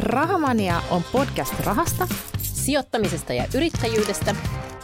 Rahamania 0.00 0.82
on 0.90 1.02
podcast 1.12 1.60
rahasta, 1.60 2.08
sijoittamisesta 2.38 3.32
ja 3.32 3.44
yrittäjyydestä. 3.54 4.36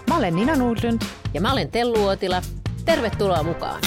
Mä 0.09 0.17
olen 0.17 0.37
Nina 0.37 0.57
Nordlund. 0.57 1.03
Ja 1.35 1.41
mä 1.41 1.53
olen 1.53 1.71
Tellu 1.71 2.05
Uotila. 2.05 2.43
Tervetuloa 2.85 3.43
mukaan. 3.43 3.81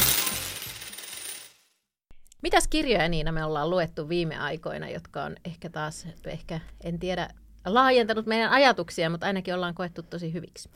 Mitäs 2.41 2.67
kirjoja 2.67 3.09
Niina 3.09 3.31
me 3.31 3.45
ollaan 3.45 3.69
luettu 3.69 4.09
viime 4.09 4.37
aikoina, 4.37 4.89
jotka 4.89 5.23
on 5.23 5.35
ehkä 5.45 5.69
taas, 5.69 6.07
ehkä 6.25 6.59
en 6.83 6.99
tiedä, 6.99 7.29
laajentanut 7.65 8.25
meidän 8.25 8.51
ajatuksia, 8.51 9.09
mutta 9.09 9.25
ainakin 9.25 9.53
ollaan 9.53 9.75
koettu 9.75 10.03
tosi 10.03 10.33
hyviksi. 10.33 10.69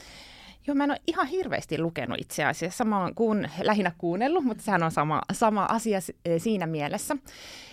Joo, 0.68 0.76
mä 0.76 0.84
en 0.84 0.92
ole 0.92 1.02
ihan 1.08 1.28
hirveästi 1.28 1.82
lukenut 1.82 2.18
itse 2.22 2.46
asiassa. 2.46 2.86
Mä 2.86 3.02
oon 3.02 3.16
kuun, 3.16 3.48
lähinnä 3.64 3.92
kuunnellut, 3.98 4.44
mutta 4.44 4.64
sehän 4.64 4.84
on 4.84 4.92
sama, 4.92 5.22
sama 5.32 5.66
asia 5.70 6.00
eh, 6.26 6.42
siinä 6.42 6.66
mielessä. 6.68 7.18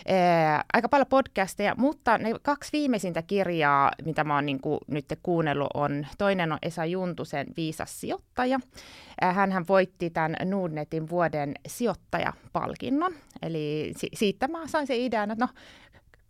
Eh, 0.07 0.16
aika 0.73 0.88
paljon 0.88 1.07
podcasteja, 1.07 1.75
mutta 1.79 2.19
ne 2.19 2.30
kaksi 2.43 2.73
viimeisintä 2.73 3.23
kirjaa, 3.23 3.91
mitä 4.05 4.24
mä 4.24 4.34
oon 4.34 4.46
niin 4.46 4.60
kuin 4.60 4.79
nyt 4.87 5.05
kuunnellut, 5.23 5.69
on 5.74 6.07
toinen 6.19 6.52
on 6.52 6.59
Esa 6.62 6.84
Juntusen 6.84 7.46
Viisas 7.57 8.01
sijoittaja. 8.01 8.60
Hän 9.23 9.52
hän 9.52 9.65
voitti 9.68 10.10
tämän 10.10 10.37
Nordnetin 10.45 11.09
vuoden 11.09 11.55
sijoittajapalkinnon. 11.68 13.12
Eli 13.43 13.93
si- 13.96 14.10
siitä 14.15 14.48
mä 14.48 14.66
sain 14.66 14.87
se 14.87 14.96
idean, 14.96 15.30
että 15.30 15.45
no 15.45 15.52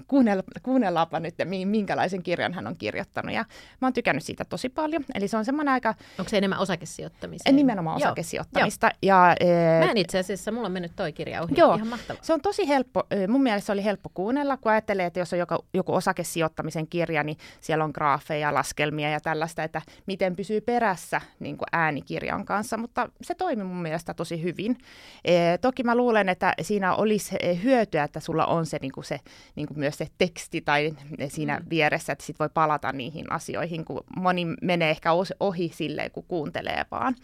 kuunnella, 0.08 0.42
kuunnellaanpa 0.62 1.20
nyt, 1.20 1.34
minkälaisen 1.64 2.22
kirjan 2.22 2.54
hän 2.54 2.66
on 2.66 2.76
kirjoittanut. 2.78 3.34
Ja 3.34 3.44
mä 3.80 3.86
oon 3.86 3.92
tykännyt 3.92 4.24
siitä 4.24 4.44
tosi 4.44 4.68
paljon. 4.68 5.04
Eli 5.14 5.28
se 5.28 5.36
on 5.36 5.44
semmoinen 5.44 5.72
aika... 5.72 5.94
Onko 6.18 6.28
se 6.28 6.38
enemmän 6.38 6.58
osakesijoittamista? 6.58 7.52
Nimenomaan 7.52 8.00
Joo. 8.00 8.06
osakesijoittamista. 8.06 8.90
Ja, 9.02 9.36
ee... 9.40 9.84
Mä 9.84 9.90
en 9.90 9.96
itse 9.96 10.18
asiassa, 10.18 10.52
mulla 10.52 10.66
on 10.66 10.72
mennyt 10.72 10.92
toi 10.96 11.12
kirja 11.12 11.42
ohi. 11.42 11.54
Joo. 11.56 11.74
Ihan 11.74 11.88
mahtava. 11.88 12.18
Se 12.22 12.32
on 12.32 12.40
tosi 12.40 12.68
helppo, 12.68 13.02
mun 13.28 13.42
mielestä 13.42 13.66
se 13.66 13.72
oli 13.72 13.84
helppo 13.84 14.10
kuunnella, 14.14 14.56
kun 14.56 14.72
ajattelee, 14.72 15.06
että 15.06 15.18
jos 15.18 15.32
on 15.32 15.38
joku, 15.38 15.54
joku 15.74 15.94
osakesijoittamisen 15.94 16.86
kirja, 16.86 17.22
niin 17.22 17.36
siellä 17.60 17.84
on 17.84 17.90
graafeja, 17.94 18.54
laskelmia 18.54 19.10
ja 19.10 19.20
tällaista, 19.20 19.62
että 19.62 19.82
miten 20.06 20.36
pysyy 20.36 20.60
perässä 20.60 21.20
niin 21.40 21.56
kuin 21.58 21.68
äänikirjan 21.72 22.44
kanssa. 22.44 22.76
Mutta 22.76 23.08
se 23.22 23.34
toimi 23.34 23.64
mun 23.64 23.82
mielestä 23.82 24.14
tosi 24.14 24.42
hyvin. 24.42 24.78
E, 25.24 25.58
toki 25.58 25.82
mä 25.82 25.94
luulen, 25.94 26.28
että 26.28 26.54
siinä 26.62 26.94
olisi 26.94 27.36
hyötyä, 27.62 28.04
että 28.04 28.20
sulla 28.20 28.46
on 28.46 28.66
se, 28.66 28.78
niin 28.80 28.92
kuin 28.92 29.04
se 29.04 29.20
niin 29.54 29.66
kuin 29.66 29.78
myös 29.78 29.95
se 29.96 30.06
teksti 30.18 30.60
tai 30.60 30.96
siinä 31.28 31.58
mm. 31.58 31.66
vieressä, 31.70 32.12
että 32.12 32.24
sit 32.24 32.38
voi 32.38 32.48
palata 32.54 32.92
niihin 32.92 33.32
asioihin, 33.32 33.84
kun 33.84 34.04
moni 34.16 34.46
menee 34.62 34.90
ehkä 34.90 35.10
ohi 35.40 35.70
silleen, 35.74 36.10
kun 36.10 36.24
kuuntelee 36.28 36.84
vaan. 36.90 37.14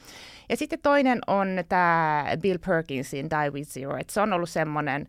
Ja 0.48 0.56
sitten 0.56 0.79
toinen 0.83 1.19
on 1.27 1.48
tämä 1.69 2.27
Bill 2.41 2.59
Perkinsin 2.67 3.31
Die 3.31 3.51
With 3.51 3.70
Zero, 3.70 3.97
että 3.97 4.12
se 4.12 4.20
on 4.20 4.33
ollut 4.33 4.51
semmoinen... 4.51 5.09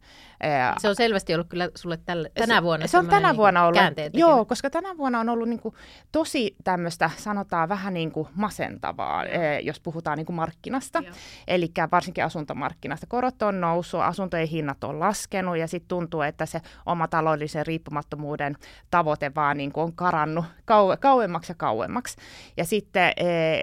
Se 0.78 0.90
on 0.90 0.96
selvästi 0.96 1.34
ollut 1.34 1.48
kyllä 1.48 1.70
sulle 1.76 1.98
tälle, 2.06 2.32
tänä 2.34 2.64
vuonna 2.64 2.88
Se, 2.88 2.98
on 2.98 3.08
tänä 3.08 3.28
niin 3.28 3.38
vuonna 3.38 3.66
ollut, 3.66 3.82
joo, 4.14 4.46
koska 4.46 4.70
tänä 4.70 4.98
vuonna 4.98 5.20
on 5.20 5.30
ollut 5.30 5.50
niin 5.50 5.60
kuin 5.60 5.76
tosi 6.12 6.56
tämmöistä, 6.64 7.10
sanotaan 7.18 7.70
vähän 7.70 7.94
niin 7.94 8.12
kuin 8.12 8.28
masentavaa, 8.36 9.24
jos 9.62 9.80
puhutaan 9.80 10.18
niin 10.18 10.26
kuin 10.26 10.36
markkinasta. 10.36 11.04
Eli 11.48 11.72
varsinkin 11.92 12.24
asuntomarkkinasta. 12.24 13.08
Korot 13.08 13.42
on 13.42 13.62
noussut, 13.62 14.02
asuntojen 14.02 14.48
hinnat 14.48 14.84
on 14.84 15.00
laskenut 15.00 15.58
ja 15.58 15.68
sitten 15.68 15.88
tuntuu, 15.88 16.22
että 16.22 16.46
se 16.46 16.62
oma 16.86 17.08
taloudellisen 17.54 17.68
riippumattomuuden 17.68 18.56
tavoite 18.92 19.32
vaan 19.36 19.58
niin 19.58 19.72
kuin 19.72 19.84
on 19.84 19.94
karannut 19.94 20.46
kau- 20.46 20.98
kauemmaksi 21.00 21.52
ja 21.52 21.56
kauemmaksi. 21.56 22.18
Ja 22.58 22.66
sitten, 22.66 23.14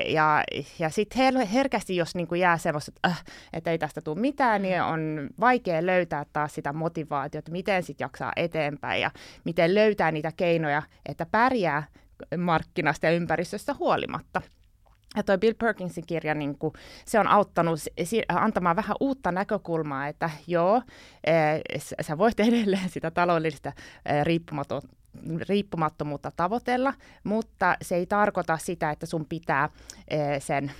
ja, 0.06 0.44
ja 0.78 0.90
sit 0.90 1.14
her- 1.14 1.40
her- 1.40 1.46
herkästi, 1.46 1.96
jos 1.96 2.14
niin 2.14 2.26
kuin 2.26 2.40
jää 2.40 2.58
semmoista, 2.58 2.92
että, 2.96 3.08
äh, 3.08 3.24
että 3.52 3.70
ei 3.70 3.78
tästä 3.78 4.00
tule 4.00 4.20
mitään, 4.20 4.62
niin 4.62 4.82
on 4.82 5.28
vaikea 5.40 5.86
löytää 5.86 6.24
taas 6.32 6.54
sitä 6.54 6.72
motivaatiota, 6.72 7.52
miten 7.52 7.82
sitten 7.82 8.04
jaksaa 8.04 8.32
eteenpäin 8.36 9.00
ja 9.00 9.10
miten 9.44 9.74
löytää 9.74 10.12
niitä 10.12 10.32
keinoja, 10.36 10.82
että 11.06 11.26
pärjää 11.26 11.82
markkinasta 12.38 13.06
ja 13.06 13.12
ympäristöstä 13.12 13.74
huolimatta. 13.74 14.42
Ja 15.16 15.22
tuo 15.22 15.38
Bill 15.38 15.54
Perkinsin 15.58 16.06
kirja, 16.06 16.34
niin 16.34 16.58
kuin, 16.58 16.74
se 17.04 17.20
on 17.20 17.28
auttanut 17.28 17.80
antamaan 18.28 18.76
vähän 18.76 18.96
uutta 19.00 19.32
näkökulmaa, 19.32 20.08
että 20.08 20.30
joo, 20.46 20.82
sä 22.00 22.18
voit 22.18 22.40
edelleen 22.40 22.88
sitä 22.88 23.10
taloudellista 23.10 23.72
riippumattomuutta 25.48 26.30
tavoitella, 26.36 26.94
mutta 27.24 27.76
se 27.82 27.96
ei 27.96 28.06
tarkoita 28.06 28.58
sitä, 28.58 28.90
että 28.90 29.06
sun 29.06 29.26
pitää 29.26 29.68
sen 30.38 30.72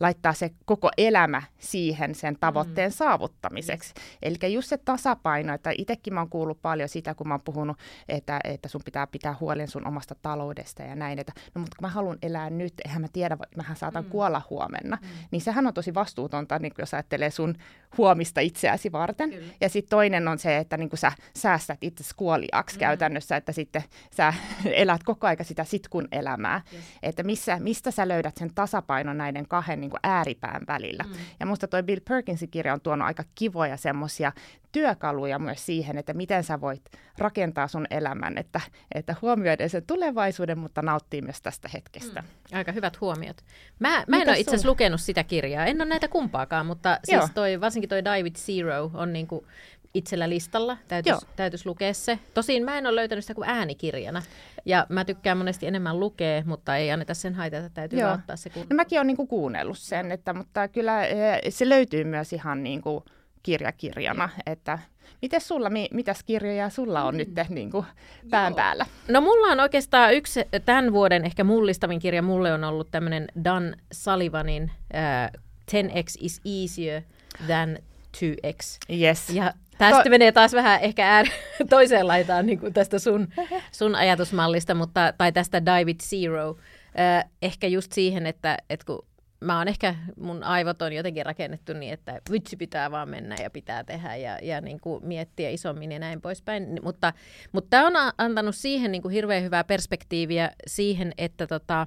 laittaa 0.00 0.32
se 0.32 0.50
koko 0.64 0.90
elämä 0.96 1.42
siihen 1.58 2.14
sen 2.14 2.36
tavoitteen 2.40 2.90
mm. 2.90 2.94
saavuttamiseksi. 2.94 3.94
Eli 4.22 4.52
just 4.52 4.68
se 4.68 4.78
tasapaino, 4.78 5.54
että 5.54 5.70
itsekin 5.78 6.14
mä 6.14 6.20
oon 6.20 6.30
kuullut 6.30 6.62
paljon 6.62 6.88
sitä, 6.88 7.14
kun 7.14 7.28
mä 7.28 7.34
oon 7.34 7.42
puhunut, 7.44 7.76
että, 8.08 8.40
että 8.44 8.68
sun 8.68 8.80
pitää 8.84 9.06
pitää 9.06 9.36
huolen 9.40 9.68
sun 9.68 9.86
omasta 9.86 10.14
taloudesta 10.22 10.82
ja 10.82 10.94
näin, 10.94 11.18
että 11.18 11.32
no 11.54 11.60
mutta 11.60 11.76
kun 11.76 11.88
mä 11.88 11.92
haluan 11.92 12.18
elää 12.22 12.50
nyt, 12.50 12.74
eihän 12.84 13.02
mä 13.02 13.08
tiedä, 13.12 13.36
mähän 13.56 13.76
saatan 13.76 14.04
mm. 14.04 14.10
kuolla 14.10 14.42
huomenna, 14.50 14.98
mm. 15.02 15.08
niin 15.30 15.40
sehän 15.40 15.66
on 15.66 15.74
tosi 15.74 15.94
vastuutonta, 15.94 16.58
niin 16.58 16.72
jos 16.78 16.94
ajattelee 16.94 17.30
sun 17.30 17.54
huomista 17.98 18.40
itseäsi 18.40 18.92
varten. 18.92 19.30
Kyllä. 19.30 19.52
Ja 19.60 19.68
sitten 19.68 19.90
toinen 19.90 20.28
on 20.28 20.38
se, 20.38 20.56
että 20.56 20.76
niin 20.76 20.90
sä 20.94 21.12
säästät 21.36 21.78
itse 21.80 22.04
kuoliaksi 22.16 22.76
mm. 22.76 22.80
käytännössä, 22.80 23.36
että 23.36 23.52
sitten 23.52 23.84
sä 24.16 24.34
elät 24.64 25.02
koko 25.02 25.26
aika 25.26 25.44
sitä 25.44 25.64
sitkun 25.64 26.08
elämää, 26.12 26.60
yes. 26.72 26.84
että 27.02 27.22
missä, 27.22 27.58
mistä 27.60 27.90
sä 27.90 28.08
löydät 28.08 28.36
sen 28.36 28.54
tasapainon 28.54 29.18
näiden 29.18 29.48
kahden 29.48 29.81
niin 29.82 29.90
kuin 29.90 30.00
ääripään 30.02 30.62
välillä. 30.68 31.04
Mm. 31.04 31.12
Ja 31.40 31.46
musta 31.46 31.68
toi 31.68 31.82
Bill 31.82 32.00
Perkinsin 32.08 32.50
kirja 32.50 32.72
on 32.72 32.80
tuonut 32.80 33.06
aika 33.06 33.24
kivoja 33.34 33.76
semmoisia 33.76 34.32
työkaluja 34.72 35.38
myös 35.38 35.66
siihen, 35.66 35.98
että 35.98 36.14
miten 36.14 36.44
sä 36.44 36.60
voit 36.60 36.82
rakentaa 37.18 37.68
sun 37.68 37.86
elämän, 37.90 38.38
että, 38.38 38.60
että 38.94 39.16
huomioiden 39.22 39.70
sen 39.70 39.86
tulevaisuuden, 39.86 40.58
mutta 40.58 40.82
nauttii 40.82 41.22
myös 41.22 41.42
tästä 41.42 41.68
hetkestä. 41.74 42.20
Mm. 42.20 42.56
Aika 42.56 42.72
hyvät 42.72 43.00
huomiot. 43.00 43.36
Mä, 43.78 44.04
mä 44.08 44.16
en 44.16 44.28
ole 44.28 44.38
itse 44.38 44.50
asiassa 44.50 44.68
lukenut 44.68 45.00
sitä 45.00 45.24
kirjaa, 45.24 45.66
en 45.66 45.80
ole 45.80 45.88
näitä 45.88 46.08
kumpaakaan, 46.08 46.66
mutta 46.66 46.98
siis 47.04 47.30
toi, 47.34 47.60
varsinkin 47.60 47.88
toi 47.88 48.04
David 48.04 48.36
Zero 48.36 48.90
on 48.94 49.12
niinku 49.12 49.46
itsellä 49.94 50.28
listalla, 50.28 50.76
täytyisi 50.88 51.26
täytyis 51.36 51.66
lukea 51.66 51.94
se. 51.94 52.18
Tosin 52.34 52.64
mä 52.64 52.78
en 52.78 52.86
ole 52.86 52.96
löytänyt 52.96 53.24
sitä 53.24 53.34
kuin 53.34 53.48
äänikirjana. 53.48 54.22
Ja 54.64 54.86
mä 54.88 55.04
tykkään 55.04 55.38
monesti 55.38 55.66
enemmän 55.66 56.00
lukea, 56.00 56.42
mutta 56.46 56.76
ei 56.76 56.90
anneta 56.90 57.14
sen 57.14 57.34
haitata, 57.34 57.70
täytyy 57.70 57.98
Joo. 58.00 58.12
ottaa 58.12 58.36
se 58.36 58.50
kun... 58.50 58.66
No 58.70 58.76
mäkin 58.76 58.98
olen 58.98 59.06
niinku 59.06 59.26
kuunnellut 59.26 59.78
sen, 59.78 60.12
että, 60.12 60.32
mutta 60.32 60.68
kyllä 60.68 61.06
eh, 61.06 61.40
se 61.48 61.68
löytyy 61.68 62.04
myös 62.04 62.32
ihan 62.32 62.62
niinku 62.62 63.04
kirjakirjana, 63.42 64.28
että 64.46 64.78
Miten 65.22 65.40
sulla, 65.40 65.70
mitäs 65.92 66.22
kirjoja 66.22 66.70
sulla 66.70 67.04
on 67.04 67.14
mm. 67.14 67.18
nyt 67.18 67.28
niin 67.48 67.70
kuin 67.70 67.86
pään 68.30 68.50
Joo. 68.50 68.56
päällä? 68.56 68.86
No 69.08 69.20
mulla 69.20 69.46
on 69.46 69.60
oikeastaan 69.60 70.14
yksi 70.14 70.40
tämän 70.64 70.92
vuoden 70.92 71.24
ehkä 71.24 71.44
mullistavin 71.44 71.98
kirja 71.98 72.22
mulle 72.22 72.52
on 72.52 72.64
ollut 72.64 72.90
tämmöinen 72.90 73.28
Dan 73.44 73.76
Sullivanin 73.92 74.62
uh, 74.62 75.40
10x 75.72 76.16
is 76.20 76.40
easier 76.44 77.02
than 77.46 77.78
2x. 78.16 78.96
Yes. 79.00 79.30
Ja 79.30 79.52
Tästä 79.90 80.02
to- 80.04 80.10
menee 80.10 80.32
taas 80.32 80.52
vähän 80.52 80.80
ehkä 80.80 81.08
äär, 81.08 81.26
toiseen 81.70 82.08
laitaan 82.08 82.46
niin 82.46 82.58
kuin 82.58 82.72
tästä 82.72 82.98
sun, 82.98 83.28
sun 83.72 83.94
ajatusmallista, 83.94 84.74
mutta, 84.74 85.14
tai 85.18 85.32
tästä 85.32 85.66
David 85.66 86.00
Zero. 86.02 86.56
Äh, 86.98 87.30
ehkä 87.42 87.66
just 87.66 87.92
siihen, 87.92 88.26
että, 88.26 88.56
että 88.70 88.86
kun 88.86 89.06
mä 89.40 89.58
oon 89.58 89.68
ehkä, 89.68 89.94
mun 90.16 90.42
aivot 90.42 90.82
on 90.82 90.92
jotenkin 90.92 91.26
rakennettu 91.26 91.72
niin, 91.72 91.92
että 91.92 92.20
vitsi 92.30 92.56
pitää 92.56 92.90
vaan 92.90 93.08
mennä 93.08 93.36
ja 93.42 93.50
pitää 93.50 93.84
tehdä 93.84 94.16
ja, 94.16 94.38
ja 94.42 94.60
niin 94.60 94.80
kuin 94.80 95.06
miettiä 95.06 95.50
isommin 95.50 95.92
ja 95.92 95.98
näin 95.98 96.20
poispäin. 96.20 96.78
Mutta, 96.82 97.12
mutta 97.52 97.70
tämä 97.70 97.86
on 97.86 98.12
antanut 98.18 98.54
siihen 98.54 98.92
niin 98.92 99.02
kuin 99.02 99.12
hirveän 99.12 99.42
hyvää 99.42 99.64
perspektiiviä 99.64 100.50
siihen, 100.66 101.12
että 101.18 101.46
tota, 101.46 101.86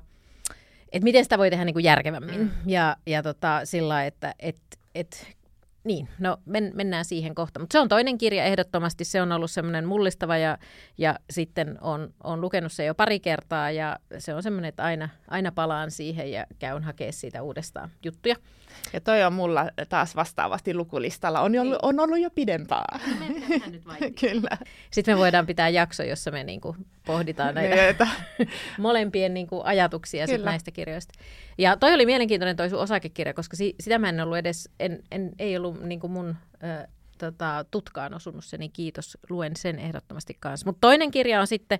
että 0.92 1.04
miten 1.04 1.24
sitä 1.24 1.38
voi 1.38 1.50
tehdä 1.50 1.66
niin 1.66 1.74
kuin 1.74 1.86
järkevämmin. 1.86 2.40
Mm. 2.40 2.52
Ja, 2.66 2.98
ja 3.08 3.24
tota, 3.24 3.62
sillä 3.64 4.06
että 4.06 4.36
et, 4.40 4.58
et 4.96 5.36
niin, 5.86 6.08
no 6.20 6.38
men, 6.46 6.72
mennään 6.74 7.06
siihen 7.06 7.36
kohta. 7.36 7.60
Mutta 7.60 7.74
se 7.74 7.80
on 7.80 7.88
toinen 7.88 8.18
kirja 8.18 8.44
ehdottomasti. 8.44 9.06
Se 9.06 9.22
on 9.22 9.32
ollut 9.32 9.52
semmoinen 9.52 9.86
mullistava 9.86 10.38
ja, 10.38 10.58
ja 10.98 11.20
sitten 11.30 11.78
on, 11.82 12.14
on 12.24 12.42
lukenut 12.42 12.72
se 12.72 12.86
jo 12.86 12.96
pari 12.96 13.20
kertaa 13.20 13.72
ja 13.72 14.00
se 14.18 14.34
on 14.34 14.44
semmoinen, 14.44 14.70
että 14.70 14.84
aina, 14.84 15.10
aina 15.28 15.52
palaan 15.52 15.92
siihen 15.92 16.32
ja 16.32 16.46
käyn 16.60 16.84
hakemaan 16.84 17.14
siitä 17.14 17.44
uudestaan 17.44 17.92
juttuja. 18.04 18.36
Ja 18.94 19.02
toi 19.02 19.24
on 19.24 19.34
mulla 19.34 19.70
taas 19.90 20.16
vastaavasti 20.16 20.74
lukulistalla. 20.74 21.42
On, 21.42 21.60
ollut, 21.60 21.80
on 21.82 22.00
ollut 22.00 22.20
jo 22.20 22.30
pidempää. 22.30 23.00
No 23.20 23.26
Kyllä. 24.22 24.58
Sitten 24.92 25.16
me 25.16 25.20
voidaan 25.20 25.46
pitää 25.46 25.70
jakso, 25.70 26.04
jossa 26.04 26.32
me 26.32 26.44
niinku 26.44 26.76
pohditaan 27.06 27.56
näitä 27.56 28.08
molempien 28.78 29.34
niinku 29.34 29.62
ajatuksia 29.64 30.28
sit 30.28 30.44
näistä 30.44 30.72
kirjoista. 30.72 31.14
Ja 31.58 31.78
toi 31.78 31.94
oli 31.94 32.06
mielenkiintoinen 32.06 32.56
toi 32.56 32.70
sun 32.70 32.80
osakekirja, 32.80 33.34
koska 33.34 33.58
si- 33.58 33.76
sitä 33.80 34.00
mä 34.00 34.10
en 34.10 34.22
ollut 34.22 34.38
edes, 34.38 34.70
en, 34.80 35.04
en, 35.12 35.32
ei 35.40 35.58
ollut 35.58 35.84
niinku 35.84 36.08
mun... 36.08 36.36
Ö, 36.64 36.88
tota, 37.18 37.66
tutkaan 37.72 38.14
osunut 38.14 38.46
se, 38.46 38.58
niin 38.58 38.72
kiitos, 38.72 39.18
luen 39.30 39.56
sen 39.56 39.80
ehdottomasti 39.80 40.38
kanssa. 40.40 40.66
Mutta 40.66 40.82
toinen 40.82 41.12
kirja 41.12 41.42
on 41.42 41.48
sitten, 41.48 41.80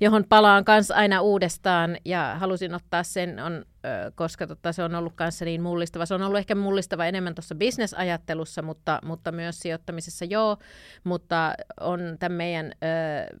johon 0.00 0.24
palaan 0.28 0.64
kanssa 0.64 0.94
aina 0.94 1.20
uudestaan 1.20 1.96
ja 2.04 2.36
halusin 2.38 2.74
ottaa 2.74 3.02
sen, 3.02 3.40
on 3.40 3.64
koska 4.14 4.46
tota, 4.46 4.72
se 4.72 4.82
on 4.82 4.94
ollut 4.94 5.12
kanssa 5.16 5.44
niin 5.44 5.62
mullistava. 5.62 6.06
Se 6.06 6.14
on 6.14 6.22
ollut 6.22 6.38
ehkä 6.38 6.54
mullistava 6.54 7.06
enemmän 7.06 7.34
tuossa 7.34 7.54
bisnesajattelussa, 7.54 8.62
mutta, 8.62 8.98
mutta 9.04 9.32
myös 9.32 9.60
sijoittamisessa 9.60 10.24
joo. 10.24 10.56
Mutta 11.04 11.54
on 11.80 12.00
tämän 12.18 12.36
meidän 12.36 12.72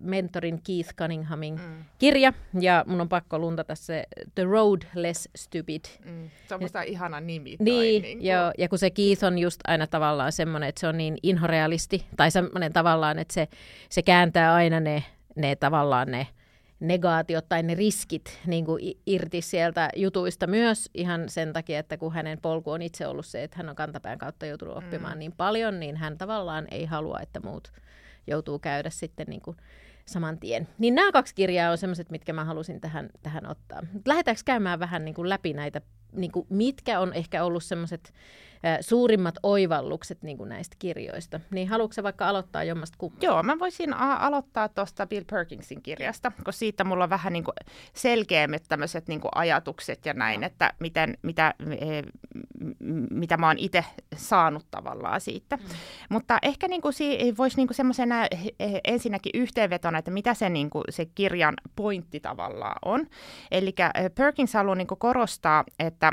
mentorin 0.00 0.62
Keith 0.62 0.94
Cunninghamin 0.94 1.54
mm. 1.54 1.84
kirja, 1.98 2.32
ja 2.60 2.84
mun 2.86 3.00
on 3.00 3.08
pakko 3.08 3.38
luntata 3.38 3.74
se 3.74 4.04
The 4.34 4.44
Road 4.44 4.82
Less 4.94 5.28
Stupid. 5.36 5.84
Mm. 6.04 6.30
Se 6.48 6.54
on 6.54 6.62
musta 6.62 6.82
ihana 6.82 7.20
nimi. 7.20 7.56
Niin, 7.58 8.02
niin 8.02 8.18
kuin... 8.18 8.26
joo, 8.26 8.52
ja 8.58 8.68
kun 8.68 8.78
se 8.78 8.90
Keith 8.90 9.24
on 9.24 9.38
just 9.38 9.60
aina 9.66 9.86
tavallaan 9.86 10.32
semmoinen, 10.32 10.68
että 10.68 10.80
se 10.80 10.86
on 10.86 10.96
niin 10.96 11.18
inhorealisti, 11.22 12.06
tai 12.16 12.30
semmoinen 12.30 12.72
tavallaan, 12.72 13.18
että 13.18 13.34
se, 13.34 13.48
se 13.88 14.02
kääntää 14.02 14.54
aina 14.54 14.80
ne, 14.80 15.04
ne 15.36 15.56
tavallaan 15.56 16.10
ne 16.10 16.26
negaatiot 16.80 17.48
tai 17.48 17.62
ne 17.62 17.74
riskit 17.74 18.40
niin 18.46 18.64
kuin 18.64 18.94
irti 19.06 19.40
sieltä 19.40 19.88
jutuista 19.96 20.46
myös 20.46 20.90
ihan 20.94 21.28
sen 21.28 21.52
takia, 21.52 21.78
että 21.78 21.96
kun 21.96 22.12
hänen 22.12 22.38
polku 22.40 22.70
on 22.70 22.82
itse 22.82 23.06
ollut 23.06 23.26
se, 23.26 23.42
että 23.42 23.56
hän 23.56 23.68
on 23.68 23.76
kantapään 23.76 24.18
kautta 24.18 24.46
joutunut 24.46 24.76
oppimaan 24.76 25.14
mm. 25.14 25.18
niin 25.18 25.32
paljon, 25.32 25.80
niin 25.80 25.96
hän 25.96 26.18
tavallaan 26.18 26.66
ei 26.70 26.84
halua, 26.84 27.20
että 27.20 27.40
muut 27.40 27.72
joutuu 28.26 28.58
käydä 28.58 28.90
sitten 28.90 29.26
niin 29.28 29.42
kuin 29.42 29.56
saman 30.06 30.38
tien. 30.38 30.68
Niin 30.78 30.94
nämä 30.94 31.12
kaksi 31.12 31.34
kirjaa 31.34 31.70
on 31.70 31.78
sellaiset, 31.78 32.10
mitkä 32.10 32.32
mä 32.32 32.44
halusin 32.44 32.80
tähän, 32.80 33.10
tähän 33.22 33.50
ottaa. 33.50 33.82
Lähdetäänkö 34.06 34.42
käymään 34.44 34.78
vähän 34.78 35.04
niin 35.04 35.14
kuin 35.14 35.28
läpi 35.28 35.52
näitä, 35.52 35.80
niin 36.12 36.32
kuin 36.32 36.46
mitkä 36.50 37.00
on 37.00 37.12
ehkä 37.12 37.44
ollut 37.44 37.64
sellaiset 37.64 38.12
suurimmat 38.80 39.34
oivallukset 39.42 40.22
niin 40.22 40.36
kuin 40.36 40.48
näistä 40.48 40.76
kirjoista. 40.78 41.40
Niin 41.50 41.68
haluatko 41.68 42.02
vaikka 42.02 42.28
aloittaa 42.28 42.64
jommasta 42.64 42.96
kummasta? 42.98 43.26
Joo, 43.26 43.42
mä 43.42 43.58
voisin 43.58 43.94
a- 43.94 44.16
aloittaa 44.16 44.68
tuosta 44.68 45.06
Bill 45.06 45.24
Perkinsin 45.30 45.82
kirjasta, 45.82 46.30
koska 46.30 46.52
siitä 46.52 46.84
mulla 46.84 47.04
on 47.04 47.10
vähän 47.10 47.32
niin 47.32 47.44
kuin 47.44 47.54
selkeämmät 47.94 48.62
tämmöiset 48.68 49.08
niin 49.08 49.20
kuin 49.20 49.30
ajatukset 49.34 50.06
ja 50.06 50.14
näin, 50.14 50.40
no. 50.40 50.46
että 50.46 50.72
miten, 50.80 51.18
mitä, 51.22 51.54
e, 51.70 52.02
mitä 53.10 53.36
mä 53.36 53.46
oon 53.46 53.58
itse 53.58 53.84
saanut 54.16 54.66
tavallaan 54.70 55.20
siitä. 55.20 55.56
Mm. 55.56 55.62
Mutta 56.10 56.38
ehkä 56.42 56.68
niin 56.68 56.82
kuin 56.82 56.92
si- 56.92 57.34
voisi 57.38 57.56
niin 57.56 57.68
kuin 57.68 57.76
semmoisena 57.76 58.24
e, 58.24 58.28
ensinnäkin 58.84 59.32
yhteenvetona, 59.34 59.98
että 59.98 60.10
mitä 60.10 60.34
se, 60.34 60.48
niin 60.48 60.70
kuin, 60.70 60.84
se 60.90 61.06
kirjan 61.06 61.54
pointti 61.76 62.20
tavallaan 62.20 62.76
on. 62.84 63.06
Eli 63.50 63.74
Perkins 64.14 64.54
haluaa 64.54 64.74
niin 64.74 64.86
kuin 64.86 64.98
korostaa, 64.98 65.64
että 65.78 66.12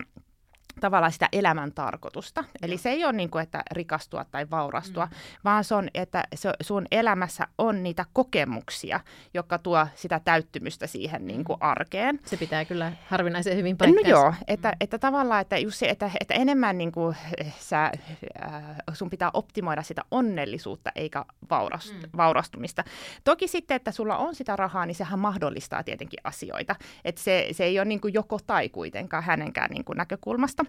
tavallaan 0.81 1.11
sitä 1.11 1.29
elämän 1.31 1.71
tarkoitusta. 1.71 2.43
Eli 2.61 2.77
se 2.77 2.89
ei 2.89 3.05
ole 3.05 3.13
niin 3.13 3.29
kuin, 3.29 3.43
että 3.43 3.63
rikastua 3.71 4.25
tai 4.25 4.49
vaurastua, 4.49 5.05
mm. 5.05 5.11
vaan 5.43 5.63
se 5.63 5.75
on, 5.75 5.89
että 5.93 6.23
se, 6.35 6.51
sun 6.61 6.85
elämässä 6.91 7.47
on 7.57 7.83
niitä 7.83 8.05
kokemuksia, 8.13 8.99
jotka 9.33 9.57
tuo 9.57 9.87
sitä 9.95 10.21
täyttymystä 10.25 10.87
siihen 10.87 11.27
niin 11.27 11.43
kuin 11.43 11.59
mm. 11.59 11.67
arkeen. 11.67 12.19
Se 12.25 12.37
pitää 12.37 12.65
kyllä 12.65 12.91
harvinaisen 13.07 13.57
hyvin 13.57 13.77
paikkaansa. 13.77 14.11
No 14.11 14.17
joo, 14.17 14.33
että, 14.47 14.69
mm. 14.69 14.75
että 14.81 14.99
tavallaan, 14.99 15.41
että, 15.41 15.57
just 15.57 15.77
se, 15.77 15.89
että, 15.89 16.11
että 16.19 16.33
enemmän 16.33 16.77
niin 16.77 16.91
kuin 16.91 17.15
sä, 17.59 17.85
äh, 17.85 18.63
sun 18.93 19.09
pitää 19.09 19.29
optimoida 19.33 19.81
sitä 19.81 20.01
onnellisuutta 20.11 20.91
eikä 20.95 21.25
vaurast, 21.49 21.93
mm. 21.93 22.09
vaurastumista. 22.17 22.83
Toki 23.23 23.47
sitten, 23.47 23.75
että 23.75 23.91
sulla 23.91 24.17
on 24.17 24.35
sitä 24.35 24.55
rahaa, 24.55 24.85
niin 24.85 24.95
sehän 24.95 25.19
mahdollistaa 25.19 25.83
tietenkin 25.83 26.19
asioita. 26.23 26.75
Että 27.05 27.21
se, 27.21 27.47
se 27.51 27.63
ei 27.63 27.79
ole 27.79 27.85
niin 27.85 28.01
kuin 28.01 28.13
joko 28.13 28.39
tai 28.47 28.69
kuitenkaan 28.69 29.23
hänenkään 29.23 29.69
niin 29.69 29.85
kuin 29.85 29.97
näkökulmasta. 29.97 30.65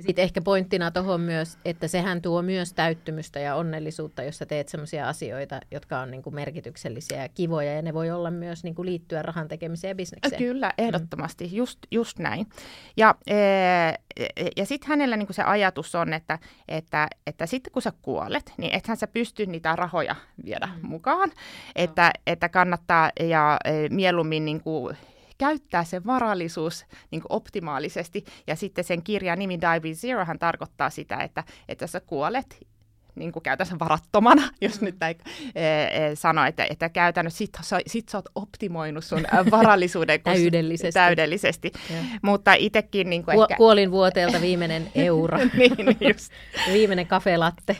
Sitten 0.00 0.22
ehkä 0.22 0.42
pointtina 0.42 0.90
tuohon 0.90 1.20
myös, 1.20 1.58
että 1.64 1.88
sehän 1.88 2.22
tuo 2.22 2.42
myös 2.42 2.72
täyttymystä 2.72 3.40
ja 3.40 3.54
onnellisuutta, 3.54 4.22
jos 4.22 4.38
sä 4.38 4.46
teet 4.46 4.68
sellaisia 4.68 5.08
asioita, 5.08 5.60
jotka 5.70 6.00
on 6.00 6.10
niin 6.10 6.22
kuin 6.22 6.34
merkityksellisiä 6.34 7.22
ja 7.22 7.28
kivoja, 7.28 7.74
ja 7.74 7.82
ne 7.82 7.94
voi 7.94 8.10
olla 8.10 8.30
myös 8.30 8.64
niin 8.64 8.74
kuin 8.74 8.86
liittyä 8.86 9.22
rahan 9.22 9.48
tekemiseen 9.48 9.90
ja 9.90 9.94
bisnekseen. 9.94 10.38
Kyllä, 10.38 10.72
ehdottomasti, 10.78 11.44
mm. 11.44 11.56
just, 11.56 11.78
just 11.90 12.18
näin. 12.18 12.46
Ja, 12.96 13.14
e, 13.26 13.36
ja 14.56 14.66
sitten 14.66 14.88
hänellä 14.88 15.16
niin 15.16 15.26
kuin 15.26 15.34
se 15.34 15.42
ajatus 15.42 15.94
on, 15.94 16.12
että, 16.12 16.38
että, 16.68 17.08
että 17.26 17.46
sitten 17.46 17.72
kun 17.72 17.82
sä 17.82 17.92
kuolet, 18.02 18.52
niin 18.56 18.74
ethän 18.74 18.96
sä 18.96 19.06
pysty 19.06 19.46
niitä 19.46 19.76
rahoja 19.76 20.16
viedä 20.44 20.66
mm. 20.66 20.88
mukaan, 20.88 21.32
että, 21.76 22.04
no. 22.04 22.22
että 22.26 22.48
kannattaa 22.48 23.10
ja 23.20 23.58
e, 23.64 23.70
mieluummin 23.88 24.44
niin 24.44 24.60
kuin 24.60 24.96
käyttää 25.38 25.84
se 25.84 26.04
varallisuus 26.06 26.86
niin 27.10 27.22
optimaalisesti. 27.28 28.24
Ja 28.46 28.56
sitten 28.56 28.84
sen 28.84 29.02
kirjan 29.02 29.38
nimi 29.38 29.58
Dive 29.60 29.94
Zerohan 29.94 30.38
tarkoittaa 30.38 30.90
sitä, 30.90 31.16
että, 31.16 31.44
että 31.68 31.86
sä 31.86 32.00
kuolet 32.00 32.58
niin 33.14 33.32
kuin 33.32 33.42
käytännössä 33.42 33.78
varattomana, 33.78 34.42
jos 34.60 34.80
nyt 34.80 34.96
näin 35.00 35.16
e, 35.54 35.64
e, 35.64 36.14
sano, 36.14 36.44
että, 36.44 36.66
että 36.70 36.88
käytännössä 36.88 37.38
sit, 37.38 37.50
sit 37.86 38.08
sä 38.08 38.18
oot 38.18 38.28
optimoinut 38.34 39.04
sun 39.04 39.24
varallisuuden 39.50 40.22
täydellisesti. 40.22 40.92
täydellisesti. 40.92 41.72
Mutta 42.22 42.54
itsekin... 42.54 43.10
Niin 43.10 43.24
kuin 43.24 43.34
Ku, 43.34 43.42
ehkä... 43.42 43.56
Kuolin 43.56 43.90
vuoteelta 43.90 44.40
viimeinen 44.40 44.90
euro. 44.94 45.38
niin, 45.38 45.96
just. 46.00 46.32
viimeinen 46.72 47.06
kafelatte. 47.06 47.76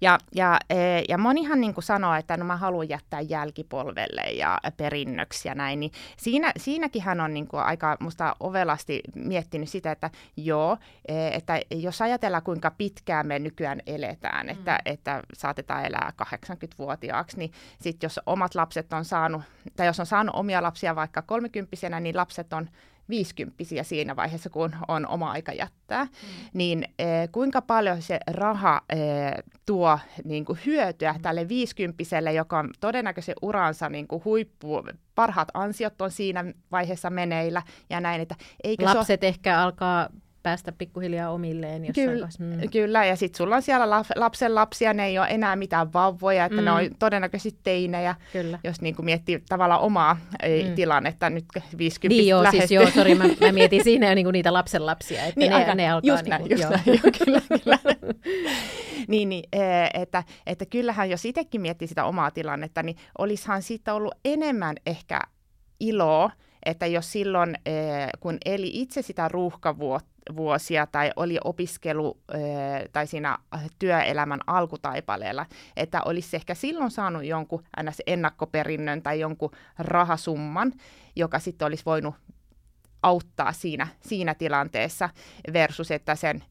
Ja, 0.00 0.18
ja, 0.34 0.58
e, 0.70 0.76
ja 1.08 1.18
monihan 1.18 1.60
niin 1.60 1.74
kuin 1.74 1.84
sanoo, 1.84 2.14
että 2.14 2.36
no 2.36 2.44
mä 2.44 2.56
haluan 2.56 2.88
jättää 2.88 3.20
jälkipolvelle 3.20 4.22
ja 4.22 4.58
perinnöksi 4.76 5.48
ja 5.48 5.54
näin, 5.54 5.80
niin 5.80 5.92
siinä, 6.16 6.52
siinäkin 6.56 7.02
hän 7.02 7.20
on 7.20 7.34
niin 7.34 7.46
kuin 7.48 7.62
aika 7.62 7.96
musta 8.00 8.36
ovelasti 8.40 9.00
miettinyt 9.14 9.68
sitä, 9.68 9.92
että 9.92 10.10
joo, 10.36 10.76
e, 11.08 11.28
että 11.28 11.60
jos 11.70 12.02
ajatellaan 12.02 12.42
kuinka 12.42 12.70
pitkään 12.70 13.26
me 13.26 13.38
nykyään 13.38 13.80
eletään, 13.86 14.48
että, 14.48 14.72
mm. 14.72 14.92
että 14.92 15.22
saatetaan 15.34 15.84
elää 15.84 16.12
80-vuotiaaksi, 16.22 17.38
niin 17.38 17.52
sitten 17.80 18.06
jos 18.06 18.20
omat 18.26 18.54
lapset 18.54 18.92
on 18.92 19.04
saanut, 19.04 19.42
tai 19.76 19.86
jos 19.86 20.00
on 20.00 20.06
saanut 20.06 20.34
omia 20.34 20.62
lapsia 20.62 20.96
vaikka 20.96 21.22
30 21.22 22.00
niin 22.00 22.16
lapset 22.16 22.52
on 22.52 22.68
viisikymppisiä 23.08 23.82
siinä 23.82 24.16
vaiheessa, 24.16 24.50
kun 24.50 24.76
on 24.88 25.06
oma 25.06 25.30
aika 25.30 25.52
jättää, 25.52 26.04
mm. 26.04 26.10
niin 26.52 26.84
eh, 26.98 27.28
kuinka 27.32 27.62
paljon 27.62 28.02
se 28.02 28.18
raha 28.26 28.80
eh, 28.90 28.98
tuo 29.66 29.98
niin 30.24 30.44
kuin 30.44 30.58
hyötyä 30.66 31.12
mm. 31.12 31.22
tälle 31.22 31.48
viisikymppiselle, 31.48 32.32
joka 32.32 32.58
on 32.58 32.70
todennäköisesti 32.80 33.38
uransa 33.42 33.88
niin 33.88 34.08
kuin 34.08 34.24
huippu, 34.24 34.82
parhaat 35.14 35.48
ansiot 35.54 36.00
on 36.00 36.10
siinä 36.10 36.44
vaiheessa 36.72 37.10
meneillä 37.10 37.62
ja 37.90 38.00
näin, 38.00 38.20
että 38.20 38.34
eikö 38.64 38.84
Lapset 38.84 39.20
so... 39.20 39.26
ehkä 39.26 39.60
alkaa 39.60 40.08
päästä 40.44 40.72
pikkuhiljaa 40.72 41.30
omilleen 41.30 41.84
jossain 41.84 42.08
kyllä, 42.08 42.28
mm. 42.38 42.70
kyllä, 42.70 43.04
ja 43.04 43.16
sitten 43.16 43.38
sulla 43.38 43.56
on 43.56 43.62
siellä 43.62 43.90
lap, 43.90 44.06
lapsen 44.16 44.54
lapsia, 44.54 44.94
ne 44.94 45.06
ei 45.06 45.18
ole 45.18 45.26
enää 45.30 45.56
mitään 45.56 45.92
vauvoja, 45.92 46.44
että 46.44 46.60
mm. 46.60 46.64
ne 46.64 46.70
on 46.70 46.80
todennäköisesti 46.98 47.60
teinejä, 47.62 48.14
kyllä. 48.32 48.58
jos 48.64 48.80
niin 48.80 48.96
kuin 48.96 49.06
miettii 49.06 49.42
tavallaan 49.48 49.80
omaa 49.80 50.14
mm. 50.14 50.74
tilannetta 50.74 51.30
nyt 51.30 51.44
50 51.78 52.08
Niin 52.08 52.28
joo, 52.28 52.42
lähestyy. 52.42 52.60
siis 52.60 52.70
joo, 52.70 52.90
sori, 52.90 53.14
mä, 53.14 53.24
mä 53.40 53.52
mietin 53.60 53.84
siinä 53.84 54.08
jo 54.08 54.14
niin 54.14 54.24
kuin 54.24 54.32
niitä 54.32 54.52
lapsen 54.52 54.86
lapsia, 54.86 55.24
että 55.24 55.40
niin, 55.40 55.50
ne, 55.50 55.56
aika, 55.56 55.74
ne 55.74 55.90
alkaa 55.90 56.14
just 56.14 56.26
näin, 56.26 56.42
niin 56.44 56.56
kuin, 56.56 56.68
just 56.68 56.86
näin, 56.86 57.00
joo, 57.04 57.12
kyllä, 57.24 57.40
kyllä. 57.64 57.78
niin, 59.08 59.28
niin 59.28 59.44
e, 59.52 60.02
että, 60.02 60.24
että 60.46 60.66
kyllähän 60.66 61.10
jos 61.10 61.24
itsekin 61.24 61.60
miettii 61.60 61.88
sitä 61.88 62.04
omaa 62.04 62.30
tilannetta, 62.30 62.82
niin 62.82 62.96
olisihan 63.18 63.62
siitä 63.62 63.94
ollut 63.94 64.14
enemmän 64.24 64.76
ehkä 64.86 65.20
iloa, 65.80 66.30
että 66.64 66.86
jos 66.86 67.12
silloin, 67.12 67.58
kun 68.20 68.38
eli 68.44 68.70
itse 68.72 69.02
sitä 69.02 69.28
ruuhkavuotta, 69.28 70.13
vuosia 70.36 70.86
tai 70.86 71.10
oli 71.16 71.38
opiskelu 71.44 72.18
tai 72.92 73.06
siinä 73.06 73.38
työelämän 73.78 74.40
alkutaipaleella, 74.46 75.46
että 75.76 76.02
olisi 76.04 76.36
ehkä 76.36 76.54
silloin 76.54 76.90
saanut 76.90 77.24
jonkun 77.24 77.64
ns. 77.82 78.02
ennakkoperinnön 78.06 79.02
tai 79.02 79.20
jonkun 79.20 79.50
rahasumman, 79.78 80.72
joka 81.16 81.38
sitten 81.38 81.66
olisi 81.66 81.84
voinut 81.86 82.14
auttaa 83.02 83.52
siinä, 83.52 83.86
siinä 84.00 84.34
tilanteessa 84.34 85.08
versus, 85.52 85.90
että 85.90 86.14
sen 86.14 86.44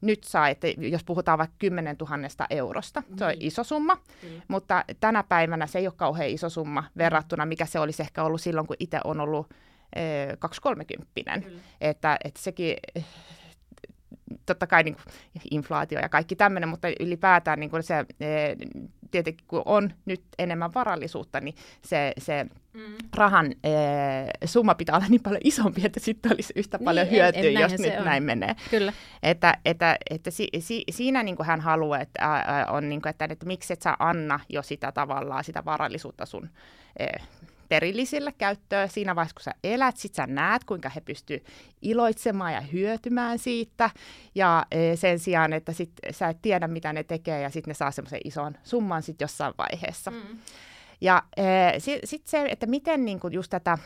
nyt 0.00 0.24
saa, 0.24 0.48
että 0.48 0.66
jos 0.78 1.04
puhutaan 1.04 1.38
vaikka 1.38 1.56
10 1.58 1.96
000 2.00 2.46
eurosta, 2.50 3.02
se 3.16 3.24
on 3.24 3.30
niin. 3.30 3.42
iso 3.42 3.64
summa, 3.64 3.94
mm. 3.94 4.28
mutta 4.48 4.84
tänä 5.00 5.22
päivänä 5.22 5.66
se 5.66 5.78
ei 5.78 5.86
ole 5.86 5.94
kauhean 5.96 6.30
iso 6.30 6.48
summa 6.48 6.84
verrattuna, 6.96 7.46
mikä 7.46 7.66
se 7.66 7.80
olisi 7.80 8.02
ehkä 8.02 8.24
ollut 8.24 8.40
silloin, 8.40 8.66
kun 8.66 8.76
itse 8.78 9.00
on 9.04 9.20
ollut 9.20 9.54
230. 10.38 11.36
Mm. 11.36 11.60
Että, 11.80 12.16
että 12.24 12.40
sekin 12.42 12.76
totta 14.46 14.66
kai 14.66 14.82
niin 14.82 14.94
kuin 14.94 15.04
inflaatio 15.50 16.00
ja 16.00 16.08
kaikki 16.08 16.36
tämmöinen, 16.36 16.68
mutta 16.68 16.88
ylipäätään 17.00 17.60
niin 17.60 17.70
kuin 17.70 17.82
se, 17.82 17.98
e, 18.20 18.26
tietenkin 19.10 19.46
kun 19.48 19.62
on 19.64 19.92
nyt 20.04 20.22
enemmän 20.38 20.74
varallisuutta, 20.74 21.40
niin 21.40 21.54
se, 21.82 22.12
se 22.18 22.46
mm. 22.72 22.80
rahan 23.16 23.52
e, 23.64 23.70
summa 24.44 24.74
pitää 24.74 24.96
olla 24.96 25.06
niin 25.08 25.22
paljon 25.22 25.40
isompi, 25.44 25.80
että 25.84 26.00
sitten 26.00 26.32
olisi 26.32 26.52
yhtä 26.56 26.78
niin, 26.78 26.84
paljon 26.84 27.10
hyötyä, 27.10 27.40
en, 27.40 27.56
en, 27.56 27.62
jos 27.62 27.72
nyt 27.78 27.98
on. 27.98 28.04
näin 28.04 28.22
menee. 28.22 28.56
Kyllä. 28.70 28.92
Että, 29.22 29.58
että, 29.64 29.96
että 30.10 30.30
si, 30.30 30.48
si, 30.58 30.84
siinä 30.90 31.22
niin 31.22 31.36
kuin 31.36 31.46
hän 31.46 31.60
haluaa, 31.60 32.00
että, 32.00 32.44
on 32.68 32.88
niin 32.88 33.02
kuin, 33.02 33.10
että, 33.10 33.28
että 33.30 33.46
miksi 33.46 33.72
et 33.72 33.82
sä 33.82 33.96
anna 33.98 34.40
jo 34.48 34.62
sitä 34.62 34.92
tavallaan 34.92 35.44
sitä 35.44 35.64
varallisuutta 35.64 36.26
sun 36.26 36.50
e, 36.98 37.06
perillisille 37.68 38.32
käyttöä 38.32 38.86
siinä 38.86 39.16
vaiheessa, 39.16 39.34
kun 39.34 39.42
sä 39.42 39.54
elät, 39.64 39.96
sit 39.96 40.14
sä 40.14 40.26
näet, 40.26 40.64
kuinka 40.64 40.88
he 40.88 41.00
pystyy 41.00 41.44
iloitsemaan 41.82 42.52
ja 42.52 42.60
hyötymään 42.60 43.38
siitä, 43.38 43.90
ja 44.34 44.66
e, 44.70 44.96
sen 44.96 45.18
sijaan, 45.18 45.52
että 45.52 45.72
sit 45.72 45.90
sä 46.10 46.28
et 46.28 46.38
tiedä, 46.42 46.68
mitä 46.68 46.92
ne 46.92 47.04
tekee, 47.04 47.40
ja 47.40 47.50
sitten 47.50 47.70
ne 47.70 47.74
saa 47.74 47.90
semmoisen 47.90 48.20
ison 48.24 48.54
summan 48.62 49.02
sit 49.02 49.20
jossain 49.20 49.54
vaiheessa. 49.58 50.10
Mm. 50.10 50.38
Ja 51.00 51.22
äh, 51.38 51.44
sitten 51.78 52.08
sit 52.08 52.26
se, 52.26 52.46
että 52.50 52.66
miten 52.66 53.04
niin 53.04 53.20
kuin 53.20 53.32
just 53.32 53.50
tätä 53.50 53.72
äh, 53.72 53.80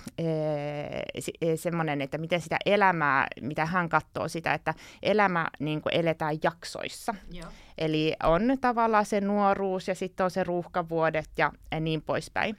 semmoinen, 1.57 2.01
että 2.01 2.19
miten 2.19 2.41
sitä 2.41 2.57
elämää, 2.67 3.27
mitä 3.41 3.67
hän 3.67 3.89
katsoo 3.89 4.29
sitä, 4.29 4.55
että 4.55 4.75
elämä 5.03 5.47
niin 5.59 5.83
kuin 5.83 5.95
eletään 5.95 6.37
jaksoissa. 6.43 7.15
Joo. 7.33 7.49
Eli 7.79 8.15
on 8.23 8.43
tavallaan 8.61 9.07
se 9.07 9.21
nuoruus 9.21 9.89
ja 9.89 9.95
sitten 9.95 10.25
on 10.25 10.31
se 10.31 10.45
ruuhkavuodet 10.45 11.31
ja 11.37 11.53
niin 11.81 12.03
poispäin. 12.03 12.57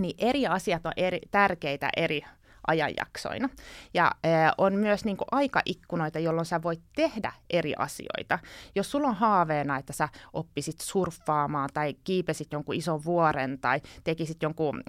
Niin 0.00 0.14
eri 0.18 0.46
asiat 0.46 0.86
on 0.86 0.92
eri, 0.96 1.18
tärkeitä 1.30 1.88
eri 1.96 2.22
ajanjaksoina. 2.66 3.48
Ja 3.94 4.04
äh, 4.26 4.52
on 4.58 4.74
myös 4.74 5.04
niin 5.04 5.16
kuin, 5.16 5.28
aikaikkunoita, 5.30 6.18
jolloin 6.18 6.46
sä 6.46 6.62
voit 6.62 6.80
tehdä 6.96 7.32
eri 7.50 7.74
asioita. 7.78 8.38
Jos 8.74 8.90
sulla 8.90 9.08
on 9.08 9.14
haaveena, 9.14 9.78
että 9.78 9.92
sä 9.92 10.08
oppisit 10.32 10.80
surffaamaan 10.80 11.68
tai 11.74 11.94
kiipesit 12.04 12.52
jonkun 12.52 12.74
ison 12.74 13.04
vuoren 13.04 13.58
tai 13.58 13.80
tekisit 14.04 14.42
jonkun 14.42 14.82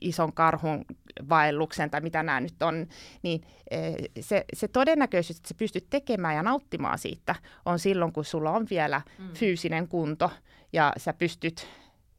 ison 0.00 0.32
karhun 0.32 0.84
vaelluksen 1.28 1.90
tai 1.90 2.00
mitä 2.00 2.22
nämä 2.22 2.40
nyt 2.40 2.62
on, 2.62 2.86
niin 3.22 3.40
äh, 3.72 3.94
se, 4.20 4.44
se 4.54 4.68
todennäköisyys, 4.68 5.36
että 5.36 5.48
sä 5.48 5.54
pystyt 5.54 5.86
tekemään 5.90 6.34
ja 6.34 6.42
nauttimaan 6.42 6.98
siitä, 6.98 7.34
on 7.64 7.78
silloin, 7.78 8.12
kun 8.12 8.24
sulla 8.24 8.50
on 8.50 8.66
vielä 8.70 9.00
mm. 9.18 9.32
fyysinen 9.32 9.88
kunto 9.88 10.30
ja 10.72 10.92
sä 10.96 11.12
pystyt 11.12 11.68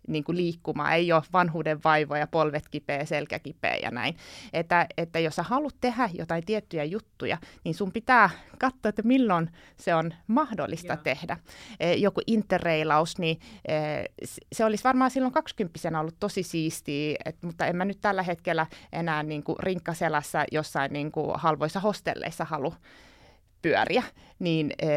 niin 0.08 0.24
kuin 0.24 0.38
liikkumaan, 0.38 0.94
ei 0.94 1.12
ole 1.12 1.24
vanhuuden 1.34 1.84
vaivoja, 1.84 2.28
polvet 2.28 2.70
kipeä, 2.70 3.06
selkä 3.06 3.40
kipeä 3.40 3.76
ja 3.76 3.92
näin. 3.92 4.16
Että, 4.54 4.88
että 4.98 5.20
jos 5.20 5.36
sä 5.36 5.44
haluat 5.44 5.76
tehdä 5.82 6.10
jotain 6.14 6.46
tiettyjä 6.46 6.84
juttuja, 6.84 7.38
niin 7.64 7.76
sun 7.76 7.92
pitää 7.92 8.30
katsoa, 8.60 8.90
että 8.90 9.02
milloin 9.02 9.50
se 9.78 9.96
on 9.96 10.14
mahdollista 10.28 10.94
Joo. 10.94 11.04
tehdä. 11.04 11.38
E, 11.80 11.94
joku 11.94 12.22
interreilaus, 12.28 13.18
niin 13.18 13.40
e, 13.68 13.74
se 14.54 14.66
olisi 14.66 14.84
varmaan 14.84 15.12
silloin 15.12 15.34
kaksikymppisenä 15.34 16.00
ollut 16.00 16.20
tosi 16.20 16.44
siistiä, 16.44 17.18
et, 17.26 17.44
mutta 17.44 17.66
en 17.66 17.76
mä 17.76 17.86
nyt 17.86 18.02
tällä 18.02 18.24
hetkellä 18.24 18.68
enää 18.92 19.24
niin 19.24 19.44
kuin 19.44 19.60
rinkkaselässä 19.60 20.46
jossain 20.52 20.94
niin 20.94 21.12
kuin 21.12 21.32
halvoissa 21.36 21.80
hostelleissa 21.80 22.46
halua 22.46 22.76
pyöriä. 23.66 24.04
Niin, 24.40 24.72
e, 24.82 24.88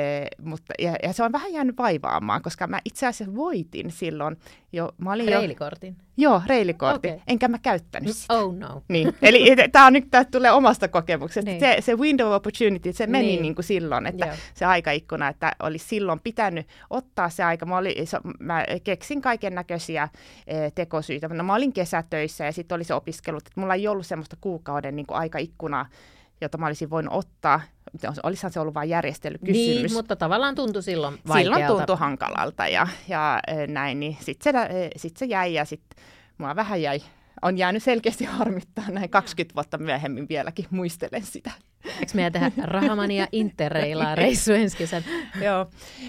mutta, 0.42 0.74
ja, 0.78 0.96
ja, 1.02 1.12
se 1.12 1.22
on 1.22 1.32
vähän 1.32 1.52
jäänyt 1.52 1.76
vaivaamaan, 1.78 2.42
koska 2.42 2.66
mä 2.66 2.80
itse 2.84 3.06
asiassa 3.06 3.34
voitin 3.34 3.90
silloin 3.90 4.36
jo. 4.72 4.92
Mä 4.98 5.12
olin 5.12 5.28
reilikortin? 5.28 5.96
Jo, 6.16 6.30
joo, 6.30 6.42
reilikortin. 6.46 7.10
Okay. 7.10 7.22
Enkä 7.26 7.48
mä 7.48 7.58
käyttänyt 7.58 8.16
sitä. 8.16 8.34
Oh 8.34 8.54
no. 8.54 8.82
Niin, 8.88 9.14
eli 9.22 9.56
tämä 9.72 9.86
on 9.86 9.92
nyt, 9.92 10.10
tää 10.10 10.24
tulee 10.24 10.50
omasta 10.50 10.88
kokemuksesta. 10.88 11.50
Niin. 11.50 11.60
Se, 11.60 11.76
se 11.80 11.96
window 11.96 12.32
opportunity, 12.32 12.92
se 12.92 13.06
meni 13.06 13.26
niin. 13.26 13.42
Niin 13.42 13.54
kuin 13.54 13.64
silloin, 13.64 14.06
että 14.06 14.26
joo. 14.26 14.36
se 14.54 14.64
aikaikkuna, 14.64 15.28
että 15.28 15.52
olisi 15.62 15.88
silloin 15.88 16.20
pitänyt 16.20 16.66
ottaa 16.90 17.28
se 17.28 17.44
aika. 17.44 17.66
Mä, 17.66 17.76
oli, 17.76 17.96
mä 18.38 18.64
keksin 18.84 19.22
kaiken 19.22 19.54
näköisiä 19.54 20.08
e, 20.46 20.70
tekosyitä. 20.70 21.28
No, 21.28 21.44
mä 21.44 21.54
olin 21.54 21.72
kesätöissä 21.72 22.44
ja 22.44 22.52
sitten 22.52 22.76
oli 22.76 22.84
se 22.84 22.94
opiskelut, 22.94 23.46
että 23.46 23.60
mulla 23.60 23.74
ei 23.74 23.88
ollut 23.88 24.06
semmoista 24.06 24.36
kuukauden 24.40 24.96
niin 24.96 25.06
kuin 25.06 25.18
aikaikkunaa, 25.18 25.86
jota 26.40 26.58
mä 26.58 26.66
olisin 26.66 26.90
voinut 26.90 27.14
ottaa. 27.14 27.60
Olisihan 28.22 28.52
se 28.52 28.60
ollut 28.60 28.74
vain 28.74 28.88
järjestelykysymys. 28.88 29.82
Niin, 29.82 29.92
mutta 29.92 30.16
tavallaan 30.16 30.54
tuntui 30.54 30.82
silloin 30.82 31.18
vaikealta. 31.28 31.58
Silloin 31.58 31.78
tuntui 31.78 31.96
hankalalta 31.96 32.66
ja, 32.66 32.86
ja 33.08 33.40
näin, 33.68 34.00
niin 34.00 34.16
sitten 34.20 34.52
se, 34.52 34.90
sit 34.96 35.16
se 35.16 35.26
jäi 35.26 35.54
ja 35.54 35.64
sitten 35.64 36.04
mua 36.38 36.56
vähän 36.56 36.82
jäi 36.82 37.00
on 37.42 37.58
jäänyt 37.58 37.82
selkeästi 37.82 38.24
harmittaa 38.38 38.90
näin 38.90 39.10
20 39.10 39.54
vuotta 39.54 39.78
myöhemmin 39.78 40.28
vieläkin 40.28 40.66
muistelen 40.70 41.22
sitä. 41.22 41.50
Eikö 41.84 42.12
meidän 42.14 42.32
tehdä 42.32 42.50
Rahamania 42.62 43.26
Interreilaa 43.32 44.14
reissu 44.24 44.52
ensi 44.52 44.76
kesän? 44.76 45.04
Joo, 45.42 45.66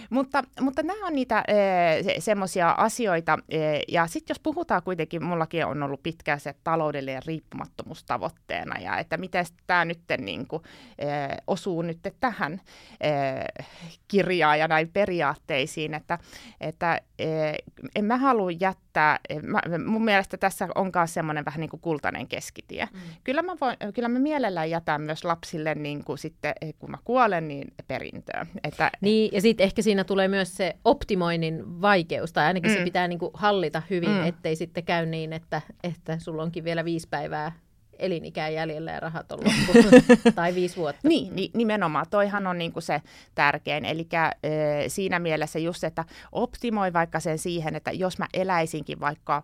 mutta, 0.10 0.44
mutta 0.62 0.84
nämä 0.84 1.08
on 1.08 1.16
niitä 1.16 1.44
e, 1.48 2.04
se, 2.04 2.16
semmoisia 2.20 2.72
asioita. 2.72 3.38
E, 3.50 3.60
ja 3.88 4.08
sitten 4.08 4.34
jos 4.34 4.40
puhutaan 4.40 4.84
kuitenkin, 4.84 5.24
mullakin 5.24 5.66
on 5.66 5.84
ollut 5.84 6.04
pitkään 6.04 6.40
se 6.40 6.56
taloudellinen 6.64 7.22
riippumattomuus 7.26 8.04
tavoitteena. 8.04 8.80
Ja 8.80 8.98
että 8.98 9.18
miten 9.18 9.46
tämä 9.68 9.86
nyt 9.86 10.00
niin 10.18 10.48
kuin, 10.48 10.64
e, 10.98 11.06
osuu 11.48 11.82
nyt 11.82 12.00
tähän 12.20 12.62
e, 13.02 13.12
kirjaan 14.08 14.60
ja 14.60 14.68
näin 14.68 14.90
periaatteisiin. 14.90 15.94
Että, 15.94 16.20
että 16.62 17.02
e, 17.20 17.28
en 17.96 18.06
mä 18.06 18.18
halua 18.18 18.52
jättää, 18.52 18.89
mä, 19.42 19.62
mun 19.86 20.06
mielestä 20.06 20.38
tässä 20.38 20.68
on 20.76 20.92
myös 20.96 21.14
semmoinen 21.14 21.46
vähän 21.46 21.60
niin 21.60 21.70
kuin 21.70 21.82
kultainen 21.82 22.28
keskitie. 22.28 22.86
Mm. 22.94 23.00
Kyllä, 23.24 23.42
mä 23.42 23.56
voin, 23.62 23.78
kyllä 23.94 24.08
mä 24.08 24.20
mielellään 24.20 24.70
jätän 24.70 25.02
myös 25.02 25.24
lapsille 25.24 25.60
sille 25.60 25.76
niin 25.76 26.04
kuin 26.04 26.18
sitten, 26.18 26.54
eh, 26.62 26.74
kun 26.80 26.92
mä 26.92 26.98
kuolen, 27.04 27.48
niin 27.48 27.74
perintöä. 27.88 28.46
Että, 28.64 28.92
niin, 29.02 29.30
ja 29.34 29.42
sitten 29.42 29.64
ehkä 29.64 29.82
siinä 29.82 30.04
tulee 30.04 30.28
myös 30.28 30.58
se 30.58 30.76
optimoinnin 30.86 31.82
vaikeus, 31.82 32.34
tai 32.34 32.46
ainakin 32.46 32.72
mm. 32.72 32.78
se 32.78 32.84
pitää 32.84 33.08
niin 33.08 33.20
kuin 33.20 33.32
hallita 33.34 33.82
hyvin, 33.90 34.10
mm. 34.10 34.26
ettei 34.26 34.56
sitten 34.56 34.84
käy 34.84 35.06
niin, 35.06 35.34
että, 35.34 35.62
että 35.84 36.20
sulla 36.20 36.44
onkin 36.44 36.64
vielä 36.64 36.86
viisi 36.86 37.08
päivää 37.10 37.52
elinikää 38.00 38.50
jäljellä 38.50 38.92
ja 38.92 39.00
rahat 39.00 39.32
on 39.32 39.40
loppu, 39.40 39.90
tai 40.36 40.56
viisi 40.56 40.76
vuotta. 40.76 41.08
Niin, 41.08 41.36
ni, 41.36 41.52
nimenomaan. 41.54 42.06
Toihan 42.10 42.48
on 42.48 42.58
niin 42.58 42.72
kuin 42.72 42.84
se 42.84 43.02
tärkein. 43.36 43.86
Eli 43.86 44.08
siinä 44.88 45.20
mielessä 45.20 45.60
just, 45.60 45.84
että 45.84 46.06
optimoi 46.32 46.94
vaikka 46.94 47.20
sen 47.20 47.38
siihen, 47.38 47.76
että 47.76 47.92
jos 47.92 48.18
mä 48.18 48.28
eläisinkin 48.34 49.00
vaikka 49.00 49.44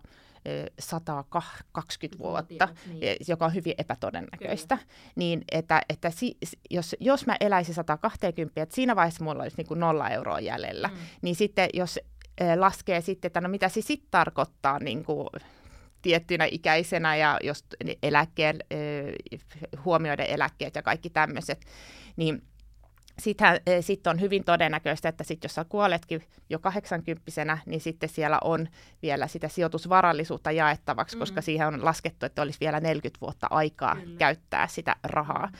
120 0.78 2.18
vuotta, 2.18 2.68
niin. 2.86 3.16
joka 3.28 3.44
on 3.44 3.54
hyvin 3.54 3.74
epätodennäköistä, 3.78 4.76
Kyllä. 4.76 4.90
niin 5.16 5.44
että, 5.52 5.82
että 5.88 6.10
si, 6.10 6.36
jos, 6.70 6.96
jos 7.00 7.26
mä 7.26 7.36
eläisin 7.40 7.74
120, 7.74 8.62
että 8.62 8.74
siinä 8.74 8.96
vaiheessa 8.96 9.24
mulla 9.24 9.42
olisi 9.42 9.56
niin 9.56 9.66
kuin 9.66 9.80
nolla 9.80 10.08
euroa 10.08 10.40
jäljellä, 10.40 10.88
mm. 10.88 10.94
niin 11.22 11.36
sitten 11.36 11.68
jos 11.74 11.98
laskee 12.56 13.00
sitten, 13.00 13.28
että 13.28 13.40
no 13.40 13.48
mitä 13.48 13.68
se 13.68 13.80
sitten 13.80 14.10
tarkoittaa 14.10 14.78
niin 14.78 15.04
kuin 15.04 15.28
tiettynä 16.06 16.46
ikäisenä 16.50 17.16
ja 17.16 17.38
jos 17.42 17.64
eläkkeen, 18.02 18.58
huomioiden 19.84 20.26
eläkkeet 20.26 20.74
ja 20.74 20.82
kaikki 20.82 21.10
tämmöiset, 21.10 21.66
niin 22.16 22.42
sitten 23.18 23.60
sit 23.80 24.06
on 24.06 24.20
hyvin 24.20 24.44
todennäköistä, 24.44 25.08
että 25.08 25.24
sit 25.24 25.42
jos 25.42 25.54
sä 25.54 25.64
kuoletkin 25.64 26.22
jo 26.50 26.58
80 26.58 27.58
niin 27.66 27.80
sitten 27.80 28.08
siellä 28.08 28.38
on 28.44 28.68
vielä 29.02 29.26
sitä 29.26 29.48
sijoitusvarallisuutta 29.48 30.50
jaettavaksi, 30.50 31.16
mm. 31.16 31.20
koska 31.20 31.42
siihen 31.42 31.66
on 31.66 31.84
laskettu, 31.84 32.26
että 32.26 32.42
olisi 32.42 32.60
vielä 32.60 32.80
40 32.80 33.20
vuotta 33.20 33.46
aikaa 33.50 33.96
Kyllä. 33.96 34.18
käyttää 34.18 34.66
sitä 34.66 34.96
rahaa. 35.04 35.46
Mm. 35.46 35.52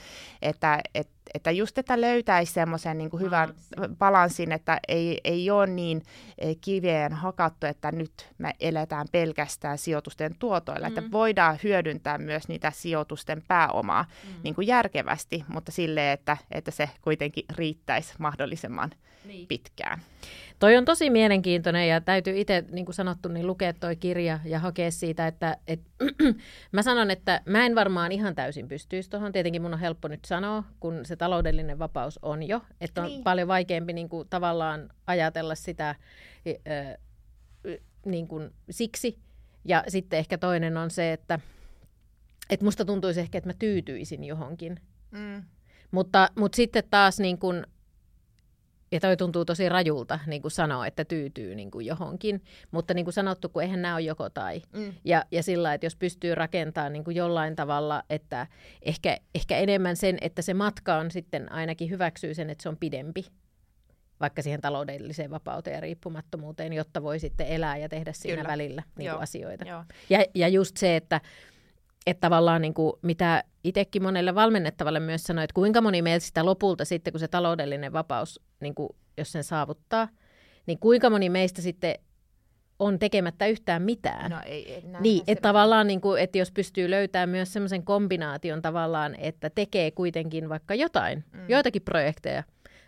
Että 0.42 0.80
et, 0.94 1.08
että 1.34 1.50
just 1.50 1.78
että 1.78 2.00
löytäisi 2.00 2.52
semmoisen 2.52 2.98
niin 2.98 3.10
hyvän 3.20 3.54
balanssin, 3.98 4.52
että 4.52 4.80
ei, 4.88 5.20
ei 5.24 5.50
ole 5.50 5.66
niin 5.66 6.02
eh, 6.38 6.56
kiveen 6.60 7.12
hakattu, 7.12 7.66
että 7.66 7.92
nyt 7.92 8.28
me 8.38 8.52
eletään 8.60 9.06
pelkästään 9.12 9.78
sijoitusten 9.78 10.34
tuotoilla, 10.38 10.88
mm. 10.88 10.98
että 10.98 11.10
voidaan 11.12 11.58
hyödyntää 11.62 12.18
myös 12.18 12.48
niitä 12.48 12.70
sijoitusten 12.70 13.42
pääomaa 13.48 14.02
mm. 14.02 14.34
niin 14.42 14.54
kuin 14.54 14.66
järkevästi, 14.66 15.44
mutta 15.48 15.72
silleen, 15.72 16.12
että, 16.12 16.36
että 16.50 16.70
se 16.70 16.90
kuitenkin 17.02 17.44
riittäisi 17.56 18.14
mahdollisimman 18.18 18.90
niin. 19.24 19.46
pitkään. 19.46 20.00
Toi 20.58 20.76
on 20.76 20.84
tosi 20.84 21.10
mielenkiintoinen 21.10 21.88
ja 21.88 22.00
täytyy 22.00 22.40
itse, 22.40 22.64
niin 22.70 22.84
kuin 22.84 22.94
sanottu, 22.94 23.28
niin 23.28 23.46
lukea 23.46 23.72
toi 23.72 23.96
kirja 23.96 24.40
ja 24.44 24.58
hakea 24.58 24.90
siitä, 24.90 25.26
että 25.26 25.56
et, 25.66 25.80
mä 26.72 26.82
sanon, 26.82 27.10
että 27.10 27.40
mä 27.44 27.66
en 27.66 27.74
varmaan 27.74 28.12
ihan 28.12 28.34
täysin 28.34 28.68
pystyisi 28.68 29.10
tuohon. 29.10 29.32
Tietenkin 29.32 29.62
mun 29.62 29.74
on 29.74 29.80
helppo 29.80 30.08
nyt 30.08 30.24
sanoa, 30.24 30.64
kun 30.80 31.00
se 31.04 31.16
taloudellinen 31.16 31.78
vapaus 31.78 32.18
on 32.22 32.42
jo, 32.42 32.60
että 32.80 33.02
on 33.02 33.08
niin. 33.08 33.24
paljon 33.24 33.48
vaikeampi 33.48 33.92
niin 33.92 34.08
kuin, 34.08 34.28
tavallaan 34.28 34.88
ajatella 35.06 35.54
sitä 35.54 35.88
äh, 35.88 35.96
niin 38.04 38.28
kuin, 38.28 38.50
siksi. 38.70 39.18
Ja 39.64 39.84
sitten 39.88 40.18
ehkä 40.18 40.38
toinen 40.38 40.76
on 40.76 40.90
se, 40.90 41.12
että, 41.12 41.40
että 42.50 42.64
musta 42.64 42.84
tuntuisi 42.84 43.20
ehkä, 43.20 43.38
että 43.38 43.48
mä 43.48 43.54
tyytyisin 43.58 44.24
johonkin. 44.24 44.80
Mm. 45.10 45.42
Mutta, 45.90 46.28
mutta 46.38 46.56
sitten 46.56 46.84
taas 46.90 47.20
niin 47.20 47.38
kuin, 47.38 47.66
ja 48.92 49.00
toi 49.00 49.16
tuntuu 49.16 49.44
tosi 49.44 49.68
rajulta 49.68 50.18
niin 50.26 50.42
kuin 50.42 50.52
sanoa, 50.52 50.86
että 50.86 51.04
tyytyy 51.04 51.54
niin 51.54 51.70
kuin 51.70 51.86
johonkin. 51.86 52.42
Mutta 52.70 52.94
niin 52.94 53.04
kuin 53.04 53.14
sanottu, 53.14 53.48
kun 53.48 53.62
eihän 53.62 53.82
nämä 53.82 53.94
ole 53.94 54.02
joko 54.02 54.30
tai. 54.30 54.62
Mm. 54.72 54.94
Ja, 55.04 55.24
ja 55.30 55.42
sillä, 55.42 55.74
että 55.74 55.86
jos 55.86 55.96
pystyy 55.96 56.34
rakentamaan 56.34 56.92
niin 56.92 57.04
kuin 57.04 57.16
jollain 57.16 57.56
tavalla, 57.56 58.02
että 58.10 58.46
ehkä, 58.82 59.16
ehkä 59.34 59.58
enemmän 59.58 59.96
sen, 59.96 60.18
että 60.20 60.42
se 60.42 60.54
matka 60.54 60.96
on 60.96 61.10
sitten 61.10 61.52
ainakin 61.52 61.90
hyväksyy 61.90 62.34
sen, 62.34 62.50
että 62.50 62.62
se 62.62 62.68
on 62.68 62.76
pidempi 62.76 63.26
vaikka 64.20 64.42
siihen 64.42 64.60
taloudelliseen 64.60 65.30
vapauteen 65.30 65.74
ja 65.74 65.80
riippumattomuuteen, 65.80 66.72
jotta 66.72 67.02
voi 67.02 67.18
sitten 67.18 67.46
elää 67.46 67.76
ja 67.76 67.88
tehdä 67.88 68.12
siinä 68.12 68.36
Kyllä. 68.36 68.48
välillä 68.48 68.82
niin 68.98 69.10
kuin 69.10 69.22
asioita. 69.22 69.64
Joo. 69.64 69.84
Ja, 70.10 70.24
ja 70.34 70.48
just 70.48 70.76
se, 70.76 70.96
että 70.96 71.20
että 72.06 72.20
tavallaan 72.20 72.62
niin 72.62 72.74
kuin, 72.74 72.92
mitä 73.02 73.44
itsekin 73.64 74.02
monelle 74.02 74.34
valmennettavalle 74.34 75.00
myös 75.00 75.24
sanoi, 75.24 75.44
että 75.44 75.54
kuinka 75.54 75.80
moni 75.80 76.02
meistä 76.02 76.26
sitä 76.26 76.44
lopulta 76.44 76.84
sitten, 76.84 77.12
kun 77.12 77.20
se 77.20 77.28
taloudellinen 77.28 77.92
vapaus, 77.92 78.40
niin 78.60 78.74
kuin, 78.74 78.88
jos 79.16 79.32
sen 79.32 79.44
saavuttaa, 79.44 80.08
niin 80.66 80.78
kuinka 80.78 81.10
moni 81.10 81.28
meistä 81.28 81.62
sitten 81.62 81.94
on 82.78 82.98
tekemättä 82.98 83.46
yhtään 83.46 83.82
mitään. 83.82 84.30
No 84.30 84.36
ei, 84.46 84.74
ei 84.74 84.84
niin, 85.00 85.22
että 85.26 85.42
tavallaan, 85.42 85.86
niin 85.86 86.00
kuin, 86.00 86.22
että 86.22 86.38
jos 86.38 86.52
pystyy 86.52 86.90
löytämään 86.90 87.28
myös 87.28 87.52
semmoisen 87.52 87.84
kombinaation 87.84 88.62
tavallaan, 88.62 89.14
että 89.18 89.50
tekee 89.50 89.90
kuitenkin 89.90 90.48
vaikka 90.48 90.74
jotain, 90.74 91.24
mm. 91.32 91.40
joitakin 91.48 91.82
projekteja, 91.82 92.42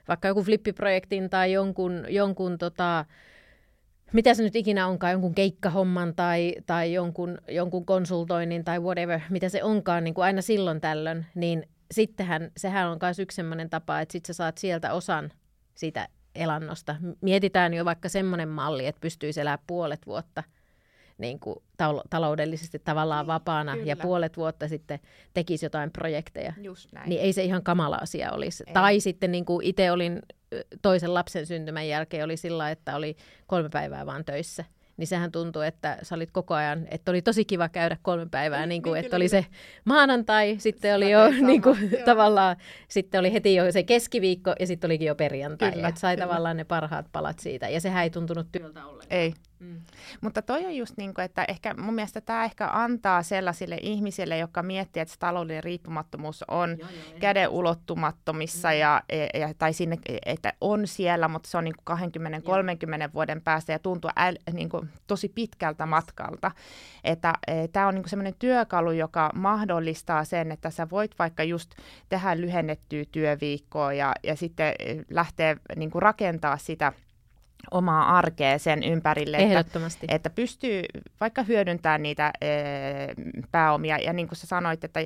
vaikka 0.08 0.28
joku 0.28 0.42
flippiprojektin 0.42 1.30
tai 1.30 1.52
jonkun, 1.52 2.04
jonkun 2.08 2.58
tota, 2.58 3.04
mitä 4.12 4.34
se 4.34 4.42
nyt 4.42 4.56
ikinä 4.56 4.86
onkaan, 4.86 5.12
jonkun 5.12 5.34
keikkahomman 5.34 6.14
tai, 6.14 6.54
tai 6.66 6.92
jonkun, 6.92 7.38
jonkun 7.48 7.86
konsultoinnin 7.86 8.64
tai 8.64 8.80
whatever, 8.80 9.20
mitä 9.30 9.48
se 9.48 9.62
onkaan 9.62 10.04
niin 10.04 10.14
kuin 10.14 10.24
aina 10.24 10.42
silloin 10.42 10.80
tällöin, 10.80 11.26
niin 11.34 11.68
sittenhän 11.90 12.50
sehän 12.56 12.88
on 12.88 12.98
myös 13.02 13.18
yksi 13.18 13.36
sellainen 13.36 13.70
tapa, 13.70 14.00
että 14.00 14.12
sit 14.12 14.26
sä 14.26 14.32
saat 14.32 14.58
sieltä 14.58 14.92
osan 14.92 15.30
siitä 15.74 16.08
elannosta. 16.34 16.96
Mietitään 17.20 17.74
jo 17.74 17.84
vaikka 17.84 18.08
semmoinen 18.08 18.48
malli, 18.48 18.86
että 18.86 19.00
pystyisi 19.00 19.40
elämään 19.40 19.64
puolet 19.66 20.06
vuotta 20.06 20.42
niin 21.18 21.40
kuin 21.40 21.56
taloudellisesti 22.10 22.78
tavallaan 22.78 23.24
niin, 23.24 23.26
vapaana 23.26 23.72
Kyllä. 23.72 23.86
ja 23.86 23.96
puolet 23.96 24.36
vuotta 24.36 24.68
sitten 24.68 24.98
tekisi 25.34 25.66
jotain 25.66 25.90
projekteja. 25.90 26.52
Just 26.60 26.92
näin. 26.92 27.08
Niin 27.08 27.20
ei 27.20 27.32
se 27.32 27.44
ihan 27.44 27.62
kamala 27.62 27.96
asia 27.96 28.32
olisi. 28.32 28.64
Ei. 28.66 28.74
Tai 28.74 29.00
sitten 29.00 29.32
niin 29.32 29.44
kuin 29.44 29.66
itse 29.66 29.90
olin 29.90 30.22
toisen 30.82 31.14
lapsen 31.14 31.46
syntymän 31.46 31.88
jälkeen 31.88 32.24
oli 32.24 32.36
sillä, 32.36 32.70
että 32.70 32.96
oli 32.96 33.16
kolme 33.46 33.68
päivää 33.68 34.06
vaan 34.06 34.24
töissä 34.24 34.64
niin 34.98 35.06
sehän 35.06 35.32
tuntui, 35.32 35.66
että 35.66 35.98
sä 36.02 36.14
olit 36.14 36.30
koko 36.30 36.54
ajan, 36.54 36.86
että 36.90 37.10
oli 37.10 37.22
tosi 37.22 37.44
kiva 37.44 37.68
käydä 37.68 37.96
kolme 38.02 38.26
päivää, 38.30 38.60
niin, 38.60 38.68
niin 38.68 38.82
kuin, 38.82 38.94
niin, 38.94 39.04
että 39.04 39.16
oli 39.16 39.28
se 39.28 39.46
maanantai, 39.84 40.56
sitten 40.58 40.94
oli 40.94 41.10
jo 41.10 41.30
niin 41.46 41.62
kuin, 41.62 41.78
tavallaan, 42.04 42.56
sitten 42.88 43.18
oli 43.18 43.32
heti 43.32 43.54
jo 43.54 43.72
se 43.72 43.82
keskiviikko 43.82 44.54
ja 44.60 44.66
sitten 44.66 44.88
olikin 44.88 45.06
jo 45.06 45.14
perjantai, 45.14 45.72
kyllä, 45.72 45.88
että 45.88 46.00
sai 46.00 46.16
kyllä. 46.16 46.26
tavallaan 46.26 46.56
ne 46.56 46.64
parhaat 46.64 47.06
palat 47.12 47.38
siitä 47.38 47.68
ja 47.68 47.80
sehän 47.80 48.02
ei 48.04 48.10
tuntunut 48.10 48.46
työltä 48.52 48.86
ollenkaan. 48.86 49.20
Ei, 49.20 49.34
Mm. 49.60 49.80
Mutta 50.20 50.42
toi 50.42 50.66
on 50.66 50.76
just 50.76 50.96
niin 50.96 51.14
kuin, 51.14 51.24
että 51.24 51.44
ehkä 51.48 51.74
mun 51.74 51.94
mielestä 51.94 52.20
tämä 52.20 52.44
ehkä 52.44 52.68
antaa 52.72 53.22
sellaisille 53.22 53.78
ihmisille, 53.82 54.38
jotka 54.38 54.62
miettii, 54.62 55.00
että 55.00 55.14
taloudellinen 55.18 55.64
riippumattomuus 55.64 56.44
on 56.48 56.76
joo, 56.78 56.88
joo, 56.90 57.18
käden 57.20 57.48
ulottumattomissa 57.48 58.68
mm. 58.68 58.74
ja, 58.74 59.02
ja, 59.34 59.54
tai 59.58 59.72
sinne, 59.72 59.96
että 60.26 60.52
on 60.60 60.86
siellä, 60.86 61.28
mutta 61.28 61.48
se 61.48 61.58
on 61.58 61.64
niin 61.64 61.74
20-30 63.08 63.14
vuoden 63.14 63.42
päästä 63.42 63.72
ja 63.72 63.78
tuntuu 63.78 64.10
äl, 64.16 64.36
niin 64.52 64.68
kuin 64.68 64.88
tosi 65.06 65.28
pitkältä 65.28 65.86
matkalta. 65.86 66.50
Että 67.04 67.32
e, 67.46 67.68
tämä 67.68 67.88
on 67.88 67.94
niin 67.94 68.08
semmoinen 68.08 68.34
työkalu, 68.38 68.90
joka 68.90 69.30
mahdollistaa 69.34 70.24
sen, 70.24 70.52
että 70.52 70.70
sä 70.70 70.90
voit 70.90 71.18
vaikka 71.18 71.42
just 71.42 71.70
tehdä 72.08 72.40
lyhennettyä 72.40 73.04
työviikkoa 73.12 73.92
ja, 73.92 74.12
ja 74.22 74.36
sitten 74.36 74.74
e, 74.78 74.96
lähteä 75.10 75.56
niin 75.76 75.90
kuin 75.90 76.02
rakentaa 76.02 76.56
sitä– 76.58 76.92
omaa 77.70 78.18
arkea 78.18 78.58
sen 78.58 78.82
ympärille, 78.82 79.36
että, 79.36 79.80
että 80.08 80.30
pystyy 80.30 80.82
vaikka 81.20 81.42
hyödyntämään 81.42 82.02
niitä 82.02 82.32
e, 82.40 82.48
pääomia. 83.50 83.98
Ja 83.98 84.12
niin 84.12 84.28
kuin 84.28 84.38
sä 84.38 84.46
sanoit, 84.46 84.84
että 84.84 85.00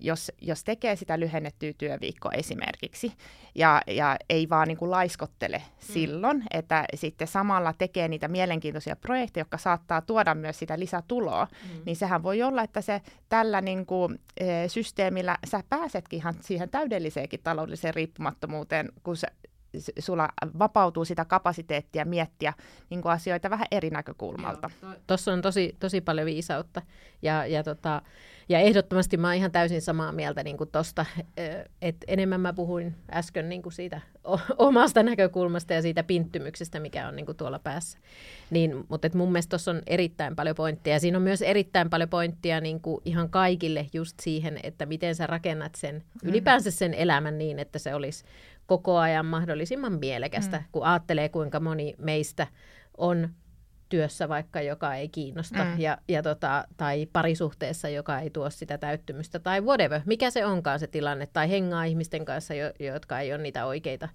jos, 0.00 0.32
jos 0.40 0.64
tekee 0.64 0.96
sitä 0.96 1.20
lyhennettyä 1.20 1.72
työviikkoa 1.78 2.32
esimerkiksi, 2.32 3.12
ja, 3.54 3.82
ja 3.86 4.16
ei 4.30 4.48
vaan 4.48 4.68
niin 4.68 4.78
kuin 4.78 4.90
laiskottele 4.90 5.58
mm. 5.58 5.92
silloin, 5.92 6.44
että 6.50 6.84
sitten 6.94 7.28
samalla 7.28 7.72
tekee 7.72 8.08
niitä 8.08 8.28
mielenkiintoisia 8.28 8.96
projekteja, 8.96 9.40
jotka 9.40 9.58
saattaa 9.58 10.00
tuoda 10.00 10.34
myös 10.34 10.58
sitä 10.58 10.78
lisätuloa, 10.78 11.44
mm. 11.44 11.80
niin 11.86 11.96
sehän 11.96 12.22
voi 12.22 12.42
olla, 12.42 12.62
että 12.62 12.80
se 12.80 13.00
tällä 13.28 13.60
niin 13.60 13.86
kuin, 13.86 14.20
e, 14.36 14.68
systeemillä 14.68 15.38
sä 15.46 15.62
pääsetkin 15.68 16.16
ihan 16.16 16.34
siihen 16.40 16.70
täydelliseenkin 16.70 17.40
taloudelliseen 17.44 17.94
riippumattomuuteen, 17.94 18.88
kun 19.02 19.16
sä 19.16 19.26
sulla 19.98 20.28
vapautuu 20.58 21.04
sitä 21.04 21.24
kapasiteettia 21.24 22.04
miettiä 22.04 22.52
niin 22.90 23.02
kuin 23.02 23.12
asioita 23.12 23.50
vähän 23.50 23.66
eri 23.70 23.90
näkökulmalta. 23.90 24.70
Tuossa 25.06 25.32
on 25.32 25.42
tosi, 25.42 25.76
tosi 25.80 26.00
paljon 26.00 26.26
viisautta 26.26 26.82
ja, 27.22 27.46
ja, 27.46 27.62
tota, 27.62 28.02
ja 28.48 28.58
ehdottomasti 28.58 29.16
mä 29.16 29.26
oon 29.26 29.36
ihan 29.36 29.52
täysin 29.52 29.82
samaa 29.82 30.12
mieltä 30.12 30.42
niin 30.42 30.56
kuin 30.56 30.70
tosta, 30.70 31.06
että 31.82 32.04
enemmän 32.08 32.40
mä 32.40 32.52
puhuin 32.52 32.94
äsken 33.12 33.48
niin 33.48 33.62
kuin 33.62 33.72
siitä 33.72 34.00
omasta 34.58 35.02
näkökulmasta 35.02 35.72
ja 35.72 35.82
siitä 35.82 36.02
pinttymyksestä, 36.02 36.80
mikä 36.80 37.08
on 37.08 37.16
niin 37.16 37.26
kuin 37.26 37.36
tuolla 37.36 37.58
päässä. 37.58 37.98
Niin, 38.50 38.84
mutta 38.88 39.06
et 39.06 39.14
mun 39.14 39.32
mielestä 39.32 39.50
tuossa 39.50 39.70
on 39.70 39.82
erittäin 39.86 40.36
paljon 40.36 40.56
pointtia 40.56 40.92
ja 40.92 41.00
siinä 41.00 41.18
on 41.18 41.22
myös 41.22 41.42
erittäin 41.42 41.90
paljon 41.90 42.08
pointtia 42.08 42.60
niin 42.60 42.80
kuin 42.80 43.00
ihan 43.04 43.30
kaikille 43.30 43.86
just 43.92 44.20
siihen, 44.20 44.60
että 44.62 44.86
miten 44.86 45.14
sä 45.14 45.26
rakennat 45.26 45.74
sen, 45.74 45.94
mm. 45.94 46.30
ylipäänsä 46.30 46.70
sen 46.70 46.94
elämän 46.94 47.38
niin, 47.38 47.58
että 47.58 47.78
se 47.78 47.94
olisi 47.94 48.24
koko 48.68 48.98
ajan 48.98 49.26
mahdollisimman 49.26 49.92
mielekästä, 49.92 50.56
mm. 50.58 50.64
kun 50.72 50.84
ajattelee, 50.84 51.28
kuinka 51.28 51.60
moni 51.60 51.94
meistä 51.98 52.46
on 52.98 53.28
työssä 53.88 54.28
vaikka, 54.28 54.60
joka 54.60 54.94
ei 54.94 55.08
kiinnosta, 55.08 55.64
mm. 55.64 55.80
ja, 55.80 55.98
ja 56.08 56.22
tota, 56.22 56.64
tai 56.76 57.06
parisuhteessa, 57.12 57.88
joka 57.88 58.18
ei 58.18 58.30
tuo 58.30 58.50
sitä 58.50 58.78
täyttymystä, 58.78 59.38
tai 59.38 59.60
whatever, 59.60 60.00
mikä 60.06 60.30
se 60.30 60.46
onkaan 60.46 60.78
se 60.78 60.86
tilanne, 60.86 61.26
tai 61.26 61.50
hengaa 61.50 61.84
ihmisten 61.84 62.24
kanssa, 62.24 62.54
jo, 62.54 62.72
jotka 62.78 63.20
ei 63.20 63.32
ole 63.32 63.42
niitä 63.42 63.66
oikeita 63.66 64.08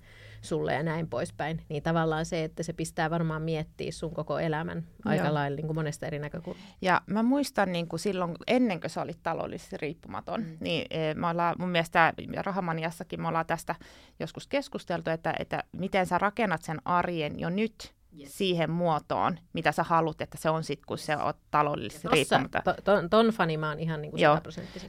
sulle 0.44 0.74
ja 0.74 0.84
näin 0.84 1.10
poispäin, 1.10 1.62
niin 1.70 1.84
tavallaan 1.84 2.26
se, 2.26 2.44
että 2.44 2.64
se 2.64 2.74
pistää 2.74 3.10
varmaan 3.10 3.42
miettiä 3.42 3.92
sun 3.92 4.14
koko 4.14 4.40
elämän 4.40 4.84
aika 5.06 5.26
Joo. 5.26 5.34
lailla 5.34 5.56
niin 5.56 5.68
kuin 5.68 5.78
monesta 5.78 6.06
eri 6.06 6.20
näkökulmasta. 6.20 6.76
Ja 6.82 7.02
mä 7.06 7.24
muistan 7.24 7.72
niin 7.72 7.88
kuin 7.88 8.00
silloin, 8.00 8.36
ennen 8.48 8.80
kuin 8.80 8.90
sä 8.90 9.02
olit 9.02 9.20
taloudellisesti 9.24 9.78
riippumaton, 9.78 10.42
mm. 10.42 10.58
niin 10.60 10.86
e, 10.90 11.14
me 11.14 11.28
ollaan, 11.28 11.56
mun 11.60 11.70
mielestä 11.70 12.14
Rahamaniassakin 12.38 13.22
me 13.22 13.28
ollaan 13.28 13.46
tästä 13.46 13.76
joskus 14.20 14.48
keskusteltu, 14.48 15.10
että, 15.10 15.34
että 15.40 15.64
miten 15.72 16.06
sä 16.06 16.18
rakennat 16.18 16.62
sen 16.62 16.82
arjen 16.86 17.40
jo 17.40 17.50
nyt, 17.50 17.94
yes. 18.19 18.38
siihen 18.38 18.69
muotoon, 18.71 19.39
mitä 19.54 19.71
sä 19.71 19.84
haluat, 19.84 20.21
että 20.21 20.38
se 20.38 20.49
on 20.49 20.63
sitten, 20.63 20.88
kun 20.88 20.97
se 20.97 21.17
on 21.17 21.34
taloudellisesti 21.52 22.08
riippumatta. 22.08 22.62
To, 22.62 22.76
ton, 22.84 23.10
ton 23.10 23.28
fani 23.28 23.58
mä 23.58 23.69
oon 23.69 23.80
ihan 23.80 24.02
niin 24.02 24.12
kuin 24.12 24.21
Joo, 24.21 24.39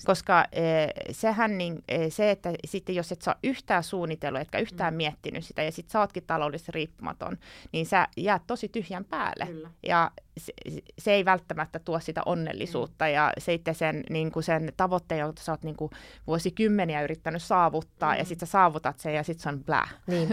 koska 0.06 0.44
e, 0.52 0.62
sehän 1.10 1.58
niin, 1.58 1.84
e, 1.88 2.10
se, 2.10 2.30
että 2.30 2.52
sitten 2.64 2.94
jos 2.94 3.12
et 3.12 3.22
saa 3.22 3.34
yhtään 3.42 3.82
suunnitellut, 3.82 4.40
etkä 4.40 4.58
yhtään 4.58 4.94
mm. 4.94 4.96
miettinyt 4.96 5.44
sitä, 5.44 5.62
ja 5.62 5.72
sitten 5.72 5.92
sä 5.92 6.00
ootkin 6.00 6.24
taloudellisesti 6.26 6.72
riippumaton, 6.72 7.38
niin 7.72 7.86
sä 7.86 8.08
jäät 8.16 8.42
tosi 8.46 8.68
tyhjän 8.68 9.04
päälle. 9.04 9.46
Kyllä. 9.46 9.70
Ja 9.86 10.10
se, 10.38 10.52
se 10.98 11.12
ei 11.12 11.24
välttämättä 11.24 11.78
tuo 11.78 12.00
sitä 12.00 12.22
onnellisuutta, 12.26 13.04
mm. 13.04 13.10
ja 13.10 13.32
sitten 13.38 13.74
sen, 13.74 14.04
niin 14.10 14.32
kuin 14.32 14.42
sen 14.42 14.72
tavoitteen, 14.76 15.20
jota 15.20 15.42
sä 15.42 15.52
oot 15.52 15.62
niin 15.62 15.76
kuin 15.76 15.90
vuosikymmeniä 16.26 17.02
yrittänyt 17.02 17.42
saavuttaa, 17.42 18.12
mm. 18.12 18.18
ja 18.18 18.24
sitten 18.24 18.48
sä 18.48 18.52
saavutat 18.52 18.98
sen, 18.98 19.14
ja 19.14 19.22
sitten 19.22 19.42
se 19.42 19.48
on 19.48 19.64
blää. 19.64 19.88
niin. 20.06 20.28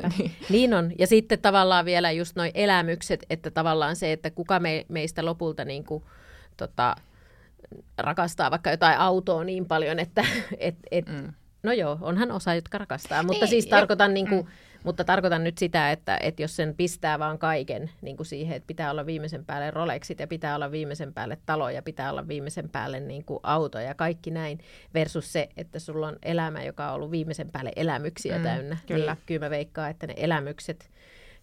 niin 0.50 0.74
on. 0.74 0.92
Ja 1.00 1.08
sitten 1.08 1.40
tavallaan 1.40 1.86
vielä 1.86 2.12
just 2.12 2.36
noin 2.36 2.52
elämykset, 2.54 3.26
että 3.30 3.52
tavallaan 3.52 3.96
se, 3.96 4.12
että 4.12 4.32
kuka 4.32 4.60
me, 4.60 4.86
meistä 4.90 5.26
lopulta 5.26 5.66
niin 5.66 5.84
kuin, 5.84 6.04
tota, 6.58 6.96
rakastaa 7.98 8.52
vaikka 8.52 8.72
jotain 8.72 8.98
autoa 8.98 9.44
niin 9.44 9.66
paljon, 9.66 10.00
että 10.00 10.26
et, 10.58 10.76
et, 10.92 11.08
mm. 11.08 11.34
no 11.64 11.72
joo, 11.72 11.98
onhan 12.02 12.32
osa, 12.32 12.56
jotka 12.56 12.78
rakastaa, 12.78 13.24
mutta 13.24 13.46
niin, 13.46 13.50
siis 13.50 13.68
tarkoitan 13.68 14.14
niin 14.14 14.30
kuin, 14.30 14.46
mm 14.46 14.52
mutta 14.84 15.04
tarkoitan 15.04 15.44
nyt 15.44 15.58
sitä, 15.58 15.92
että, 15.92 16.18
että 16.22 16.42
jos 16.42 16.56
sen 16.56 16.76
pistää 16.76 17.20
vaan 17.20 17.38
kaiken 17.38 17.90
niin 18.02 18.18
kuin 18.18 18.28
siihen, 18.28 18.56
että 18.56 18.68
pitää 18.68 18.92
olla 18.92 19.06
viimeisen 19.06 19.46
päälle 19.46 19.72
Rolexit 19.72 20.20
ja 20.20 20.28
pitää 20.28 20.56
olla 20.56 20.72
viimeisen 20.72 21.14
päälle 21.14 21.38
taloja, 21.46 21.82
pitää 21.82 22.12
olla 22.12 22.28
viimeisen 22.28 22.70
päälle 22.70 23.00
niin 23.00 23.26
kuin 23.26 23.40
auto 23.44 23.80
ja 23.80 23.96
kaikki 23.96 24.32
näin, 24.32 24.60
versus 24.94 25.34
se, 25.34 25.50
että 25.58 25.80
sulla 25.80 26.08
on 26.08 26.18
elämä, 26.24 26.64
joka 26.64 26.88
on 26.88 26.96
ollut 26.96 27.12
viimeisen 27.12 27.50
päälle 27.52 27.72
elämyksiä 27.76 28.38
mm, 28.38 28.44
täynnä. 28.44 28.78
Kyllä. 28.88 29.14
Niin, 29.14 29.24
kyllä 29.26 29.46
mä 29.46 29.50
veikkaan, 29.50 29.92
että 29.92 30.08
ne 30.08 30.14
elämykset 30.18 30.92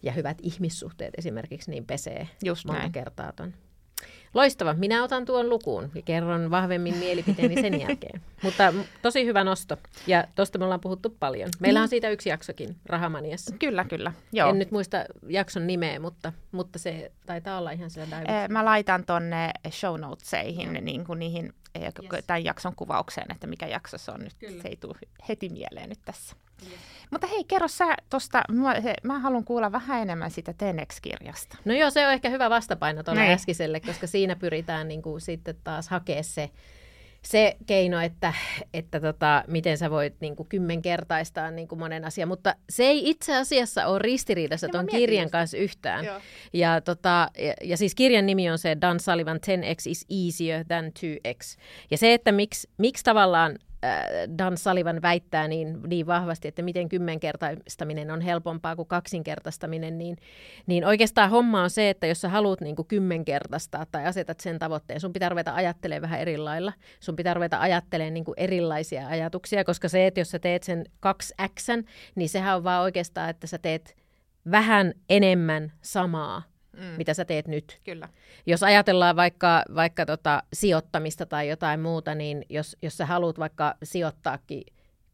ja 0.03 0.11
hyvät 0.11 0.37
ihmissuhteet 0.41 1.13
esimerkiksi 1.17 1.71
niin 1.71 1.85
pesee 1.85 2.27
Just 2.45 2.65
monta 2.65 2.81
näin. 2.81 2.91
kertaa 2.91 3.31
ton. 3.31 3.53
Loistava. 4.33 4.73
Minä 4.73 5.03
otan 5.03 5.25
tuon 5.25 5.49
lukuun 5.49 5.91
ja 5.95 6.01
kerron 6.01 6.51
vahvemmin 6.51 6.97
mielipiteeni 6.97 7.61
sen 7.61 7.81
jälkeen. 7.81 8.21
Mutta 8.43 8.73
tosi 9.01 9.25
hyvä 9.25 9.43
nosto. 9.43 9.77
Ja 10.07 10.23
tuosta 10.35 10.57
me 10.57 10.63
ollaan 10.63 10.81
puhuttu 10.81 11.15
paljon. 11.19 11.49
Meillä 11.59 11.79
on 11.79 11.85
mm. 11.85 11.89
siitä 11.89 12.09
yksi 12.09 12.29
jaksokin 12.29 12.75
Rahamaniassa. 12.85 13.55
Kyllä, 13.59 13.83
kyllä. 13.83 14.13
Joo. 14.31 14.49
En 14.49 14.59
nyt 14.59 14.71
muista 14.71 15.05
jakson 15.27 15.67
nimeä, 15.67 15.99
mutta, 15.99 16.33
mutta 16.51 16.79
se 16.79 17.11
taitaa 17.25 17.57
olla 17.57 17.71
ihan 17.71 17.89
siellä 17.89 18.11
David. 18.11 18.51
Mä 18.51 18.65
laitan 18.65 19.05
tonne 19.05 19.51
show 19.69 19.99
notesihin, 19.99 20.73
niin 20.81 21.05
kuin 21.05 21.19
niihin 21.19 21.53
yes. 21.81 21.93
tämän 22.27 22.43
jakson 22.43 22.75
kuvaukseen, 22.75 23.31
että 23.31 23.47
mikä 23.47 23.67
jakso 23.67 23.97
se 23.97 24.11
on 24.11 24.19
nyt. 24.19 24.33
Kyllä. 24.39 24.61
Se 24.61 24.67
ei 24.67 24.75
tule 24.75 24.95
heti 25.29 25.49
mieleen 25.49 25.89
nyt 25.89 25.99
tässä. 26.05 26.35
Mutta 27.11 27.27
hei, 27.27 27.43
kerro 27.43 27.67
sä 27.67 27.95
tuosta, 28.09 28.41
mä, 28.51 28.75
mä 29.03 29.19
haluan 29.19 29.43
kuulla 29.43 29.71
vähän 29.71 30.01
enemmän 30.01 30.31
siitä 30.31 30.53
Tenex-kirjasta. 30.53 31.57
No 31.65 31.73
joo, 31.73 31.89
se 31.89 32.07
on 32.07 32.13
ehkä 32.13 32.29
hyvä 32.29 32.49
vastapaino 32.49 33.03
tuolle 33.03 33.33
äskiselle, 33.33 33.79
koska 33.79 34.07
siinä 34.07 34.35
pyritään 34.35 34.87
niin 34.87 35.01
kuin, 35.01 35.21
sitten 35.21 35.55
taas 35.63 35.89
hakea 35.89 36.23
se, 36.23 36.49
se 37.21 37.57
keino, 37.65 37.99
että, 37.99 38.33
että 38.73 38.99
tota, 38.99 39.43
miten 39.47 39.77
sä 39.77 39.89
voit 39.89 40.15
niin 40.19 40.35
kuin, 40.35 40.49
kymmenkertaistaa 40.49 41.51
niin 41.51 41.67
kuin 41.67 41.79
monen 41.79 42.05
asian, 42.05 42.27
mutta 42.27 42.55
se 42.69 42.83
ei 42.83 43.09
itse 43.09 43.35
asiassa 43.35 43.87
ole 43.87 43.99
ristiriidassa 43.99 44.67
tuon 44.67 44.87
kirjan 44.87 45.27
sitä. 45.27 45.37
kanssa 45.37 45.57
yhtään. 45.57 46.05
Ja, 46.53 46.81
tota, 46.81 47.29
ja, 47.37 47.53
ja 47.63 47.77
siis 47.77 47.95
kirjan 47.95 48.25
nimi 48.25 48.49
on 48.49 48.57
se 48.57 48.77
Dan 48.81 48.99
Sullivan 48.99 49.37
10x 49.37 49.89
is 49.89 50.05
easier 50.09 50.65
than 50.65 50.85
2x. 50.85 51.59
Ja 51.91 51.97
se, 51.97 52.13
että 52.13 52.31
miksi, 52.31 52.69
miksi 52.77 53.03
tavallaan 53.03 53.55
Dan 54.37 54.57
Sullivan 54.57 55.01
väittää 55.01 55.47
niin, 55.47 55.77
niin 55.87 56.07
vahvasti, 56.07 56.47
että 56.47 56.61
miten 56.61 56.89
kymmenkertaistaminen 56.89 58.11
on 58.11 58.21
helpompaa 58.21 58.75
kuin 58.75 58.87
kaksinkertaistaminen, 58.87 59.97
niin, 59.97 60.17
niin 60.67 60.85
oikeastaan 60.85 61.29
homma 61.29 61.63
on 61.63 61.69
se, 61.69 61.89
että 61.89 62.07
jos 62.07 62.21
sä 62.21 62.29
haluat 62.29 62.61
niin 62.61 62.75
kuin 62.75 62.87
kymmenkertaistaa 62.87 63.85
tai 63.91 64.05
asetat 64.05 64.39
sen 64.39 64.59
tavoitteen, 64.59 64.99
sun 64.99 65.13
pitää 65.13 65.29
ruveta 65.29 65.55
ajattelemaan 65.55 66.01
vähän 66.01 66.19
eri 66.19 66.37
lailla. 66.37 66.73
Sun 66.99 67.15
pitää 67.15 67.33
ruveta 67.33 67.59
ajattelemaan 67.59 68.13
niin 68.13 68.25
kuin 68.25 68.35
erilaisia 68.37 69.07
ajatuksia, 69.07 69.63
koska 69.63 69.89
se, 69.89 70.07
että 70.07 70.19
jos 70.19 70.31
sä 70.31 70.39
teet 70.39 70.63
sen 70.63 70.85
2x, 71.05 71.83
niin 72.15 72.29
sehän 72.29 72.55
on 72.55 72.63
vaan 72.63 72.83
oikeastaan, 72.83 73.29
että 73.29 73.47
sä 73.47 73.57
teet 73.57 73.95
vähän 74.51 74.93
enemmän 75.09 75.71
samaa 75.81 76.41
mm. 76.79 76.85
mitä 76.97 77.13
sä 77.13 77.25
teet 77.25 77.47
nyt. 77.47 77.79
Kyllä. 77.83 78.09
Jos 78.45 78.63
ajatellaan 78.63 79.15
vaikka, 79.15 79.63
vaikka 79.75 80.05
tota, 80.05 80.43
sijoittamista 80.53 81.25
tai 81.25 81.49
jotain 81.49 81.79
muuta, 81.79 82.15
niin 82.15 82.45
jos, 82.49 82.77
jos 82.81 82.97
sä 82.97 83.05
haluat 83.05 83.39
vaikka 83.39 83.75
sijoittaakin 83.83 84.63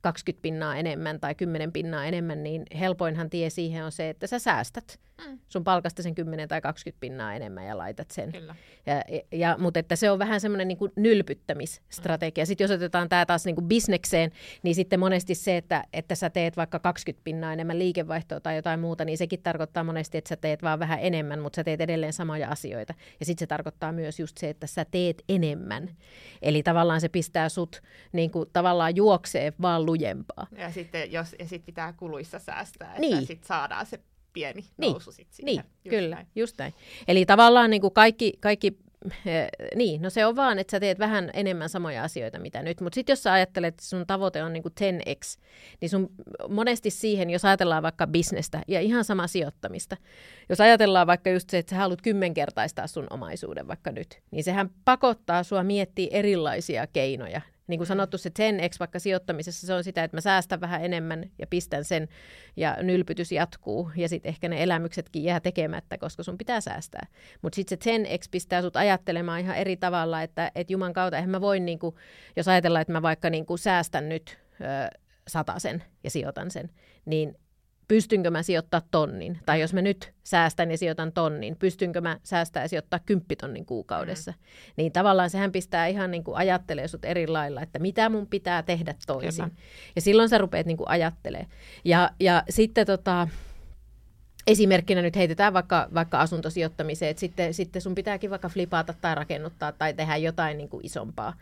20 0.02 0.42
pinnaa 0.42 0.76
enemmän 0.76 1.20
tai 1.20 1.36
10 1.36 1.72
pinnaa 1.72 2.06
enemmän, 2.06 2.44
niin 2.44 2.66
helpoinhan 2.80 3.30
tie 3.30 3.50
siihen 3.50 3.86
on 3.86 3.92
se, 3.92 4.10
että 4.10 4.28
sä 4.28 4.40
säästät 4.40 5.00
mm. 5.18 5.40
sun 5.48 5.64
palkasta 5.64 6.04
sen 6.04 6.16
10 6.16 6.50
tai 6.50 6.62
20 6.62 7.00
pinnaa 7.00 7.34
enemmän 7.34 7.66
ja 7.66 7.78
laitat 7.78 8.12
sen. 8.12 8.32
Kyllä. 8.32 8.56
Ja, 8.86 9.20
ja, 9.32 9.56
mutta 9.60 9.80
että 9.80 9.96
se 9.96 10.12
on 10.12 10.20
vähän 10.20 10.42
semmoinen 10.42 10.68
niin 10.68 10.78
nylpyttämisstrategia. 10.96 12.44
Mm. 12.44 12.48
Sitten 12.48 12.64
jos 12.66 12.72
otetaan 12.72 13.10
tämä 13.10 13.26
taas 13.26 13.46
niin 13.46 13.56
kuin 13.56 13.68
bisnekseen, 13.68 14.32
niin 14.64 14.76
sitten 14.76 15.00
monesti 15.00 15.36
se, 15.36 15.58
että, 15.58 15.84
että 15.94 16.16
sä 16.16 16.30
teet 16.30 16.58
vaikka 16.58 16.80
20 16.80 17.24
pinnaa 17.24 17.54
enemmän 17.54 17.80
liikevaihtoa 17.80 18.40
tai 18.40 18.56
jotain 18.56 18.80
muuta, 18.80 19.06
niin 19.06 19.18
sekin 19.18 19.42
tarkoittaa 19.42 19.84
monesti, 19.84 20.18
että 20.18 20.30
sä 20.30 20.36
teet 20.36 20.64
vaan 20.64 20.80
vähän 20.80 21.00
enemmän, 21.02 21.40
mutta 21.40 21.56
sä 21.56 21.64
teet 21.64 21.82
edelleen 21.82 22.14
samoja 22.14 22.50
asioita. 22.50 22.94
Ja 23.20 23.26
sitten 23.26 23.40
se 23.40 23.48
tarkoittaa 23.48 23.92
myös 23.92 24.20
just 24.20 24.38
se, 24.38 24.50
että 24.50 24.68
sä 24.68 24.86
teet 24.86 25.24
enemmän. 25.30 25.90
Eli 26.42 26.64
tavallaan 26.64 27.02
se 27.02 27.10
pistää 27.10 27.50
sut 27.50 27.82
niin 28.12 28.32
kuin, 28.32 28.50
tavallaan 28.54 28.96
juoksee 28.96 29.54
vaan 29.62 29.86
lujempaa. 29.86 30.48
Ja 30.58 30.72
sitten 30.72 31.12
jos, 31.12 31.36
ja 31.40 31.48
sit 31.48 31.66
pitää 31.66 31.94
kuluissa 31.94 32.40
säästää, 32.40 32.90
että 32.90 33.02
Niin. 33.02 33.26
sit 33.28 33.44
saadaan 33.44 33.86
se 33.86 34.00
pieni 34.36 34.66
Niin, 34.78 34.92
nousu 34.92 35.12
sit 35.12 35.28
siihen. 35.32 35.46
Niin, 35.46 35.64
Just 35.86 35.90
kyllä, 35.90 36.16
näin. 36.16 36.28
just 36.36 36.58
näin. 36.58 36.74
Eli 37.08 37.26
tavallaan 37.26 37.70
niin 37.70 37.82
kuin 37.82 37.94
kaikki, 37.94 38.34
kaikki 38.40 38.78
eh, 39.26 39.48
niin, 39.76 40.02
no 40.02 40.10
se 40.10 40.26
on 40.26 40.36
vaan, 40.36 40.60
että 40.60 40.72
sä 40.72 40.80
teet 40.80 41.00
vähän 41.00 41.30
enemmän 41.34 41.70
samoja 41.70 42.04
asioita 42.04 42.40
mitä 42.40 42.64
nyt. 42.64 42.82
Mutta 42.82 42.96
sitten 42.96 43.12
jos 43.12 43.24
sä 43.24 43.34
ajattelet, 43.34 43.74
että 43.74 43.86
sun 43.86 44.08
tavoite 44.08 44.44
on 44.44 44.54
niin 44.54 44.64
kuin 44.64 44.74
10x, 44.74 45.40
niin 45.82 45.90
sun 45.90 46.10
monesti 46.50 46.90
siihen, 46.90 47.30
jos 47.30 47.46
ajatellaan 47.46 47.84
vaikka 47.84 48.08
bisnestä 48.08 48.62
ja 48.68 48.82
ihan 48.82 49.04
sama 49.04 49.28
sijoittamista, 49.28 49.98
jos 50.50 50.62
ajatellaan 50.62 51.08
vaikka 51.08 51.30
just 51.30 51.50
se, 51.50 51.58
että 51.58 51.70
sä 51.70 51.76
haluat 51.76 52.02
kymmenkertaistaa 52.02 52.88
sun 52.88 53.08
omaisuuden 53.10 53.68
vaikka 53.68 53.92
nyt, 53.92 54.20
niin 54.32 54.44
sehän 54.44 54.70
pakottaa 54.86 55.44
sua 55.44 55.64
miettiä 55.64 56.08
erilaisia 56.12 56.88
keinoja. 56.88 57.42
Niin 57.68 57.80
kuin 57.80 57.88
sanottu, 57.88 58.18
se 58.18 58.30
10x 58.30 58.76
vaikka 58.80 59.00
sijoittamisessa, 59.00 59.68
se 59.68 59.74
on 59.74 59.84
sitä, 59.84 60.04
että 60.04 60.18
mä 60.18 60.22
säästän 60.22 60.62
vähän 60.62 60.86
enemmän 60.86 61.30
ja 61.40 61.48
pistän 61.48 61.84
sen 61.84 62.08
ja 62.56 62.78
nylpytys 62.82 63.32
jatkuu 63.32 63.92
ja 63.96 64.10
sitten 64.10 64.30
ehkä 64.30 64.50
ne 64.50 64.64
elämyksetkin 64.64 65.24
jää 65.24 65.40
tekemättä, 65.40 65.98
koska 65.98 66.24
sun 66.24 66.38
pitää 66.38 66.62
säästää. 66.62 67.08
Mutta 67.42 67.56
sitten 67.56 67.78
se 67.82 67.98
10x 67.98 68.28
pistää 68.32 68.62
sut 68.62 68.76
ajattelemaan 68.76 69.40
ihan 69.40 69.58
eri 69.58 69.78
tavalla, 69.78 70.22
että 70.22 70.52
et 70.56 70.72
Juman 70.72 70.94
kautta, 70.94 71.18
eihän 71.18 71.30
mä 71.30 71.42
voi, 71.42 71.60
niinku, 71.60 71.98
jos 72.36 72.48
ajatellaan, 72.48 72.82
että 72.82 72.94
mä 72.94 73.02
vaikka 73.02 73.30
niinku 73.30 73.58
säästän 73.58 74.10
nyt 74.10 74.38
ö, 74.62 75.00
sen 75.58 75.84
ja 76.04 76.10
sijoitan 76.10 76.52
sen, 76.52 76.70
niin 77.06 77.38
pystynkö 77.88 78.32
mä 78.32 78.44
sijoittaa 78.44 78.82
tonnin? 78.92 79.40
Tai 79.46 79.62
jos 79.62 79.74
mä 79.74 79.82
nyt 79.82 80.14
säästän 80.24 80.72
ja 80.72 80.78
sijoitan 80.78 81.12
tonnin, 81.12 81.56
pystynkö 81.56 82.02
mä 82.02 82.20
säästää 82.24 82.64
ja 82.64 82.68
sijoittaa 82.68 83.00
kymppitonnin 83.00 83.66
kuukaudessa? 83.66 84.32
Mm. 84.32 84.38
Niin 84.78 84.92
tavallaan 84.92 85.30
sehän 85.30 85.52
pistää 85.52 85.88
ihan 85.88 86.12
niin 86.12 86.24
kuin 86.24 86.38
ajattelee 86.38 86.88
sut 86.88 87.06
eri 87.06 87.28
lailla, 87.28 87.62
että 87.62 87.80
mitä 87.80 88.10
mun 88.10 88.28
pitää 88.28 88.64
tehdä 88.64 88.96
toisin. 89.08 89.46
Kyllä. 89.46 89.62
Ja 89.96 90.02
silloin 90.02 90.30
sä 90.30 90.38
rupeat 90.38 90.66
niin 90.66 90.78
kuin 90.78 90.90
ajattelemaan. 90.90 91.50
Ja, 91.86 92.10
ja 92.20 92.44
sitten 92.50 92.88
tota, 92.88 93.28
esimerkkinä 94.48 95.02
nyt 95.02 95.16
heitetään 95.16 95.54
vaikka, 95.54 95.88
vaikka 95.94 96.20
asuntosijoittamiseen, 96.20 97.12
että 97.12 97.20
sitten, 97.20 97.54
sitten 97.54 97.82
sun 97.82 97.96
pitääkin 97.96 98.30
vaikka 98.30 98.50
flipata 98.50 98.94
tai 99.02 99.16
rakennuttaa 99.16 99.72
tai 99.72 99.94
tehdä 99.94 100.18
jotain 100.18 100.58
niin 100.58 100.70
kuin 100.70 100.86
isompaa. 100.86 101.34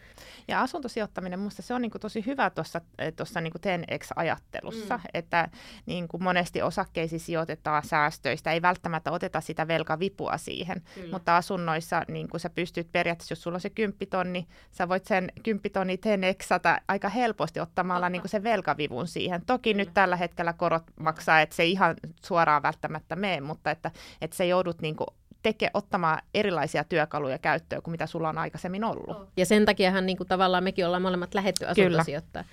Ja 0.47 0.61
asuntosijoittaminen, 0.61 1.39
minusta 1.39 1.61
se 1.61 1.73
on 1.73 1.81
niin 1.81 1.91
kuin 1.91 2.01
tosi 2.01 2.25
hyvä 2.25 2.49
tuossa, 2.49 2.81
tuossa 3.15 3.41
niin 3.41 3.53
10x-ajattelussa, 3.53 4.97
mm. 4.97 5.03
että 5.13 5.49
niin 5.85 6.07
kuin 6.07 6.23
monesti 6.23 6.61
osakkeisiin 6.61 7.19
sijoitetaan 7.19 7.83
säästöistä, 7.85 8.51
ei 8.51 8.61
välttämättä 8.61 9.11
oteta 9.11 9.41
sitä 9.41 9.67
velkavipua 9.67 10.37
siihen, 10.37 10.81
Kyllä. 10.95 11.11
mutta 11.11 11.37
asunnoissa 11.37 12.01
niin 12.07 12.29
kuin 12.29 12.41
sä 12.41 12.49
pystyt 12.49 12.91
periaatteessa, 12.91 13.31
jos 13.31 13.41
sulla 13.43 13.55
on 13.55 13.61
se 13.61 13.69
kymppitonni, 13.69 14.47
sä 14.71 14.89
voit 14.89 15.05
sen 15.05 15.31
kymppitonni 15.43 15.95
10x 15.95 16.81
aika 16.87 17.09
helposti 17.09 17.59
ottamalla 17.59 18.09
niin 18.09 18.21
kuin 18.21 18.29
sen 18.29 18.43
velkavivun 18.43 19.07
siihen. 19.07 19.45
Toki 19.45 19.73
Kyllä. 19.73 19.83
nyt 19.83 19.93
tällä 19.93 20.15
hetkellä 20.15 20.53
korot 20.53 20.83
maksaa, 20.99 21.41
että 21.41 21.55
se 21.55 21.65
ihan 21.65 21.95
suoraan 22.25 22.63
välttämättä 22.63 22.92
mene, 23.15 23.41
mutta 23.41 23.71
että, 23.71 23.91
että 24.21 24.37
se 24.37 24.45
joudut 24.45 24.81
niin 24.81 24.95
kuin 24.95 25.07
teke, 25.43 25.69
ottamaan 25.73 26.21
erilaisia 26.33 26.83
työkaluja 26.83 27.37
käyttöön 27.37 27.81
kuin 27.81 27.91
mitä 27.91 28.07
sulla 28.07 28.29
on 28.29 28.37
aikaisemmin 28.37 28.83
ollut. 28.83 29.29
Ja 29.37 29.45
sen 29.45 29.65
takiahan 29.65 30.05
niin 30.05 30.17
kuin 30.17 30.27
tavallaan 30.27 30.63
mekin 30.63 30.85
ollaan 30.85 31.01
molemmat 31.01 31.33
lähetty 31.33 31.65
asuntosijoittaa, 31.65 32.43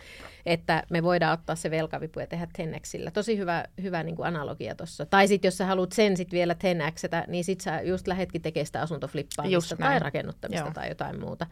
että 0.47 0.83
me 0.91 1.03
voidaan 1.03 1.33
ottaa 1.33 1.57
se 1.57 1.71
velkavipu 1.71 2.21
ja 2.21 2.27
tehdä 2.27 2.47
10 2.57 2.81
Tosi 3.13 3.39
hyvä, 3.39 3.65
hyvä 3.83 4.03
niin 4.03 4.17
kuin 4.17 4.27
analogia 4.27 4.75
tuossa. 4.75 5.07
Tai 5.07 5.29
sitten 5.29 5.49
jos 5.49 5.59
sä 5.59 5.67
haluat 5.67 5.93
sen 5.93 6.17
sitten 6.17 6.37
vielä 6.37 6.55
10 6.55 6.93
niin 7.27 7.45
sitten 7.45 7.65
sä 7.65 7.81
just 7.81 8.07
lähetkin 8.07 8.43
tekemään 8.43 8.67
sitä 8.67 8.83
asuntoflippaamista 8.83 9.77
tai 9.77 9.99
rakennuttamista 9.99 10.65
Joo. 10.65 10.75
tai 10.75 10.89
jotain 10.89 11.21
muuta. 11.21 11.47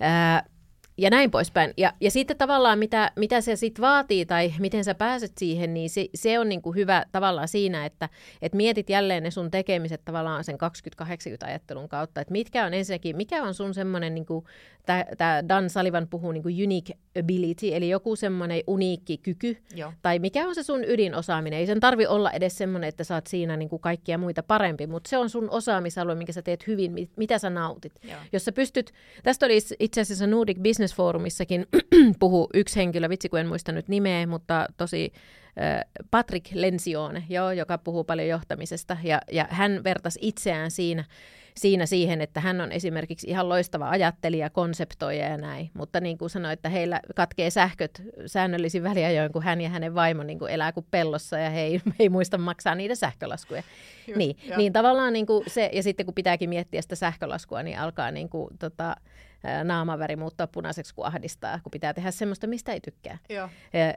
Ää, 0.00 0.44
ja 0.96 1.10
näin 1.10 1.30
poispäin. 1.30 1.74
Ja, 1.76 1.92
ja 2.00 2.10
sitten 2.10 2.36
tavallaan, 2.36 2.78
mitä, 2.78 3.12
mitä 3.16 3.40
se 3.40 3.56
sitten 3.56 3.82
vaatii 3.82 4.26
tai 4.26 4.54
miten 4.58 4.84
sä 4.84 4.94
pääset 4.94 5.32
siihen, 5.38 5.74
niin 5.74 5.90
se, 5.90 6.06
se 6.14 6.38
on 6.38 6.48
niinku 6.48 6.72
hyvä 6.72 7.04
tavallaan 7.12 7.48
siinä, 7.48 7.86
että 7.86 8.08
et 8.42 8.54
mietit 8.54 8.90
jälleen 8.90 9.22
ne 9.22 9.30
sun 9.30 9.50
tekemiset 9.50 10.04
tavallaan 10.04 10.44
sen 10.44 10.58
20-80-ajattelun 11.02 11.88
kautta, 11.88 12.20
että 12.20 12.32
mitkä 12.32 12.66
on 12.66 12.74
ensinnäkin, 12.74 13.16
mikä 13.16 13.42
on 13.42 13.54
sun 13.54 13.74
semmoinen, 13.74 14.14
niinku, 14.14 14.44
tämä 15.18 15.48
Dan 15.48 15.70
Sullivan 15.70 16.08
puhuu 16.08 16.32
niinku 16.32 16.48
unique 16.48 16.98
ability, 17.18 17.74
eli 17.74 17.88
joku 17.88 18.16
semmoinen 18.16 18.62
uniikki 18.66 19.18
kyky, 19.18 19.56
Joo. 19.74 19.92
tai 20.02 20.18
mikä 20.18 20.48
on 20.48 20.54
se 20.54 20.62
sun 20.62 20.84
ydinosaaminen. 20.84 21.58
Ei 21.58 21.66
sen 21.66 21.80
tarvi 21.80 22.06
olla 22.06 22.30
edes 22.30 22.58
semmoinen, 22.58 22.88
että 22.88 23.04
sä 23.04 23.14
oot 23.14 23.26
siinä 23.26 23.56
niinku 23.56 23.78
kaikkia 23.78 24.18
muita 24.18 24.42
parempi, 24.42 24.86
mutta 24.86 25.10
se 25.10 25.18
on 25.18 25.30
sun 25.30 25.50
osaamisalue, 25.50 26.14
minkä 26.14 26.32
sä 26.32 26.42
teet 26.42 26.66
hyvin, 26.66 26.92
mit, 26.92 27.10
mitä 27.16 27.38
sä 27.38 27.50
nautit. 27.50 27.92
Joo. 28.02 28.18
Jos 28.32 28.44
sä 28.44 28.52
pystyt, 28.52 28.92
tästä 29.22 29.46
oli 29.46 29.58
itse 29.80 30.00
asiassa 30.00 30.26
Nordic 30.26 30.56
Business 30.56 30.84
Business 30.84 30.96
Forumissakin 30.96 31.66
puhu 32.20 32.48
yksi 32.54 32.76
henkilö, 32.76 33.08
vitsi 33.08 33.28
kun 33.28 33.38
en 33.38 33.46
muista 33.46 33.72
nyt 33.72 33.88
nimeä, 33.88 34.26
mutta 34.26 34.66
tosi 34.76 35.12
Patrick 36.10 36.46
Lensione, 36.54 37.24
joo, 37.28 37.50
joka 37.50 37.78
puhuu 37.78 38.04
paljon 38.04 38.28
johtamisesta, 38.28 38.96
ja, 39.02 39.20
ja 39.32 39.46
hän 39.50 39.84
vertasi 39.84 40.18
itseään 40.22 40.70
siinä, 40.70 41.04
siinä 41.56 41.86
siihen, 41.86 42.20
että 42.20 42.40
hän 42.40 42.60
on 42.60 42.72
esimerkiksi 42.72 43.26
ihan 43.30 43.48
loistava 43.48 43.90
ajattelija, 43.90 44.50
konseptoija 44.50 45.28
ja 45.28 45.36
näin, 45.36 45.70
mutta 45.74 46.00
niin 46.00 46.18
kuin 46.18 46.30
sanoi, 46.30 46.52
että 46.52 46.68
heillä 46.68 47.00
katkee 47.16 47.50
sähköt 47.50 48.02
säännöllisin 48.26 48.82
väliajoin, 48.82 49.32
kun 49.32 49.42
hän 49.42 49.60
ja 49.60 49.68
hänen 49.68 49.94
vaimo 49.94 50.22
niin 50.22 50.38
kuin 50.38 50.52
elää 50.52 50.72
kuin 50.72 50.86
pellossa 50.90 51.38
ja 51.38 51.50
he 51.50 51.60
ei, 51.60 51.72
he 51.72 51.94
ei 52.00 52.08
muista 52.08 52.38
maksaa 52.38 52.74
niitä 52.74 52.94
sähkölaskuja. 52.94 53.62
Just, 54.08 54.18
niin, 54.18 54.36
niin 54.56 54.72
tavallaan 54.72 55.12
niin 55.12 55.26
kuin 55.26 55.44
se, 55.46 55.70
ja 55.72 55.82
sitten 55.82 56.06
kun 56.06 56.14
pitääkin 56.14 56.48
miettiä 56.48 56.82
sitä 56.82 56.96
sähkölaskua, 56.96 57.62
niin 57.62 57.78
alkaa 57.78 58.10
niin 58.10 58.28
kuin, 58.28 58.58
tota, 58.58 58.96
naamaväri 59.64 60.16
muuttaa 60.16 60.46
punaiseksi, 60.46 60.94
kun 60.94 61.06
ahdistaa, 61.06 61.60
kun 61.62 61.70
pitää 61.70 61.94
tehdä 61.94 62.10
semmoista, 62.10 62.46
mistä 62.46 62.72
ei 62.72 62.80
tykkää. 62.80 63.18
Joo. 63.28 63.48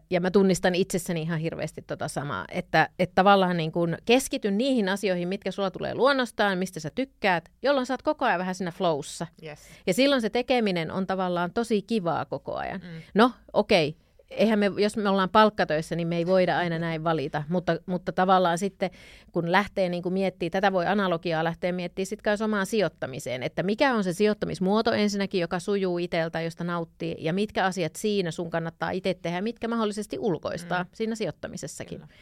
Ja, 0.09 0.21
mä 0.21 0.31
tunnistan 0.31 0.75
itsessäni 0.75 1.21
ihan 1.21 1.39
hirveästi 1.39 1.81
tota 1.81 2.07
samaa, 2.07 2.45
että, 2.51 2.89
että 2.99 3.15
tavallaan 3.15 3.57
niin 3.57 3.71
kun 3.71 3.97
keskityn 4.05 4.57
niihin 4.57 4.89
asioihin, 4.89 5.27
mitkä 5.27 5.51
sulla 5.51 5.71
tulee 5.71 5.95
luonnostaan, 5.95 6.57
mistä 6.57 6.79
sä 6.79 6.89
tykkäät, 6.95 7.49
jolloin 7.61 7.85
sä 7.85 7.93
oot 7.93 8.01
koko 8.01 8.25
ajan 8.25 8.39
vähän 8.39 8.55
siinä 8.55 8.71
flowssa. 8.71 9.27
Yes. 9.43 9.59
Ja 9.87 9.93
silloin 9.93 10.21
se 10.21 10.29
tekeminen 10.29 10.91
on 10.91 11.07
tavallaan 11.07 11.53
tosi 11.53 11.81
kivaa 11.81 12.25
koko 12.25 12.55
ajan. 12.55 12.81
Mm. 12.83 13.01
No, 13.15 13.31
okei, 13.53 13.89
okay 13.89 14.06
eihän 14.29 14.59
me, 14.59 14.71
jos 14.77 14.97
me 14.97 15.09
ollaan 15.09 15.29
palkkatöissä, 15.29 15.95
niin 15.95 16.07
me 16.07 16.17
ei 16.17 16.27
voida 16.27 16.57
aina 16.57 16.79
näin 16.79 17.03
valita, 17.03 17.43
mutta, 17.49 17.77
mutta 17.85 18.11
tavallaan 18.11 18.57
sitten, 18.57 18.89
kun 19.31 19.51
lähtee 19.51 19.89
niin 19.89 20.03
miettimään, 20.09 20.51
tätä 20.51 20.71
voi 20.71 20.85
analogiaa 20.85 21.43
lähteä 21.43 21.71
miettimään 21.71 22.05
sitten 22.05 22.31
myös 22.31 22.41
omaan 22.41 22.65
sijoittamiseen, 22.65 23.43
että 23.43 23.63
mikä 23.63 23.95
on 23.95 24.03
se 24.03 24.13
sijoittamismuoto 24.13 24.91
ensinnäkin, 24.91 25.41
joka 25.41 25.59
sujuu 25.59 25.97
itseltä, 25.97 26.41
josta 26.41 26.63
nauttii, 26.63 27.15
ja 27.19 27.33
mitkä 27.33 27.65
asiat 27.65 27.95
siinä 27.95 28.31
sun 28.31 28.49
kannattaa 28.49 28.91
itse 28.91 29.13
tehdä, 29.13 29.41
mitkä 29.41 29.67
mahdollisesti 29.67 30.19
ulkoistaa 30.19 30.83
mm. 30.83 30.89
siinä 30.93 31.15
sijoittamisessakin. 31.15 31.97
Kyllä. 31.97 32.13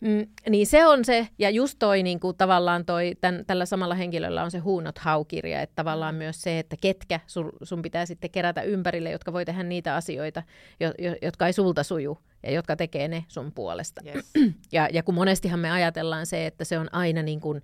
Mm, 0.00 0.26
niin 0.50 0.66
se 0.66 0.86
on 0.86 1.04
se, 1.04 1.28
ja 1.38 1.50
just 1.50 1.76
toi 1.78 2.02
niin 2.02 2.20
kuin, 2.20 2.36
tavallaan 2.36 2.84
toi, 2.84 3.12
tämän, 3.20 3.44
tällä 3.46 3.66
samalla 3.66 3.94
henkilöllä 3.94 4.42
on 4.42 4.50
se 4.50 4.58
Huunot 4.58 4.98
haukirja, 4.98 5.62
että 5.62 5.74
tavallaan 5.74 6.14
mm. 6.14 6.18
myös 6.18 6.42
se, 6.42 6.58
että 6.58 6.76
ketkä 6.80 7.20
sun, 7.26 7.52
sun 7.62 7.82
pitää 7.82 8.06
sitten 8.06 8.30
kerätä 8.30 8.62
ympärille, 8.62 9.10
jotka 9.10 9.32
voi 9.32 9.44
tehdä 9.44 9.62
niitä 9.62 9.94
asioita, 9.94 10.42
jo, 10.80 10.92
jo, 10.98 11.16
jotka 11.22 11.46
ei 11.46 11.52
sulta 11.52 11.82
suju, 11.82 12.18
ja 12.42 12.52
jotka 12.52 12.76
tekee 12.76 13.08
ne 13.08 13.24
sun 13.28 13.52
puolesta. 13.52 14.00
Yes. 14.06 14.30
ja, 14.72 14.88
ja 14.92 15.02
kun 15.02 15.14
monestihan 15.14 15.60
me 15.60 15.70
ajatellaan 15.70 16.26
se, 16.26 16.46
että 16.46 16.64
se 16.64 16.78
on 16.78 16.94
aina 16.94 17.22
niin 17.22 17.40
kuin, 17.40 17.62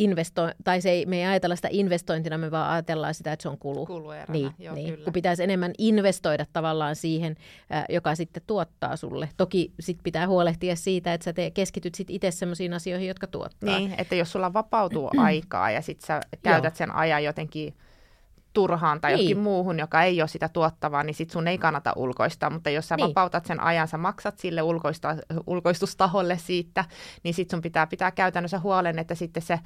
investo- 0.00 0.54
tai 0.64 0.80
se 0.80 0.90
ei, 0.90 1.06
me 1.06 1.16
ei 1.16 1.26
ajatella 1.26 1.56
sitä 1.56 1.68
investointina, 1.70 2.38
me 2.38 2.50
vaan 2.50 2.70
ajatellaan 2.70 3.14
sitä, 3.14 3.32
että 3.32 3.42
se 3.42 3.48
on 3.48 3.58
kulu. 3.58 3.86
Kulueränä, 3.86 4.32
niin, 4.32 4.50
joo, 4.58 4.74
niin. 4.74 4.90
kyllä. 4.90 5.04
Kun 5.04 5.12
pitäisi 5.12 5.42
enemmän 5.42 5.72
investoida 5.78 6.46
tavallaan 6.52 6.96
siihen, 6.96 7.36
äh, 7.74 7.84
joka 7.88 8.14
sitten 8.14 8.42
tuottaa 8.46 8.96
sulle. 8.96 9.28
Toki 9.36 9.72
sit 9.80 9.98
pitää 10.02 10.28
huolehtia 10.28 10.76
siitä, 10.76 11.14
että 11.14 11.24
sä 11.24 11.32
te, 11.32 11.50
keskityt 11.50 11.94
sit 11.94 12.10
itse 12.10 12.30
sellaisiin 12.30 12.74
asioihin, 12.74 13.08
jotka 13.08 13.26
tuottaa. 13.26 13.78
Niin, 13.78 13.94
että 13.98 14.14
jos 14.14 14.32
sulla 14.32 14.52
vapautuu 14.52 15.10
aikaa 15.16 15.70
ja 15.70 15.82
sit 15.82 16.00
sä 16.00 16.20
käytät 16.42 16.76
sen 16.76 16.94
ajan 16.94 17.24
jotenkin 17.24 17.74
turhaan 18.52 19.00
tai 19.00 19.10
niin. 19.10 19.18
johonkin 19.18 19.38
muuhun, 19.38 19.78
joka 19.78 20.02
ei 20.02 20.22
ole 20.22 20.28
sitä 20.28 20.48
tuottavaa, 20.48 21.02
niin 21.02 21.14
sit 21.14 21.30
sun 21.30 21.48
ei 21.48 21.58
kannata 21.58 21.92
ulkoistaa. 21.96 22.50
Mutta 22.50 22.70
jos 22.70 22.88
sä 22.88 22.96
niin. 22.96 23.08
vapautat 23.08 23.46
sen 23.46 23.60
ajan, 23.60 23.88
sä 23.88 23.98
maksat 23.98 24.38
sille 24.38 24.62
ulkoista, 24.62 25.16
ulkoistustaholle 25.46 26.38
siitä, 26.38 26.84
niin 27.22 27.34
sit 27.34 27.50
sun 27.50 27.62
pitää 27.62 27.86
pitää 27.86 28.10
käytännössä 28.10 28.58
huolen, 28.58 28.98
että 28.98 29.14
sitten 29.14 29.42
se 29.42 29.58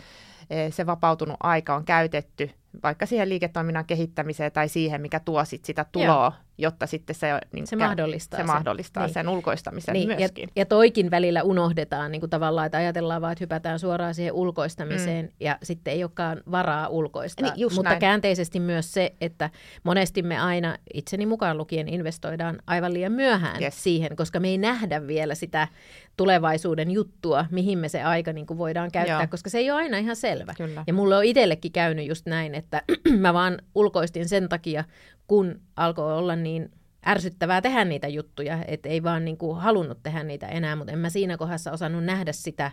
se 0.71 0.87
vapautunut 0.87 1.37
aika 1.41 1.75
on 1.75 1.85
käytetty 1.85 2.51
vaikka 2.83 3.07
siihen 3.07 3.29
liiketoiminnan 3.29 3.85
kehittämiseen 3.85 4.53
tai 4.53 4.69
siihen, 4.69 5.01
mikä 5.01 5.21
tuo 5.21 5.45
sit 5.45 5.65
sitä 5.65 5.87
tuloa, 5.93 6.07
Joo. 6.07 6.33
jotta 6.59 6.87
sitten 6.87 7.17
se, 7.17 7.27
niin, 7.53 7.67
se 7.67 7.77
mahdollistaa, 7.77 8.37
se 8.37 8.41
sen. 8.41 8.47
mahdollistaa 8.47 9.07
niin. 9.07 9.15
sen 9.15 9.29
ulkoistamisen 9.29 9.93
niin. 9.93 10.09
myöskin. 10.09 10.43
Ja, 10.43 10.53
ja 10.61 10.67
toikin 10.67 11.11
välillä 11.11 11.43
unohdetaan 11.43 12.13
niin 12.13 12.21
kuin 12.21 12.31
tavallaan, 12.31 12.67
että 12.67 12.79
ajatellaan 12.79 13.23
vaan, 13.23 13.33
että 13.33 13.43
hypätään 13.43 13.79
suoraan 13.79 14.15
siihen 14.15 14.33
ulkoistamiseen 14.33 15.25
mm. 15.25 15.33
ja 15.41 15.59
sitten 15.63 15.93
ei 15.95 16.05
olekaan 16.05 16.43
varaa 16.51 16.89
ulkoistaa. 16.89 17.55
Niin, 17.55 17.75
Mutta 17.75 17.91
näin. 17.91 18.01
käänteisesti 18.01 18.61
myös 18.61 18.93
se, 18.93 19.15
että 19.21 19.51
monesti 19.85 20.23
me 20.23 20.39
aina 20.39 20.77
itseni 20.95 21.27
mukaan 21.27 21.59
lukien 21.59 21.89
investoidaan 21.89 22.59
aivan 22.67 22.95
liian 22.95 23.13
myöhään 23.13 23.63
yes. 23.63 23.83
siihen, 23.83 24.17
koska 24.17 24.41
me 24.41 24.49
ei 24.49 24.59
nähdä 24.59 25.07
vielä 25.07 25.35
sitä 25.35 25.69
tulevaisuuden 26.17 26.91
juttua, 26.91 27.47
mihin 27.51 27.79
me 27.79 27.89
se 27.89 28.03
aika 28.03 28.33
niin 28.33 28.47
kuin 28.47 28.59
voidaan 28.59 28.91
käyttää, 28.91 29.21
Joo. 29.21 29.29
koska 29.31 29.51
se 29.51 29.59
ei 29.59 29.71
ole 29.71 29.83
aina 29.83 29.99
ihan 29.99 30.17
selvä. 30.17 30.55
Kyllä. 30.57 30.85
Ja 30.87 30.93
mulle 30.93 31.17
on 31.17 31.25
itsellekin 31.25 31.73
käynyt 31.73 32.07
just 32.07 32.27
näin, 32.27 32.55
että 32.55 32.83
mä 33.19 33.35
vaan 33.35 33.59
ulkoistin 33.75 34.29
sen 34.29 34.49
takia, 34.49 34.85
kun 35.27 35.61
alkoi 35.77 36.19
olla 36.19 36.37
niin 36.37 36.71
ärsyttävää 37.07 37.61
tehdä 37.61 37.85
niitä 37.85 38.09
juttuja, 38.09 38.59
että 38.69 38.89
ei 38.89 39.03
vaan 39.03 39.25
niin 39.25 39.37
kuin 39.37 39.57
halunnut 39.57 40.03
tehdä 40.03 40.23
niitä 40.23 40.49
enää, 40.49 40.77
mutta 40.77 40.93
en 40.93 40.99
mä 40.99 41.11
siinä 41.11 41.37
kohdassa 41.37 41.73
osannut 41.73 42.05
nähdä 42.05 42.33
sitä, 42.33 42.71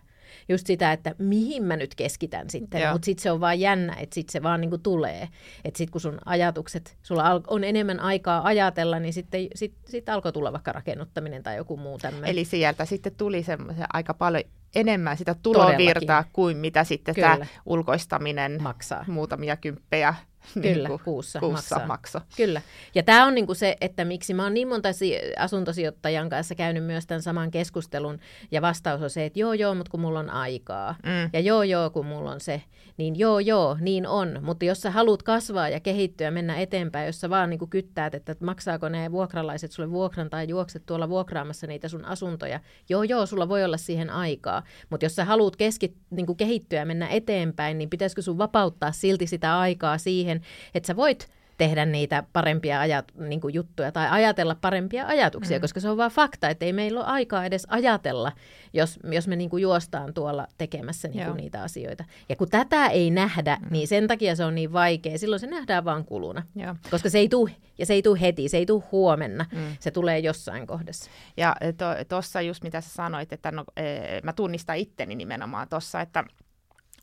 just 0.49 0.67
sitä, 0.67 0.91
että 0.91 1.15
mihin 1.17 1.63
mä 1.63 1.77
nyt 1.77 1.95
keskitän 1.95 2.49
sitten, 2.49 2.91
mutta 2.91 3.05
sitten 3.05 3.23
se 3.23 3.31
on 3.31 3.39
vaan 3.39 3.59
jännä, 3.59 3.93
että 3.93 4.13
sitten 4.13 4.31
se 4.31 4.43
vaan 4.43 4.61
niin 4.61 4.69
kuin 4.69 4.81
tulee, 4.81 5.29
että 5.65 5.77
sitten 5.77 5.91
kun 5.91 6.01
sun 6.01 6.19
ajatukset, 6.25 6.97
sulla 7.03 7.41
on 7.47 7.63
enemmän 7.63 7.99
aikaa 7.99 8.45
ajatella, 8.45 8.99
niin 8.99 9.13
sitten 9.13 9.47
sit, 9.55 9.73
sit 9.85 10.09
alkoi 10.09 10.33
tulla 10.33 10.51
vaikka 10.51 10.71
rakennuttaminen 10.71 11.43
tai 11.43 11.57
joku 11.57 11.77
muu 11.77 11.97
tämmöinen. 11.97 12.29
Eli 12.29 12.45
sieltä 12.45 12.85
sitten 12.85 13.15
tuli 13.15 13.43
se 13.43 13.57
aika 13.93 14.13
paljon 14.13 14.43
enemmän 14.75 15.17
sitä 15.17 15.35
tulovirtaa 15.43 16.01
Todellakin. 16.01 16.33
kuin 16.33 16.57
mitä 16.57 16.83
sitten 16.83 17.15
Kyllä. 17.15 17.27
tämä 17.27 17.45
ulkoistaminen 17.65 18.61
maksaa. 18.61 19.05
Muutamia 19.07 19.57
kymppejä 19.57 20.15
Kyllä, 20.61 20.89
niin 20.89 20.99
kuussa, 20.99 21.39
kuussa 21.39 21.75
maksaa. 21.75 21.87
makso. 21.87 22.19
Kyllä. 22.37 22.61
Ja 22.95 23.03
tämä 23.03 23.25
on 23.25 23.35
niinku 23.35 23.53
se, 23.53 23.75
että 23.81 24.05
miksi 24.05 24.33
mä 24.33 24.43
oon 24.43 24.53
niin 24.53 24.67
monta 24.67 24.89
asuntosijoittajan 25.37 26.29
kanssa 26.29 26.55
käynyt 26.55 26.83
myös 26.83 27.07
tämän 27.07 27.21
saman 27.21 27.51
keskustelun, 27.51 28.19
ja 28.51 28.61
vastaus 28.61 29.01
on 29.01 29.09
se, 29.09 29.25
että 29.25 29.39
joo 29.39 29.53
joo, 29.53 29.75
mutta 29.75 29.91
kun 29.91 29.99
mulla 29.99 30.19
on 30.19 30.29
aikaa, 30.29 30.95
mm. 31.03 31.29
ja 31.33 31.39
joo 31.39 31.63
joo, 31.63 31.89
kun 31.89 32.05
mulla 32.05 32.31
on 32.31 32.39
se, 32.39 32.61
niin 32.97 33.19
joo 33.19 33.39
joo, 33.39 33.77
niin 33.79 34.07
on. 34.07 34.39
Mutta 34.41 34.65
jos 34.65 34.81
sä 34.81 34.91
haluat 34.91 35.23
kasvaa 35.23 35.69
ja 35.69 35.79
kehittyä, 35.79 36.31
mennä 36.31 36.55
eteenpäin, 36.55 37.05
jos 37.05 37.21
sä 37.21 37.29
vaan 37.29 37.49
niinku 37.49 37.67
kyttäät, 37.67 38.15
että 38.15 38.35
maksaako 38.39 38.89
ne 38.89 39.11
vuokralaiset 39.11 39.71
sulle 39.71 39.91
vuokran 39.91 40.29
tai 40.29 40.47
juokset 40.47 40.85
tuolla 40.85 41.09
vuokraamassa 41.09 41.67
niitä 41.67 41.87
sun 41.87 42.05
asuntoja, 42.05 42.59
joo 42.89 43.03
joo, 43.03 43.25
sulla 43.25 43.49
voi 43.49 43.63
olla 43.63 43.77
siihen 43.77 44.09
aikaa. 44.09 44.63
Mutta 44.89 45.05
jos 45.05 45.15
sä 45.15 45.25
haluat 45.25 45.55
keskit, 45.55 45.97
niinku 46.09 46.35
kehittyä 46.35 46.79
ja 46.79 46.85
mennä 46.85 47.07
eteenpäin, 47.07 47.77
niin 47.77 47.89
pitäisikö 47.89 48.21
sun 48.21 48.37
vapauttaa 48.37 48.91
silti 48.91 49.27
sitä 49.27 49.59
aikaa 49.59 49.97
siihen, 49.97 50.30
siihen, 50.39 50.71
että 50.73 50.87
sä 50.87 50.95
voit 50.95 51.29
tehdä 51.61 51.85
niitä 51.85 52.23
parempia 52.33 52.79
ajat, 52.79 53.05
niin 53.19 53.41
kuin 53.41 53.53
juttuja 53.53 53.91
tai 53.91 54.07
ajatella 54.09 54.55
parempia 54.61 55.07
ajatuksia, 55.07 55.57
mm. 55.57 55.61
koska 55.61 55.79
se 55.79 55.89
on 55.89 55.97
vaan 55.97 56.11
fakta, 56.11 56.49
että 56.49 56.65
ei 56.65 56.73
meillä 56.73 56.99
ole 56.99 57.07
aikaa 57.07 57.45
edes 57.45 57.67
ajatella, 57.69 58.31
jos, 58.73 58.99
jos 59.11 59.27
me 59.27 59.35
niin 59.35 59.49
kuin 59.49 59.61
juostaan 59.61 60.13
tuolla 60.13 60.47
tekemässä 60.57 61.07
niin 61.07 61.25
kuin 61.25 61.37
niitä 61.37 61.63
asioita. 61.63 62.03
Ja 62.29 62.35
kun 62.35 62.49
tätä 62.49 62.87
ei 62.87 63.09
nähdä, 63.09 63.57
mm. 63.61 63.67
niin 63.71 63.87
sen 63.87 64.07
takia 64.07 64.35
se 64.35 64.45
on 64.45 64.55
niin 64.55 64.73
vaikea. 64.73 65.17
Silloin 65.17 65.39
se 65.39 65.47
nähdään 65.47 65.85
vaan 65.85 66.05
kuluna, 66.05 66.43
Joo. 66.55 66.75
koska 66.91 67.09
se 67.09 67.17
ei 67.17 67.29
tule, 67.29 67.51
ja 67.77 67.85
se 67.85 67.93
ei 67.93 68.01
tule 68.01 68.21
heti, 68.21 68.49
se 68.49 68.57
ei 68.57 68.65
tule 68.65 68.83
huomenna, 68.91 69.45
mm. 69.51 69.75
se 69.79 69.91
tulee 69.91 70.19
jossain 70.19 70.67
kohdassa. 70.67 71.11
Ja 71.37 71.55
tuossa 72.09 72.39
to, 72.39 72.45
just 72.45 72.63
mitä 72.63 72.81
sä 72.81 72.89
sanoit, 72.89 73.33
että 73.33 73.51
no, 73.51 73.63
e, 73.77 73.83
mä 74.23 74.33
tunnistan 74.33 74.77
itteni 74.77 75.15
nimenomaan 75.15 75.67
tuossa, 75.69 76.01
että 76.01 76.23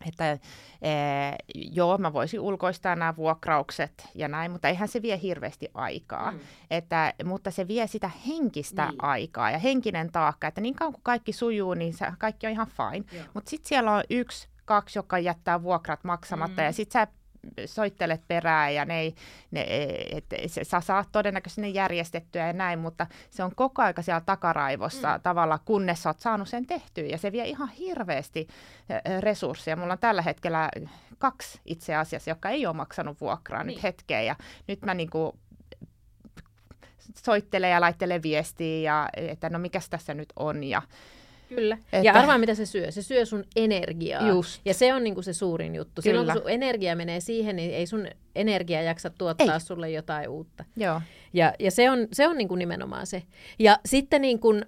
että 0.07 0.39
ee, 0.83 1.35
joo, 1.55 1.99
mä 1.99 2.13
voisin 2.13 2.41
ulkoistaa 2.41 2.97
nämä 2.97 3.17
vuokraukset 3.17 4.09
ja 4.15 4.29
näin, 4.29 4.51
mutta 4.51 4.69
eihän 4.69 4.89
se 4.89 5.03
vie 5.03 5.21
hirveästi 5.23 5.69
aikaa. 5.75 6.31
Mm. 6.31 6.39
Että, 6.71 7.15
mutta 7.25 7.51
se 7.51 7.69
vie 7.69 7.87
sitä 7.87 8.11
henkistä 8.27 8.87
niin. 8.87 9.05
aikaa 9.05 9.51
ja 9.51 9.59
henkinen 9.59 10.13
taakka, 10.13 10.47
että 10.47 10.61
niin 10.61 10.75
kauan 10.75 10.93
kuin 10.93 11.03
kaikki 11.03 11.33
sujuu, 11.33 11.75
niin 11.75 11.93
se, 11.93 12.07
kaikki 12.19 12.47
on 12.47 12.53
ihan 12.53 12.67
fine. 12.67 13.25
Mutta 13.35 13.51
sitten 13.51 13.69
siellä 13.69 13.93
on 13.93 14.03
yksi, 14.11 14.49
kaksi, 14.65 14.99
joka 14.99 15.19
jättää 15.19 15.63
vuokrat 15.63 16.05
maksamatta 16.05 16.63
mm. 16.63 16.67
ja 16.67 16.73
sitten 16.73 16.93
sä 16.93 17.07
soittelet 17.66 18.20
perään 18.29 18.74
ja 18.74 18.85
ne 18.85 19.01
ei, 19.01 19.14
ne, 19.51 19.66
et, 20.11 20.24
se, 20.46 20.64
sä 20.64 20.81
saat 20.81 21.09
todennäköisesti 21.12 21.61
ne 21.61 21.68
järjestettyä 21.68 22.46
ja 22.46 22.53
näin, 22.53 22.79
mutta 22.79 23.07
se 23.31 23.44
on 23.44 23.55
koko 23.55 23.83
aika 23.83 24.03
siellä 24.03 24.20
takaraivossa 24.20 25.16
mm. 25.16 25.22
tavalla, 25.22 25.59
kunnes 25.64 26.03
sä 26.03 26.09
oot 26.09 26.20
saanut 26.20 26.48
sen 26.48 26.66
tehtyä 26.66 27.05
ja 27.05 27.18
se 27.18 27.33
vie 27.33 27.44
ihan 27.44 27.68
hirveästi 27.68 28.48
resursseja. 29.20 29.77
Mulla 29.77 29.92
on 29.92 29.98
tällä 29.98 30.22
hetkellä 30.22 30.70
kaksi 31.18 31.61
itse 31.64 31.94
asiassa, 31.94 32.31
jotka 32.31 32.48
ei 32.48 32.66
ole 32.66 32.77
maksanut 32.77 33.20
vuokraa 33.20 33.64
niin. 33.64 33.74
nyt 33.74 33.83
hetkeen 33.83 34.27
ja 34.27 34.37
nyt 34.68 34.83
mä 34.83 34.94
niinku 34.94 35.38
soittelen 37.24 37.70
ja 37.70 37.81
laittelen 37.81 38.22
viestiä 38.22 38.92
ja 38.92 39.09
että 39.16 39.51
no 39.51 39.59
mikäs 39.59 39.88
tässä 39.88 40.14
nyt 40.14 40.33
on 40.37 40.64
ja 40.64 40.83
Kyllä. 41.49 41.79
Että... 41.93 41.99
Ja 42.03 42.13
arvaa, 42.13 42.39
mitä 42.39 42.55
se 42.55 42.67
syö. 42.67 42.91
Se 42.91 43.03
syö 43.03 43.25
sun 43.25 43.45
energiaa. 43.57 44.29
Just. 44.29 44.61
Ja 44.65 44.75
se 44.75 44.95
on 44.95 45.05
niinku 45.05 45.23
se 45.23 45.33
suurin 45.33 45.75
juttu. 45.75 46.03
Kyllä. 46.03 46.21
Silloin, 46.21 46.27
kun 46.27 46.43
sun 46.43 46.51
energia 46.51 46.97
menee 46.97 47.21
siihen, 47.21 47.57
niin 47.57 47.75
ei 47.75 47.87
sun 47.87 48.07
energia 48.35 48.83
jaksa 48.83 49.11
tuottaa 49.11 49.55
ei. 49.55 49.61
sulle 49.61 49.91
jotain 49.91 50.29
uutta. 50.29 50.65
Joo. 50.77 51.01
Ja, 51.33 51.55
ja 51.59 51.71
se 51.71 51.91
on, 51.91 52.09
se 52.13 52.29
on 52.29 52.39
niinku 52.39 52.55
nimenomaan 52.55 53.07
se. 53.07 53.23
Ja 53.59 53.79
sitten 53.87 54.23
niinku, 54.23 54.55
ö, 54.55 54.63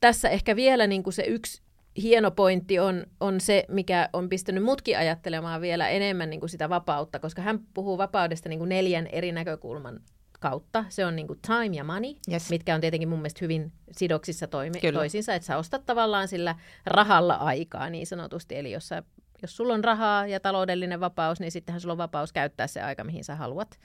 tässä 0.00 0.28
ehkä 0.28 0.56
vielä 0.56 0.86
niinku 0.86 1.10
se 1.10 1.22
yksi 1.22 1.62
hieno 2.02 2.30
pointti 2.30 2.78
on, 2.78 3.06
on 3.20 3.40
se, 3.40 3.64
mikä 3.68 4.08
on 4.12 4.28
pistänyt 4.28 4.64
mutkin 4.64 4.98
ajattelemaan 4.98 5.60
vielä 5.60 5.88
enemmän 5.88 6.30
niin 6.30 6.40
kuin 6.40 6.50
sitä 6.50 6.68
vapautta, 6.68 7.18
koska 7.18 7.42
hän 7.42 7.60
puhuu 7.74 7.98
vapaudesta 7.98 8.48
niin 8.48 8.58
kuin 8.58 8.68
neljän 8.68 9.06
eri 9.06 9.32
näkökulman 9.32 10.00
kautta. 10.44 10.84
Se 10.88 11.06
on 11.06 11.16
niin 11.16 11.26
kuin 11.26 11.38
time 11.46 11.76
ja 11.76 11.84
money, 11.84 12.14
yes. 12.32 12.50
mitkä 12.50 12.74
on 12.74 12.80
tietenkin 12.80 13.08
mun 13.08 13.18
mielestä 13.18 13.38
hyvin 13.42 13.72
sidoksissa 13.92 14.46
toimi, 14.46 14.80
toisiinsa, 14.92 15.34
että 15.34 15.46
sä 15.46 15.56
ostat 15.56 15.86
tavallaan 15.86 16.28
sillä 16.28 16.54
rahalla 16.86 17.34
aikaa 17.34 17.90
niin 17.90 18.06
sanotusti. 18.06 18.56
Eli 18.56 18.72
jos, 18.72 18.88
sä, 18.88 19.02
jos 19.42 19.56
sulla 19.56 19.74
on 19.74 19.84
rahaa 19.84 20.26
ja 20.26 20.40
taloudellinen 20.40 21.00
vapaus, 21.00 21.40
niin 21.40 21.52
sittenhän 21.52 21.80
sulla 21.80 21.92
on 21.92 21.98
vapaus 21.98 22.32
käyttää 22.32 22.66
se 22.66 22.82
aika, 22.82 23.04
mihin 23.04 23.24
sä 23.24 23.36
haluat. 23.36 23.78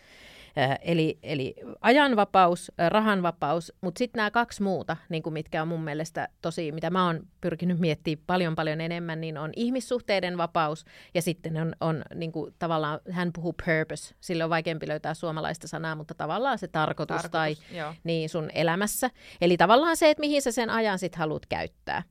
Eli, 0.82 1.20
eli 1.24 1.56
ajanvapaus, 1.82 2.72
rahanvapaus, 2.90 3.74
mutta 3.82 4.00
sitten 4.00 4.20
nämä 4.20 4.32
kaksi 4.32 4.64
muuta, 4.64 4.98
niin 5.10 5.24
kuin 5.24 5.34
mitkä 5.34 5.62
on 5.62 5.68
mun 5.68 5.84
mielestä 5.84 6.28
tosi, 6.42 6.72
mitä 6.72 6.90
mä 6.90 7.06
oon 7.06 7.28
pyrkinyt 7.42 7.80
miettimään 7.80 8.24
paljon 8.28 8.56
paljon 8.56 8.82
enemmän, 8.82 9.22
niin 9.22 9.38
on 9.38 9.52
ihmissuhteiden 9.56 10.38
vapaus 10.38 10.86
ja 11.14 11.22
sitten 11.22 11.58
on, 11.58 11.76
on 11.82 12.04
niin 12.16 12.32
kuin, 12.32 12.56
tavallaan, 12.60 13.00
hän 13.12 13.34
puhuu 13.34 13.54
purpose, 13.66 14.16
sillä 14.20 14.44
on 14.44 14.50
vaikeampi 14.50 14.88
löytää 14.88 15.14
suomalaista 15.14 15.68
sanaa, 15.68 15.96
mutta 15.96 16.14
tavallaan 16.14 16.60
se 16.60 16.68
tarkoitus, 16.68 17.22
tarkoitus 17.22 17.32
tai 17.32 17.56
niin 18.04 18.30
sun 18.30 18.50
elämässä. 18.54 19.10
Eli 19.42 19.58
tavallaan 19.58 19.98
se, 19.98 20.10
että 20.10 20.22
mihin 20.22 20.42
sä 20.42 20.52
sen 20.52 20.70
ajan 20.70 21.00
sitten 21.00 21.20
haluat 21.20 21.46
käyttää. 21.46 22.04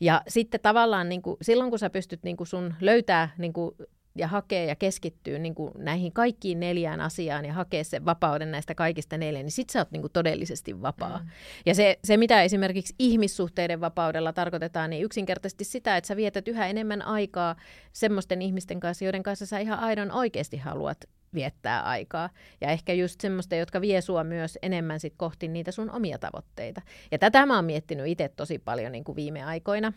Ja 0.00 0.22
sitten 0.28 0.60
tavallaan 0.60 1.08
niin 1.08 1.22
kuin, 1.22 1.36
silloin, 1.42 1.70
kun 1.70 1.78
sä 1.78 1.90
pystyt 1.90 2.22
niin 2.22 2.36
kuin 2.36 2.46
sun 2.46 2.74
löytää 2.80 3.28
niin 3.38 3.52
kuin, 3.52 3.74
ja 4.16 4.28
hakee 4.28 4.66
ja 4.66 4.76
keskittyy 4.76 5.38
niin 5.38 5.54
kuin 5.54 5.72
näihin 5.78 6.12
kaikkiin 6.12 6.60
neljään 6.60 7.00
asiaan 7.00 7.44
ja 7.44 7.52
hakee 7.52 7.84
sen 7.84 8.04
vapauden 8.04 8.50
näistä 8.50 8.74
kaikista 8.74 9.18
neljä, 9.18 9.42
niin 9.42 9.50
sit 9.50 9.70
sä 9.70 9.78
oot 9.78 9.90
niin 9.90 10.02
kuin 10.02 10.12
todellisesti 10.12 10.82
vapaa. 10.82 11.18
Mm. 11.18 11.28
Ja 11.66 11.74
se, 11.74 11.98
se, 12.04 12.16
mitä 12.16 12.42
esimerkiksi 12.42 12.94
ihmissuhteiden 12.98 13.80
vapaudella 13.80 14.32
tarkoitetaan, 14.32 14.90
niin 14.90 15.04
yksinkertaisesti 15.04 15.64
sitä, 15.64 15.96
että 15.96 16.08
sä 16.08 16.16
vietät 16.16 16.48
yhä 16.48 16.66
enemmän 16.66 17.02
aikaa 17.02 17.56
semmoisten 17.92 18.42
ihmisten 18.42 18.80
kanssa, 18.80 19.04
joiden 19.04 19.22
kanssa 19.22 19.46
sä 19.46 19.58
ihan 19.58 19.78
aidon 19.78 20.12
oikeasti 20.12 20.56
haluat 20.56 20.98
viettää 21.34 21.82
aikaa. 21.82 22.30
Ja 22.60 22.68
ehkä 22.68 22.92
just 22.92 23.20
semmoista, 23.20 23.54
jotka 23.54 23.80
vie 23.80 24.00
sua 24.00 24.24
myös 24.24 24.58
enemmän 24.62 25.00
sit 25.00 25.14
kohti 25.16 25.48
niitä 25.48 25.72
sun 25.72 25.90
omia 25.90 26.18
tavoitteita. 26.18 26.82
Ja 27.10 27.18
tätä 27.18 27.46
mä 27.46 27.56
oon 27.56 27.64
miettinyt 27.64 28.06
itse 28.06 28.28
tosi 28.28 28.58
paljon 28.58 28.92
niin 28.92 29.04
kuin 29.04 29.16
viime 29.16 29.44
aikoina 29.44 29.92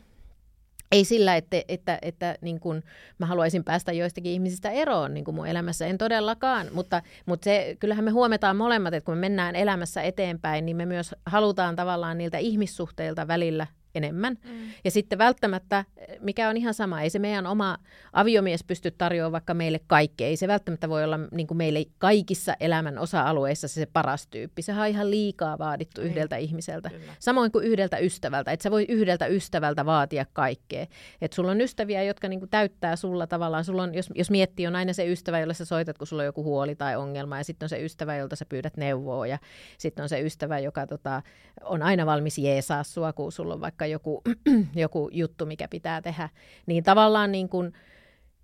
ei 0.91 1.06
sillä, 1.06 1.36
että, 1.36 1.62
että, 1.67 1.99
että, 2.02 2.36
niin 2.41 2.60
kun 2.60 2.84
mä 3.17 3.25
haluaisin 3.25 3.63
päästä 3.63 3.91
joistakin 3.91 4.32
ihmisistä 4.32 4.69
eroon 4.69 5.13
niin 5.13 5.25
kuin 5.25 5.36
mun 5.36 5.47
elämässä, 5.47 5.88
en 5.88 5.97
todellakaan, 5.97 6.67
mutta, 6.73 7.02
mutta 7.25 7.43
se, 7.43 7.78
kyllähän 7.80 8.06
me 8.06 8.12
huomataan 8.12 8.56
molemmat, 8.56 8.93
että 8.93 9.06
kun 9.06 9.15
me 9.15 9.19
mennään 9.19 9.56
elämässä 9.56 10.02
eteenpäin, 10.02 10.65
niin 10.65 10.78
me 10.78 10.86
myös 10.86 11.15
halutaan 11.25 11.75
tavallaan 11.75 12.17
niiltä 12.17 12.38
ihmissuhteilta 12.38 13.28
välillä 13.28 13.67
enemmän. 13.95 14.38
Mm. 14.43 14.52
Ja 14.84 14.91
sitten 14.91 15.19
välttämättä, 15.19 15.86
mikä 16.19 16.49
on 16.49 16.58
ihan 16.58 16.73
sama, 16.73 17.02
ei 17.02 17.10
se 17.10 17.19
meidän 17.19 17.47
oma 17.47 17.78
aviomies 18.13 18.63
pysty 18.63 18.91
tarjoamaan 18.91 19.32
vaikka 19.32 19.54
meille 19.54 19.80
kaikkea. 19.88 20.28
Ei 20.28 20.38
se 20.38 20.47
välttämättä 20.47 20.89
voi 20.89 21.04
olla 21.04 21.19
niin 21.32 21.47
kuin 21.47 21.58
meille 21.58 21.86
kaikissa 21.97 22.56
elämän 22.60 22.97
osa-alueissa 22.97 23.67
se, 23.67 23.73
se 23.73 23.86
paras 23.86 24.28
tyyppi. 24.28 24.62
Sehän 24.62 24.82
on 24.82 24.88
ihan 24.88 25.12
liikaa 25.12 25.58
vaadittu 25.58 26.02
niin. 26.02 26.12
yhdeltä 26.12 26.38
ihmiseltä. 26.38 26.89
Kyllä. 26.89 27.13
Samoin 27.19 27.52
kuin 27.52 27.65
yhdeltä 27.65 27.97
ystävältä. 27.97 28.52
Että 28.52 28.63
sä 28.63 28.71
voi 28.71 28.86
yhdeltä 28.89 29.28
ystävältä 29.28 29.86
vaatia 29.86 30.25
kaikkea. 30.34 30.86
Että 31.21 31.36
sulla 31.36 31.52
on 31.52 31.62
ystäviä, 31.62 32.04
jotka 32.04 32.28
niin 32.28 32.39
kuin 32.39 32.49
täyttää 32.49 32.95
sulla 32.95 33.28
tavallaan. 33.28 33.65
Sulla 33.65 33.84
on, 33.84 33.93
jos, 33.93 34.10
jos 34.15 34.32
miettii, 34.32 34.67
on 34.67 34.75
aina 34.75 34.93
se 34.93 35.12
ystävä, 35.12 35.39
jolle 35.39 35.54
sä 35.54 35.65
soitat, 35.65 35.97
kun 35.97 36.08
sulla 36.08 36.21
on 36.21 36.25
joku 36.25 36.43
huoli 36.43 36.75
tai 36.75 36.95
ongelma. 36.95 37.38
Ja 37.38 37.43
sitten 37.43 37.65
on 37.65 37.69
se 37.69 37.86
ystävä, 37.86 38.15
jolta 38.15 38.36
sä 38.36 38.45
pyydät 38.45 38.78
neuvoa. 38.78 39.28
Ja 39.28 39.38
sitten 39.78 40.04
on 40.04 40.10
se 40.10 40.21
ystävä, 40.21 40.60
joka 40.60 40.88
tota, 40.88 41.21
on 41.63 41.82
aina 41.82 42.06
valmis 42.06 42.38
jeesaa 42.38 42.84
sua, 42.84 43.13
kun 43.13 43.32
sulla 43.32 43.54
on 43.54 43.62
vaikka 43.62 43.79
joku, 43.86 44.22
joku 44.76 45.10
juttu, 45.12 45.46
mikä 45.46 45.68
pitää 45.68 46.02
tehdä, 46.02 46.30
niin 46.65 46.84
tavallaan 46.84 47.32
niin 47.32 47.50
kuin, 47.50 47.74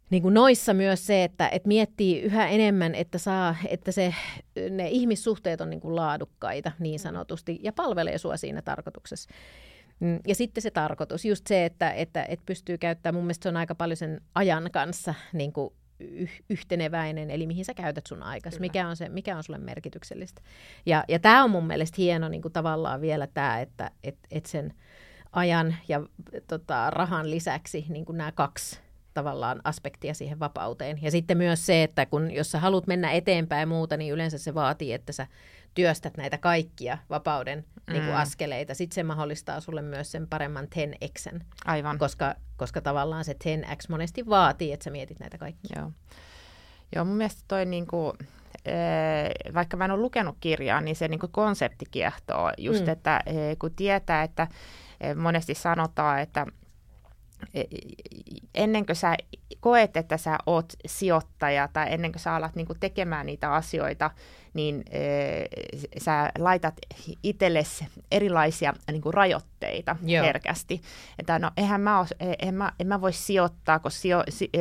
niin 0.10 0.22
kuin 0.22 0.34
noissa 0.34 0.74
myös 0.74 1.08
se, 1.08 1.24
että, 1.24 1.50
että 1.50 1.68
miettii 1.68 2.22
yhä 2.22 2.48
enemmän, 2.48 2.96
että, 2.96 3.18
saa, 3.18 3.56
että 3.68 3.92
se, 3.92 4.14
ne 4.70 4.90
ihmissuhteet 4.90 5.62
on 5.62 5.70
niin 5.70 5.82
kuin 5.82 5.96
laadukkaita 5.96 6.72
niin 6.80 7.00
sanotusti 7.00 7.60
ja 7.64 7.74
palvelee 7.74 8.18
sua 8.18 8.38
siinä 8.38 8.62
tarkoituksessa. 8.62 9.30
Mm, 10.00 10.20
ja 10.28 10.36
sitten 10.36 10.62
se 10.62 10.72
tarkoitus, 10.72 11.26
just 11.26 11.48
se, 11.48 11.66
että, 11.66 11.92
että, 11.92 12.26
että 12.30 12.46
pystyy 12.46 12.78
käyttämään, 12.78 13.16
mun 13.16 13.24
mielestä 13.24 13.44
se 13.44 13.50
on 13.50 13.58
aika 13.58 13.76
paljon 13.76 13.98
sen 13.98 14.22
ajan 14.36 14.70
kanssa 14.72 15.14
niin 15.34 15.54
kuin 15.54 15.74
yhteneväinen, 16.50 17.32
eli 17.32 17.48
mihin 17.48 17.66
sä 17.66 17.74
käytät 17.74 18.06
sun 18.08 18.24
aikas, 18.24 18.60
mikä 18.60 18.88
on, 18.88 18.96
se, 18.96 19.10
mikä 19.10 19.38
on 19.38 19.44
sulle 19.44 19.60
merkityksellistä. 19.60 20.42
Ja, 20.86 21.04
ja 21.08 21.20
tämä 21.20 21.44
on 21.44 21.52
mun 21.52 21.68
mielestä 21.68 21.96
hieno 21.98 22.30
niin 22.30 22.42
kuin 22.42 22.52
tavallaan 22.52 23.02
vielä 23.02 23.28
tämä, 23.28 23.62
että 23.62 23.92
et, 24.04 24.18
et 24.32 24.46
sen 24.46 24.74
ajan 25.36 25.76
ja 25.88 26.02
tota, 26.48 26.90
rahan 26.90 27.32
lisäksi 27.32 27.86
niin 27.90 28.06
kuin 28.06 28.18
nämä 28.18 28.32
kaksi 28.32 28.80
tavallaan 29.14 29.62
aspektia 29.64 30.14
siihen 30.14 30.40
vapauteen. 30.40 31.00
Ja 31.02 31.12
sitten 31.12 31.38
myös 31.38 31.66
se, 31.66 31.84
että 31.84 32.06
kun, 32.06 32.32
jos 32.32 32.52
sä 32.52 32.60
haluat 32.60 32.88
mennä 32.88 33.12
eteenpäin 33.12 33.60
ja 33.60 33.66
muuta, 33.68 33.98
niin 33.98 34.14
yleensä 34.14 34.38
se 34.38 34.54
vaatii, 34.54 34.94
että 34.94 35.12
sä 35.12 35.28
työstät 35.74 36.18
näitä 36.18 36.38
kaikkia 36.38 36.98
vapauden 37.10 37.66
mm. 37.88 37.94
niin 37.94 38.06
kuin 38.06 38.16
askeleita. 38.16 38.74
Sitten 38.74 38.96
se 38.96 39.04
mahdollistaa 39.04 39.60
sulle 39.60 39.82
myös 39.82 40.12
sen 40.12 40.28
paremman 40.28 40.68
10x. 40.76 41.40
Aivan. 41.66 41.98
Koska, 41.98 42.36
koska 42.58 42.82
tavallaan 42.82 43.26
se 43.26 43.36
10x 43.44 43.80
monesti 43.90 44.26
vaatii, 44.26 44.72
että 44.72 44.84
sä 44.84 44.90
mietit 44.90 45.20
näitä 45.20 45.38
kaikkia. 45.38 45.82
Joo, 45.82 45.92
Joo 46.96 47.06
mun 47.06 47.18
mielestä 47.18 47.42
toi 47.48 47.66
niin 47.66 47.88
kuin, 47.88 48.14
vaikka 49.54 49.78
mä 49.78 49.86
en 49.86 49.92
ole 49.92 50.02
lukenut 50.02 50.38
kirjaa, 50.40 50.82
niin 50.82 50.96
se 50.96 51.08
niin 51.08 51.20
kuin 51.20 51.32
konsepti 51.32 51.86
kiehtoo. 51.92 52.52
Just, 52.58 52.86
mm. 52.86 52.90
että 52.90 53.22
kun 53.60 53.76
tietää, 53.76 54.24
että 54.24 54.48
monesti 55.16 55.56
sanotaan, 55.56 56.20
että 56.20 56.46
E, 57.54 57.64
ennen 58.54 58.86
kuin 58.86 58.96
sä 58.96 59.18
koet, 59.60 59.98
että 59.98 60.18
sä 60.18 60.38
oot 60.46 60.74
sijoittaja 60.86 61.70
tai 61.74 61.88
ennen 61.90 62.12
kuin 62.12 62.22
sä 62.22 62.36
alat 62.36 62.56
niin 62.56 62.68
kuin 62.68 62.80
tekemään 62.80 63.26
niitä 63.26 63.54
asioita, 63.54 64.12
niin 64.56 64.84
e, 64.90 65.02
sä 65.98 66.32
laitat 66.38 66.74
itsellesi 67.24 67.88
erilaisia 68.12 68.74
niin 68.92 69.02
kuin 69.02 69.14
rajoitteita 69.14 69.96
Joo. 70.04 70.26
herkästi. 70.26 70.82
Että 71.20 71.40
no, 71.40 71.52
eihän 71.58 71.82
mä, 71.82 72.00
os, 72.00 72.14
e, 72.20 72.34
en, 72.40 72.54
mä, 72.54 72.72
en 72.80 72.88
mä 72.88 73.02
voi 73.02 73.14
sijoittaa, 73.14 73.80
kun 73.80 73.92
sijo, 73.92 74.24
si, 74.30 74.50
e, 74.54 74.60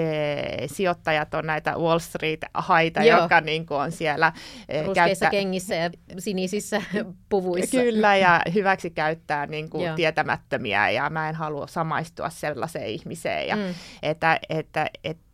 sijoittajat 0.66 1.34
on 1.34 1.46
näitä 1.46 1.74
Wall 1.78 1.98
Street-haita, 1.98 3.02
Joo. 3.02 3.18
jotka 3.18 3.40
niin 3.40 3.66
kuin 3.66 3.78
on 3.80 3.92
siellä... 3.92 4.32
E, 4.68 4.82
Ruskeissa 4.82 5.24
käyttä... 5.24 5.30
kengissä 5.30 5.74
ja 5.74 5.90
sinisissä 6.18 6.82
puvuissa. 7.28 7.76
Kyllä, 7.76 8.16
ja 8.16 8.40
hyväksi 8.54 8.90
käyttää 8.90 9.46
niin 9.46 9.70
kuin 9.70 9.94
tietämättömiä, 9.94 10.90
ja 10.90 11.10
mä 11.10 11.28
en 11.28 11.34
halua 11.34 11.66
samaistua 11.66 12.30
sellaiseen 12.30 12.86
ihmiseen. 12.86 13.48
Ja, 13.48 13.56
mm. 13.56 13.74
että, 14.02 14.40
että, 14.48 14.83
että 15.04 15.24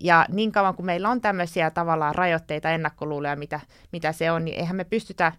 ja 0.00 0.26
niin 0.28 0.52
kauan 0.52 0.74
kuin 0.74 0.86
meillä 0.86 1.08
on 1.08 1.20
tämmöisiä 1.20 1.70
tavallaan 1.70 2.14
rajoitteita, 2.14 2.70
ennakkoluuloja, 2.70 3.36
mitä, 3.36 3.60
mitä 3.92 4.12
se 4.12 4.30
on, 4.30 4.44
niin 4.44 4.58
eihän 4.58 4.76
me 4.76 4.84
pystytä 4.84 5.32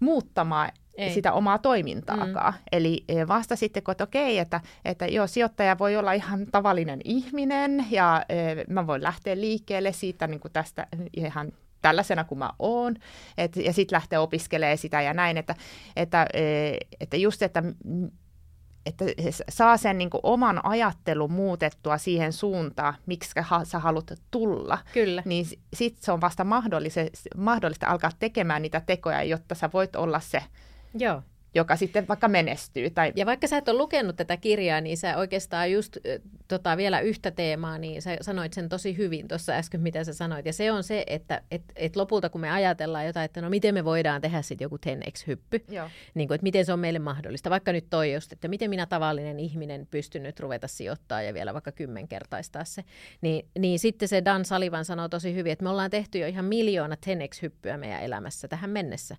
muuttamaan 0.00 0.70
ei. 0.96 1.14
sitä 1.14 1.32
omaa 1.32 1.58
toimintaakaan. 1.58 2.52
Mm. 2.52 2.60
Eli 2.72 3.04
e, 3.08 3.28
vasta 3.28 3.56
sitten, 3.56 3.82
kun 3.82 3.92
että 3.92 4.04
okei, 4.04 4.38
että, 4.38 4.60
että 4.84 5.06
joo, 5.06 5.26
sijoittaja 5.26 5.78
voi 5.78 5.96
olla 5.96 6.12
ihan 6.12 6.46
tavallinen 6.52 7.00
ihminen 7.04 7.86
ja 7.90 8.24
e, 8.28 8.34
mä 8.68 8.86
voin 8.86 9.02
lähteä 9.02 9.36
liikkeelle 9.36 9.92
siitä 9.92 10.26
niin 10.26 10.40
kuin 10.40 10.52
tästä 10.52 10.86
ihan 11.16 11.52
tällaisena 11.82 12.24
kuin 12.24 12.38
mä 12.38 12.50
oon, 12.58 12.96
et, 13.38 13.56
ja 13.56 13.72
sitten 13.72 13.96
lähteä 13.96 14.20
opiskelemaan 14.20 14.78
sitä 14.78 15.02
ja 15.02 15.14
näin, 15.14 15.36
että, 15.36 15.54
että, 15.96 16.26
e, 16.34 16.76
että 17.00 17.16
just, 17.16 17.42
että 17.42 17.62
että 18.86 19.04
saa 19.48 19.76
sen 19.76 19.98
niin 19.98 20.10
oman 20.22 20.60
ajattelun 20.64 21.32
muutettua 21.32 21.98
siihen 21.98 22.32
suuntaan, 22.32 22.94
miksi 23.06 23.30
sä 23.64 23.78
haluat 23.78 24.12
tulla. 24.30 24.78
Kyllä. 24.92 25.22
Niin 25.24 25.46
sitten 25.74 26.04
se 26.04 26.12
on 26.12 26.20
vasta 26.20 26.44
mahdollista, 26.44 27.00
mahdollista 27.36 27.86
alkaa 27.86 28.10
tekemään 28.18 28.62
niitä 28.62 28.82
tekoja, 28.86 29.22
jotta 29.22 29.54
sä 29.54 29.70
voit 29.72 29.96
olla 29.96 30.20
se 30.20 30.42
Joo 30.94 31.22
joka 31.56 31.76
sitten 31.76 32.08
vaikka 32.08 32.28
menestyy. 32.28 32.90
Tai... 32.90 33.12
Ja 33.16 33.26
vaikka 33.26 33.46
sä 33.46 33.56
et 33.56 33.68
ole 33.68 33.78
lukenut 33.78 34.16
tätä 34.16 34.36
kirjaa, 34.36 34.80
niin 34.80 34.96
sä 34.96 35.16
oikeastaan 35.16 35.72
just 35.72 35.96
tota, 36.48 36.76
vielä 36.76 37.00
yhtä 37.00 37.30
teemaa, 37.30 37.78
niin 37.78 38.02
sä 38.02 38.16
sanoit 38.20 38.52
sen 38.52 38.68
tosi 38.68 38.96
hyvin 38.96 39.28
tuossa 39.28 39.52
äsken, 39.52 39.80
mitä 39.80 40.04
sä 40.04 40.12
sanoit. 40.12 40.46
Ja 40.46 40.52
se 40.52 40.72
on 40.72 40.84
se, 40.84 41.04
että 41.06 41.42
et, 41.50 41.62
et 41.76 41.96
lopulta 41.96 42.28
kun 42.28 42.40
me 42.40 42.50
ajatellaan 42.50 43.06
jotain, 43.06 43.24
että 43.24 43.40
no 43.40 43.50
miten 43.50 43.74
me 43.74 43.84
voidaan 43.84 44.20
tehdä 44.20 44.42
sitten 44.42 44.64
joku 44.64 44.76
10x-hyppy, 44.76 45.64
niin 46.14 46.28
kuin, 46.28 46.34
että 46.34 46.42
miten 46.42 46.64
se 46.64 46.72
on 46.72 46.78
meille 46.78 46.98
mahdollista. 46.98 47.50
Vaikka 47.50 47.72
nyt 47.72 47.86
toi 47.90 48.14
just, 48.14 48.32
että 48.32 48.48
miten 48.48 48.70
minä 48.70 48.86
tavallinen 48.86 49.40
ihminen 49.40 49.86
pystyn 49.90 50.22
nyt 50.22 50.40
ruveta 50.40 50.68
sijoittaa 50.68 51.22
ja 51.22 51.34
vielä 51.34 51.52
vaikka 51.52 51.72
kymmenkertaistaa 51.72 52.64
se. 52.64 52.84
Niin, 53.20 53.46
niin 53.58 53.78
sitten 53.78 54.08
se 54.08 54.24
Dan 54.24 54.44
Salivan 54.44 54.84
sanoo 54.84 55.08
tosi 55.08 55.34
hyvin, 55.34 55.52
että 55.52 55.62
me 55.62 55.70
ollaan 55.70 55.90
tehty 55.90 56.18
jo 56.18 56.26
ihan 56.26 56.44
miljoona 56.44 56.96
10x-hyppyä 57.06 57.76
meidän 57.76 58.02
elämässä 58.02 58.48
tähän 58.48 58.70
mennessä. 58.70 59.16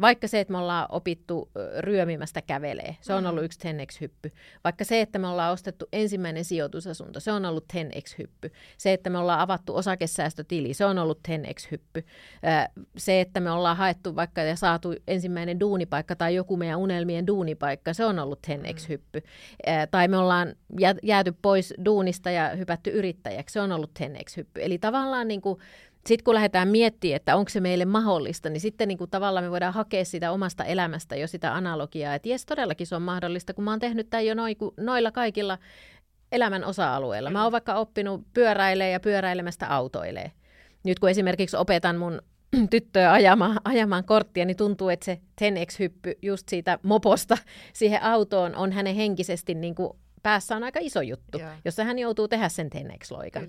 Vaikka 0.00 0.28
se, 0.28 0.40
että 0.40 0.52
me 0.52 0.58
ollaan 0.58 0.86
opittu 0.88 1.50
ryömimästä 1.78 2.42
kävelee. 2.42 2.96
Se 3.00 3.14
on 3.14 3.24
mm. 3.24 3.30
ollut 3.30 3.44
yksi 3.44 3.68
10x-hyppy. 3.68 4.30
Vaikka 4.64 4.84
se, 4.84 5.00
että 5.00 5.18
me 5.18 5.26
ollaan 5.28 5.52
ostettu 5.52 5.86
ensimmäinen 5.92 6.44
sijoitusasunto, 6.44 7.20
se 7.20 7.32
on 7.32 7.44
ollut 7.44 7.64
10x-hyppy. 7.72 8.50
Se, 8.78 8.92
että 8.92 9.10
me 9.10 9.18
ollaan 9.18 9.40
avattu 9.40 9.76
osakesäästötili, 9.76 10.74
se 10.74 10.84
on 10.84 10.98
ollut 10.98 11.18
10x-hyppy. 11.28 12.02
Se, 12.96 13.20
että 13.20 13.40
me 13.40 13.50
ollaan 13.50 13.76
haettu 13.76 14.16
vaikka 14.16 14.40
ja 14.40 14.56
saatu 14.56 14.94
ensimmäinen 15.08 15.60
duunipaikka 15.60 16.16
tai 16.16 16.34
joku 16.34 16.56
meidän 16.56 16.78
unelmien 16.78 17.26
duunipaikka, 17.26 17.92
se 17.92 18.04
on 18.04 18.18
ollut 18.18 18.46
10x-hyppy. 18.46 19.20
Tai 19.90 20.08
me 20.08 20.16
ollaan 20.16 20.54
jääty 21.02 21.34
pois 21.42 21.74
duunista 21.84 22.30
ja 22.30 22.48
hypätty 22.48 22.90
yrittäjäksi, 22.90 23.52
se 23.52 23.60
on 23.60 23.72
ollut 23.72 23.90
10x-hyppy. 24.00 24.60
Eli 24.60 24.78
tavallaan 24.78 25.28
niin 25.28 25.40
kuin 25.40 25.60
sitten 26.06 26.24
kun 26.24 26.34
lähdetään 26.34 26.68
miettimään, 26.68 27.16
että 27.16 27.36
onko 27.36 27.48
se 27.48 27.60
meille 27.60 27.84
mahdollista, 27.84 28.50
niin 28.50 28.60
sitten 28.60 28.88
niin 28.88 28.98
kuin 28.98 29.10
tavallaan 29.10 29.44
me 29.44 29.50
voidaan 29.50 29.74
hakea 29.74 30.04
sitä 30.04 30.32
omasta 30.32 30.64
elämästä 30.64 31.16
jo 31.16 31.26
sitä 31.26 31.54
analogiaa, 31.54 32.14
että 32.14 32.28
jes, 32.28 32.46
todellakin 32.46 32.86
se 32.86 32.96
on 32.96 33.02
mahdollista, 33.02 33.54
kun 33.54 33.64
mä 33.64 33.70
oon 33.70 33.80
tehnyt 33.80 34.10
tämän 34.10 34.26
jo 34.26 34.34
noiku, 34.34 34.74
noilla 34.76 35.12
kaikilla 35.12 35.58
elämän 36.32 36.64
osa-alueilla. 36.64 37.30
Mä 37.30 37.42
oon 37.42 37.52
vaikka 37.52 37.74
oppinut 37.74 38.22
pyöräilee 38.34 38.90
ja 38.90 39.00
pyöräilemästä 39.00 39.66
autoilee. 39.68 40.32
Nyt 40.84 40.98
kun 40.98 41.10
esimerkiksi 41.10 41.56
opetan 41.56 41.96
mun 41.96 42.22
tyttöä 42.70 43.12
ajamaan, 43.12 43.60
ajamaan 43.64 44.04
korttia, 44.04 44.44
niin 44.44 44.56
tuntuu, 44.56 44.88
että 44.88 45.04
se 45.04 45.20
10x-hyppy 45.40 46.18
just 46.22 46.48
siitä 46.48 46.78
moposta 46.82 47.38
siihen 47.72 48.02
autoon 48.02 48.54
on 48.54 48.72
hänen 48.72 48.94
henkisesti 48.94 49.54
niin 49.54 49.74
kuin 49.74 49.92
päässä 50.24 50.56
on 50.56 50.64
aika 50.64 50.80
iso 50.82 51.02
juttu, 51.02 51.38
Joo. 51.38 51.50
jossa 51.64 51.84
hän 51.84 51.98
joutuu 51.98 52.28
tehdä 52.28 52.48
sen 52.48 52.70
tennex-loikan. 52.70 53.48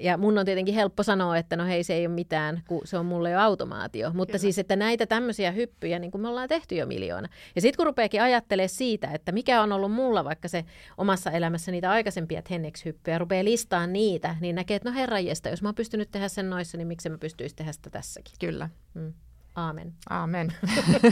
Ja 0.00 0.18
mun 0.18 0.38
on 0.38 0.46
tietenkin 0.46 0.74
helppo 0.74 1.02
sanoa, 1.02 1.38
että 1.38 1.56
no 1.56 1.66
hei, 1.66 1.84
se 1.84 1.94
ei 1.94 2.06
ole 2.06 2.14
mitään, 2.14 2.62
kun 2.68 2.80
se 2.84 2.98
on 2.98 3.06
mulle 3.06 3.30
jo 3.30 3.40
automaatio. 3.40 4.12
Mutta 4.14 4.32
Kyllä. 4.32 4.40
siis, 4.40 4.58
että 4.58 4.76
näitä 4.76 5.06
tämmöisiä 5.06 5.50
hyppyjä, 5.50 5.98
niin 5.98 6.10
kuin 6.10 6.22
me 6.22 6.28
ollaan 6.28 6.48
tehty 6.48 6.74
jo 6.74 6.86
miljoona. 6.86 7.28
Ja 7.54 7.60
sitten 7.60 7.76
kun 7.76 7.86
rupeakin 7.86 8.22
ajattelemaan 8.22 8.68
siitä, 8.68 9.10
että 9.14 9.32
mikä 9.32 9.62
on 9.62 9.72
ollut 9.72 9.92
mulla 9.92 10.24
vaikka 10.24 10.48
se 10.48 10.64
omassa 10.96 11.30
elämässä 11.30 11.72
niitä 11.72 11.90
aikaisempia 11.90 12.42
tennex-hyppyjä, 12.42 13.18
rupeaa 13.18 13.44
listaan 13.44 13.92
niitä, 13.92 14.36
niin 14.40 14.54
näkee, 14.54 14.76
että 14.76 14.90
no 14.90 14.94
herranjesta, 14.94 15.48
jos 15.48 15.62
mä 15.62 15.68
oon 15.68 15.74
pystynyt 15.74 16.10
tehdä 16.10 16.28
sen 16.28 16.50
noissa, 16.50 16.78
niin 16.78 16.88
miksi 16.88 17.08
mä 17.08 17.18
pystyisin 17.18 17.56
tehdä 17.56 17.72
sitä 17.72 17.90
tässäkin. 17.90 18.34
Kyllä. 18.40 18.68
Mm. 18.94 19.12
Aamen. 19.54 19.92
Aamen. 20.10 20.52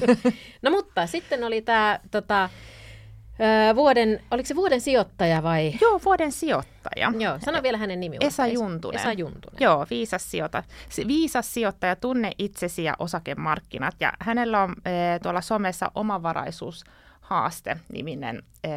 no 0.63 0.71
mutta 0.71 1.07
sitten 1.07 1.45
oli 1.45 1.63
tämä 1.63 2.01
tota, 2.11 2.51
Öö, 3.41 3.75
vuoden, 3.77 4.21
oliko 4.31 4.47
se 4.47 4.57
vuoden 4.57 4.81
sijoittaja 4.81 5.43
vai? 5.43 5.73
Joo, 5.81 6.01
vuoden 6.05 6.33
sijoittaja. 6.33 7.13
Joo, 7.19 7.39
sano 7.45 7.63
vielä 7.63 7.79
hänen 7.79 8.01
nimi. 8.01 8.17
Esa 8.21 8.47
Juntunen. 8.47 9.01
Esa 9.01 9.13
Juntunen. 9.13 9.57
Joo, 9.61 9.87
viisas, 9.91 10.31
sijoita, 10.31 10.63
viisas 11.07 11.55
sijoittaja, 11.55 11.97
tunne 11.97 12.33
itsesi 12.39 12.85
ja 12.85 12.97
osakemarkkinat. 12.99 13.95
Ja 14.01 14.13
hänellä 14.21 14.63
on 14.63 14.75
e, 14.85 15.19
tuolla 15.23 15.41
somessa 15.41 15.91
omavaraisuus 15.95 16.85
haaste-niminen 17.21 18.43
e, 18.65 18.71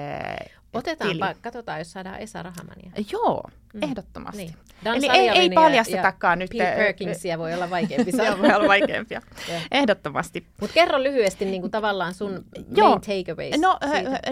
Otetaanpa, 0.74 1.28
tili. 1.28 1.38
katsotaan, 1.42 1.80
jos 1.80 1.92
saadaan 1.92 2.20
Esa 2.20 2.44
Rahamania. 2.44 2.92
Joo, 3.12 3.44
mm. 3.76 3.84
ehdottomasti. 3.84 4.38
Niin. 4.38 4.56
Eli 4.86 5.10
ei, 5.10 5.30
ei 5.30 5.50
paljastetakaan 5.50 6.40
nyt. 6.40 6.50
Bill 6.50 6.66
Perkinsia 6.66 7.38
voi 7.38 7.54
olla 7.54 7.70
vaikeampi 7.70 8.12
sanoa. 8.18 8.40
voi 8.40 8.54
olla 8.54 8.68
vaikeampia, 8.68 9.22
ehdottomasti. 9.72 10.48
Mutta 10.62 10.74
kerro 10.74 11.04
lyhyesti 11.04 11.46
niin 11.46 11.62
kuin 11.62 11.72
tavallaan 11.72 12.14
sun 12.14 12.46
Joo. 12.76 12.90
main 12.90 13.02
takeaways 13.02 13.62
no, 13.62 13.80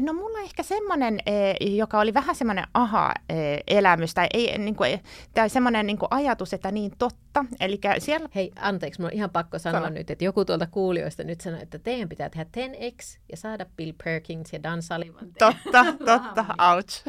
no 0.02 0.14
mulla 0.14 0.40
ehkä 0.40 0.64
semmoinen, 0.64 1.20
joka 1.60 2.00
oli 2.00 2.14
vähän 2.14 2.36
semmoinen 2.36 2.66
aha-elämys, 2.74 4.14
tai, 4.14 4.28
ei, 4.34 4.58
niin 4.58 4.76
kuin, 4.76 5.00
tai 5.34 5.50
semmoinen 5.50 5.88
niin 5.88 5.98
kuin 5.98 6.08
ajatus, 6.12 6.54
että 6.54 6.72
niin 6.72 6.92
totta. 6.98 7.46
Eli 7.60 7.80
siellä... 8.00 8.30
Hei, 8.36 8.52
anteeksi, 8.60 9.02
mulla 9.02 9.10
on 9.12 9.18
ihan 9.18 9.30
pakko 9.30 9.60
sanoa 9.60 9.82
Sano. 9.82 9.94
nyt, 9.94 10.12
että 10.12 10.26
joku 10.26 10.46
tuolta 10.46 10.68
kuulijoista 10.68 11.24
nyt 11.24 11.42
sanoi, 11.42 11.62
että 11.62 11.80
teidän 11.80 12.10
pitää 12.10 12.30
tehdä 12.30 12.46
10x 12.68 13.20
ja 13.32 13.38
saada 13.38 13.66
Bill 13.78 13.94
Perkins 14.04 14.54
ja 14.54 14.64
Dan 14.64 14.82
Sullivan. 14.82 15.28
Totta, 15.40 15.86
totta, 16.06 16.46
ouch. 16.76 17.04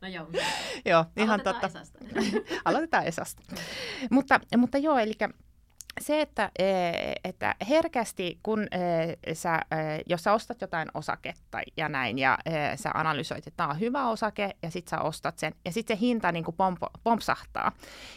No 0.00 0.08
joo. 0.08 0.26
joo, 0.84 1.04
ihan 1.16 1.40
totta. 1.40 1.66
Esasta. 1.66 1.98
Aloitetaan 2.64 3.04
Esasta. 3.04 3.42
mutta, 4.10 4.40
mutta 4.56 4.78
joo, 4.78 4.98
eli 4.98 5.14
se, 6.00 6.20
että, 6.20 6.50
e, 6.58 6.64
että 7.24 7.54
herkästi, 7.68 8.38
kun 8.42 8.66
e, 8.70 9.34
sä, 9.34 9.54
e, 9.54 9.76
jos 10.06 10.24
sä 10.24 10.32
ostat 10.32 10.60
jotain 10.60 10.88
osaketta 10.94 11.58
ja 11.76 11.88
näin, 11.88 12.18
ja 12.18 12.38
sä 12.76 12.90
analysoit, 12.94 13.46
että 13.46 13.56
tämä 13.56 13.68
on 13.68 13.80
hyvä 13.80 14.08
osake, 14.08 14.50
ja 14.62 14.70
sitten 14.70 14.90
sä 14.90 15.02
ostat 15.02 15.38
sen, 15.38 15.54
ja 15.64 15.72
sitten 15.72 15.96
se 15.96 16.00
hinta 16.00 16.32
niin 16.32 16.44
kuin 16.44 16.56
pompo, 16.56 16.86
pompsahtaa. 17.04 17.72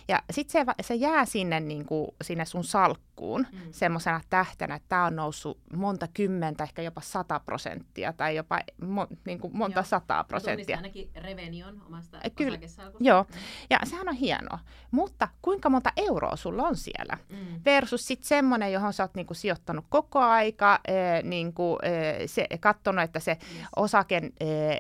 Ja 0.07 0.21
sitten 0.31 0.65
se, 0.65 0.73
se 0.81 0.95
jää 0.95 1.25
sinne, 1.25 1.59
niin 1.59 1.85
kuin, 1.85 2.07
sinne 2.23 2.45
sun 2.45 2.63
salkkuun 2.63 3.12
mm. 3.51 3.59
semmoisena 3.71 4.21
tähtenä, 4.29 4.75
että 4.75 4.89
tämä 4.89 5.05
on 5.05 5.15
noussut 5.15 5.59
monta 5.75 6.07
kymmentä, 6.13 6.63
ehkä 6.63 6.81
jopa 6.81 7.01
sata 7.01 7.39
prosenttia, 7.39 8.13
tai 8.13 8.35
jopa 8.35 8.59
mo, 8.81 9.07
niin 9.25 9.39
kuin 9.39 9.57
monta 9.57 9.79
Joo. 9.79 9.85
sataa 9.85 10.23
prosenttia. 10.23 10.77
ainakin 10.77 11.09
Revenion 11.15 11.81
omasta 11.87 12.19
Kyllä. 12.35 12.59
Joo, 12.99 13.23
mm. 13.23 13.39
ja 13.69 13.79
sehän 13.83 14.09
on 14.09 14.15
hienoa. 14.15 14.59
Mutta 14.91 15.27
kuinka 15.41 15.69
monta 15.69 15.91
euroa 15.97 16.35
sulla 16.35 16.63
on 16.63 16.75
siellä? 16.75 17.17
Mm 17.29 17.43
versus 17.65 18.07
sitten 18.07 18.27
semmoinen, 18.27 18.73
johon 18.73 18.93
sä 18.93 19.03
oot 19.03 19.15
niinku 19.15 19.33
sijoittanut 19.33 19.85
koko 19.89 20.19
aika, 20.19 20.79
ee, 20.87 21.21
niinku, 21.21 21.77
ee, 21.83 22.27
se, 22.27 22.47
katsonut, 22.59 23.03
että 23.03 23.19
se 23.19 23.31
yes. 23.31 23.67
osake, 23.75 24.21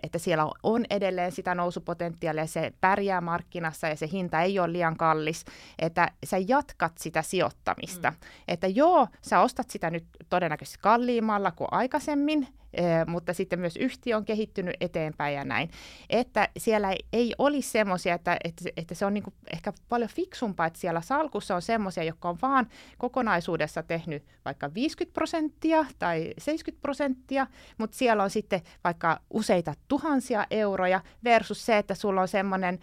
että 0.03 0.17
siellä 0.17 0.47
on 0.63 0.85
edelleen 0.89 1.31
sitä 1.31 1.55
nousupotentiaalia, 1.55 2.47
se 2.47 2.73
pärjää 2.81 3.21
markkinassa 3.21 3.87
ja 3.87 3.95
se 3.95 4.09
hinta 4.11 4.41
ei 4.41 4.59
ole 4.59 4.73
liian 4.73 4.97
kallis, 4.97 5.45
että 5.79 6.11
sä 6.25 6.37
jatkat 6.47 6.97
sitä 6.97 7.21
sijoittamista. 7.21 8.09
Mm. 8.09 8.15
Että 8.47 8.67
joo, 8.67 9.07
sä 9.21 9.39
ostat 9.39 9.69
sitä 9.69 9.89
nyt 9.89 10.05
todennäköisesti 10.29 10.79
kalliimmalla 10.81 11.51
kuin 11.51 11.67
aikaisemmin, 11.71 12.47
mutta 13.07 13.33
sitten 13.33 13.59
myös 13.59 13.77
yhtiö 13.77 14.17
on 14.17 14.25
kehittynyt 14.25 14.75
eteenpäin 14.81 15.35
ja 15.35 15.45
näin. 15.45 15.69
Että 16.09 16.49
siellä 16.57 16.95
ei 17.13 17.33
olisi 17.37 17.69
semmoisia, 17.69 18.15
että, 18.15 18.37
että, 18.43 18.69
että 18.77 18.95
se 18.95 19.05
on 19.05 19.13
niin 19.13 19.23
ehkä 19.53 19.73
paljon 19.89 20.09
fiksumpaa, 20.09 20.65
että 20.65 20.79
siellä 20.79 21.01
salkussa 21.01 21.55
on 21.55 21.61
semmoisia, 21.61 22.03
jotka 22.03 22.29
on 22.29 22.37
vaan 22.41 22.67
kokonaisuudessa 22.97 23.83
tehnyt 23.83 24.23
vaikka 24.45 24.73
50 24.73 25.13
prosenttia 25.13 25.85
tai 25.99 26.33
70 26.37 26.81
prosenttia, 26.81 27.47
mutta 27.77 27.97
siellä 27.97 28.23
on 28.23 28.29
sitten 28.29 28.61
vaikka 28.83 29.19
useita 29.29 29.73
tuhansia 29.87 30.47
euroja 30.51 31.01
versus 31.23 31.65
se, 31.65 31.77
että 31.77 31.95
sulla 31.95 32.21
on 32.21 32.27
semmoinen 32.27 32.79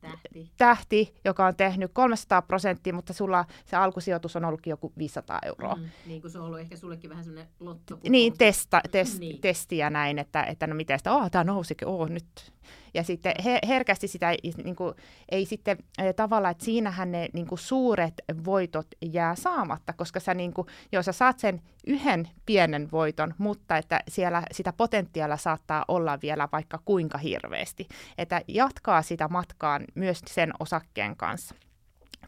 tähti. 0.00 0.50
tähti, 0.58 1.14
joka 1.24 1.46
on 1.46 1.56
tehnyt 1.56 1.90
300 1.94 2.42
prosenttia, 2.42 2.92
mutta 2.92 3.12
sulla 3.12 3.44
se 3.64 3.76
alkusijoitus 3.76 4.36
on 4.36 4.44
ollutkin 4.44 4.70
joku 4.70 4.92
500 4.98 5.38
euroa. 5.42 5.74
Mm, 5.74 5.88
niin 6.06 6.20
kuin 6.20 6.30
se 6.30 6.38
on 6.38 6.44
ollut 6.44 6.60
ehkä 6.60 6.76
sullekin 6.76 7.10
vähän 7.10 7.24
semmoinen 7.24 7.48
lotto. 7.60 7.98
Niin, 8.08 8.38
testa, 8.38 8.80
test, 8.88 9.18
niin. 9.18 9.40
testiä 9.40 9.90
näin, 9.90 10.18
että, 10.18 10.42
että 10.42 10.66
no 10.66 10.74
miten 10.74 10.98
sitä, 10.98 11.12
oh, 11.12 11.30
tämä 11.30 11.44
nousikin, 11.44 11.88
oh, 11.88 12.08
nyt. 12.08 12.52
Ja 12.94 13.02
sitten 13.02 13.34
he, 13.44 13.58
herkästi 13.68 14.08
sitä 14.08 14.34
niin 14.64 14.76
kuin, 14.76 14.94
ei 15.28 15.46
sitten 15.46 15.78
tavallaan, 16.16 16.52
että 16.52 16.64
siinähän 16.64 17.12
ne 17.12 17.28
niin 17.32 17.46
kuin, 17.46 17.58
suuret 17.58 18.14
voitot 18.44 18.86
jää 19.02 19.34
saamatta, 19.34 19.92
koska 19.92 20.20
sä, 20.20 20.34
niin 20.34 20.52
kuin, 20.52 20.68
jos 20.92 21.06
sä 21.06 21.12
saat 21.12 21.38
sen 21.38 21.62
yhden 21.86 22.28
pienen 22.46 22.88
voiton, 22.92 23.34
mutta 23.38 23.76
että 23.76 24.00
siellä 24.08 24.42
sitä 24.52 24.72
potentiaalia 24.72 25.36
saattaa 25.36 25.84
olla 25.88 26.18
vielä 26.22 26.48
vaikka 26.52 26.78
kuinka 26.84 27.18
hirveästi, 27.18 27.88
että 28.18 28.40
jatkaa 28.48 29.02
sitä 29.02 29.28
matkaa 29.28 29.80
myös 29.94 30.20
sen 30.26 30.52
osakkeen 30.60 31.16
kanssa. 31.16 31.54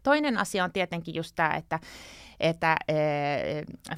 Toinen 0.03 0.39
asia 0.39 0.65
on 0.65 0.73
tietenkin 0.73 1.15
just 1.15 1.33
tämä, 1.37 1.51
että, 1.51 1.79
että 2.41 2.77
e, 2.89 2.95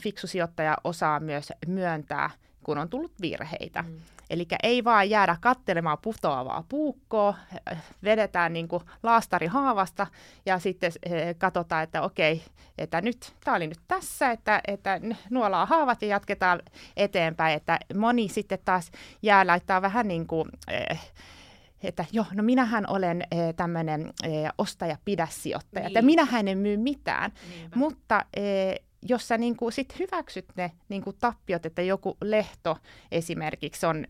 fiksu 0.02 0.26
sijoittaja 0.26 0.76
osaa 0.84 1.20
myös 1.20 1.52
myöntää 1.66 2.30
kun 2.64 2.78
on 2.78 2.88
tullut 2.88 3.12
virheitä. 3.20 3.82
Mm. 3.82 4.00
Eli 4.30 4.46
ei 4.62 4.84
vaan 4.84 5.10
jäädä 5.10 5.36
kattelemaan 5.40 5.98
putoavaa 6.02 6.64
puukkoa, 6.68 7.34
vedetään 8.04 8.52
niin 8.52 8.68
kuin 8.68 8.82
laastari 9.02 9.46
haavasta 9.46 10.06
ja 10.46 10.58
sitten 10.58 10.92
eh, 11.02 11.36
katsotaan, 11.38 11.82
että 11.82 12.02
okei, 12.02 12.42
että 12.78 13.00
nyt 13.00 13.32
tämä 13.44 13.56
oli 13.56 13.66
nyt 13.66 13.80
tässä, 13.88 14.30
että, 14.30 14.60
että 14.66 15.00
nuolaa 15.30 15.66
haavat 15.66 16.02
ja 16.02 16.08
jatketaan 16.08 16.62
eteenpäin. 16.96 17.56
Että 17.56 17.78
moni 17.94 18.28
sitten 18.28 18.58
taas 18.64 18.90
jää 19.22 19.46
laittaa 19.46 19.82
vähän 19.82 20.08
niin 20.08 20.26
kuin, 20.26 20.48
eh, 20.68 21.12
että 21.82 22.04
joo, 22.12 22.26
no 22.34 22.42
minähän 22.42 22.84
olen 22.90 23.22
tämmöinen 23.56 24.12
ostaja-pidä-sijoittaja, 24.58 25.82
niin. 25.82 25.86
että 25.86 26.02
minähän 26.02 26.48
en 26.48 26.58
myy 26.58 26.76
mitään. 26.76 27.32
Niinpä. 27.50 27.76
Mutta 27.76 28.24
jos 29.02 29.28
sä 29.28 29.38
niin 29.38 29.56
kuin 29.56 29.72
sit 29.72 29.98
hyväksyt 29.98 30.46
ne 30.56 30.72
niin 30.88 31.02
kuin 31.02 31.16
tappiot, 31.20 31.66
että 31.66 31.82
joku 31.82 32.16
lehto 32.22 32.76
esimerkiksi 33.12 33.86
on 33.86 34.04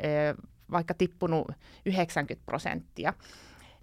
vaikka 0.71 0.95
tippunut 0.95 1.49
90 1.87 2.47
prosenttia, 2.47 3.13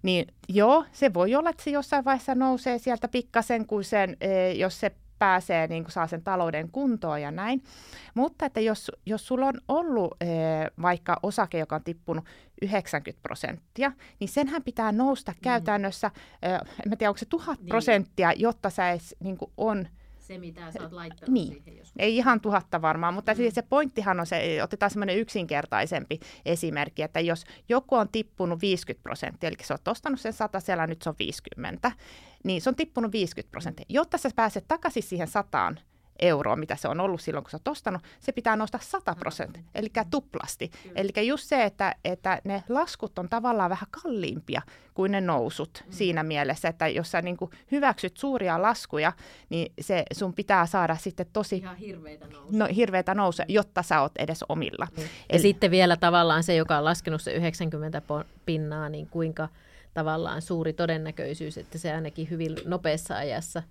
niin 0.02 0.26
joo, 0.48 0.84
se 0.92 1.14
voi 1.14 1.34
olla, 1.34 1.50
että 1.50 1.62
se 1.62 1.70
jossain 1.70 2.04
vaiheessa 2.04 2.34
nousee 2.34 2.78
sieltä 2.78 3.08
pikkasen, 3.08 3.66
kun 3.66 3.84
sen, 3.84 4.16
jos 4.56 4.80
se 4.80 4.92
pääsee, 5.18 5.66
niin 5.66 5.84
kuin 5.84 5.92
saa 5.92 6.06
sen 6.06 6.22
talouden 6.22 6.70
kuntoon 6.70 7.22
ja 7.22 7.30
näin. 7.30 7.62
Mutta 8.14 8.46
että 8.46 8.60
jos, 8.60 8.90
jos 9.06 9.26
sulla 9.26 9.46
on 9.46 9.60
ollut 9.68 10.14
vaikka 10.82 11.16
osake, 11.22 11.58
joka 11.58 11.76
on 11.76 11.84
tippunut 11.84 12.24
90 12.62 13.22
prosenttia, 13.22 13.92
niin 14.20 14.28
senhän 14.28 14.62
pitää 14.62 14.92
nousta 14.92 15.32
mm. 15.32 15.38
käytännössä, 15.42 16.10
e, 16.42 16.48
en 16.52 16.98
tiedä 16.98 17.10
onko 17.10 17.18
se 17.18 17.26
tuhat 17.26 17.58
niin. 17.58 17.68
prosenttia, 17.68 18.32
jotta 18.36 18.70
sä 18.70 18.90
edes 18.90 19.16
niin 19.20 19.36
kuin 19.36 19.50
on 19.56 19.88
se, 20.28 20.38
mitä 20.38 20.72
sä 20.72 20.82
oot 20.82 20.92
laittanut 20.92 21.34
niin. 21.34 21.52
siihen. 21.52 21.76
Jos... 21.76 21.92
Ei 21.98 22.16
ihan 22.16 22.40
tuhatta 22.40 22.82
varmaan, 22.82 23.14
mutta 23.14 23.32
mm. 23.32 23.36
siis 23.36 23.54
se 23.54 23.62
pointtihan 23.62 24.20
on 24.20 24.26
se, 24.26 24.62
otetaan 24.62 24.90
semmoinen 24.90 25.18
yksinkertaisempi 25.18 26.20
esimerkki, 26.44 27.02
että 27.02 27.20
jos 27.20 27.44
joku 27.68 27.94
on 27.94 28.08
tippunut 28.08 28.60
50 28.60 29.02
prosenttia, 29.02 29.48
eli 29.48 29.56
sä 29.62 29.74
oot 29.74 29.88
ostanut 29.88 30.20
sen 30.20 30.32
100, 30.32 30.60
siellä 30.60 30.86
nyt 30.86 31.02
se 31.02 31.08
on 31.08 31.14
50, 31.18 31.92
niin 32.44 32.62
se 32.62 32.70
on 32.70 32.76
tippunut 32.76 33.12
50 33.12 33.50
prosenttia. 33.50 33.86
Jotta 33.88 34.18
sä 34.18 34.30
pääset 34.36 34.64
takaisin 34.68 35.02
siihen 35.02 35.28
sataan, 35.28 35.80
euroa, 36.18 36.56
mitä 36.56 36.76
se 36.76 36.88
on 36.88 37.00
ollut 37.00 37.20
silloin, 37.20 37.44
kun 37.44 37.50
sä 37.50 37.56
oot 37.56 37.68
ostanut, 37.68 38.02
se 38.20 38.32
pitää 38.32 38.56
nostaa 38.56 38.80
100 38.80 39.14
prosenttia, 39.14 39.62
eli 39.74 39.88
tuplasti. 40.10 40.70
Eli 40.94 41.26
just 41.26 41.44
se, 41.44 41.64
että, 41.64 41.94
että 42.04 42.40
ne 42.44 42.64
laskut 42.68 43.18
on 43.18 43.28
tavallaan 43.28 43.70
vähän 43.70 43.88
kalliimpia 43.90 44.62
kuin 44.94 45.12
ne 45.12 45.20
nousut 45.20 45.84
mm. 45.86 45.92
siinä 45.92 46.22
mielessä, 46.22 46.68
että 46.68 46.88
jos 46.88 47.10
sä 47.10 47.22
niin 47.22 47.36
kuin 47.36 47.50
hyväksyt 47.70 48.16
suuria 48.16 48.62
laskuja, 48.62 49.12
niin 49.48 49.72
se 49.80 50.04
sun 50.12 50.34
pitää 50.34 50.66
saada 50.66 50.96
sitten 50.96 51.26
tosi... 51.32 51.56
Ihan 51.56 51.76
hirveitä 51.76 52.26
nousuja. 52.26 52.58
No, 52.58 52.68
hirveitä 52.76 53.14
nousuja, 53.14 53.46
jotta 53.48 53.82
sä 53.82 54.00
oot 54.00 54.12
edes 54.18 54.44
omilla. 54.48 54.88
Mm. 54.96 55.02
Ja 55.02 55.08
Eli... 55.30 55.42
sitten 55.42 55.70
vielä 55.70 55.96
tavallaan 55.96 56.42
se, 56.42 56.54
joka 56.54 56.78
on 56.78 56.84
laskenut 56.84 57.22
se 57.22 57.32
90 57.32 58.02
pinnaa, 58.46 58.88
niin 58.88 59.06
kuinka 59.06 59.48
tavallaan 59.94 60.42
suuri 60.42 60.72
todennäköisyys, 60.72 61.58
että 61.58 61.78
se 61.78 61.92
ainakin 61.92 62.30
hyvin 62.30 62.56
nopeassa 62.64 63.16
ajassa. 63.16 63.62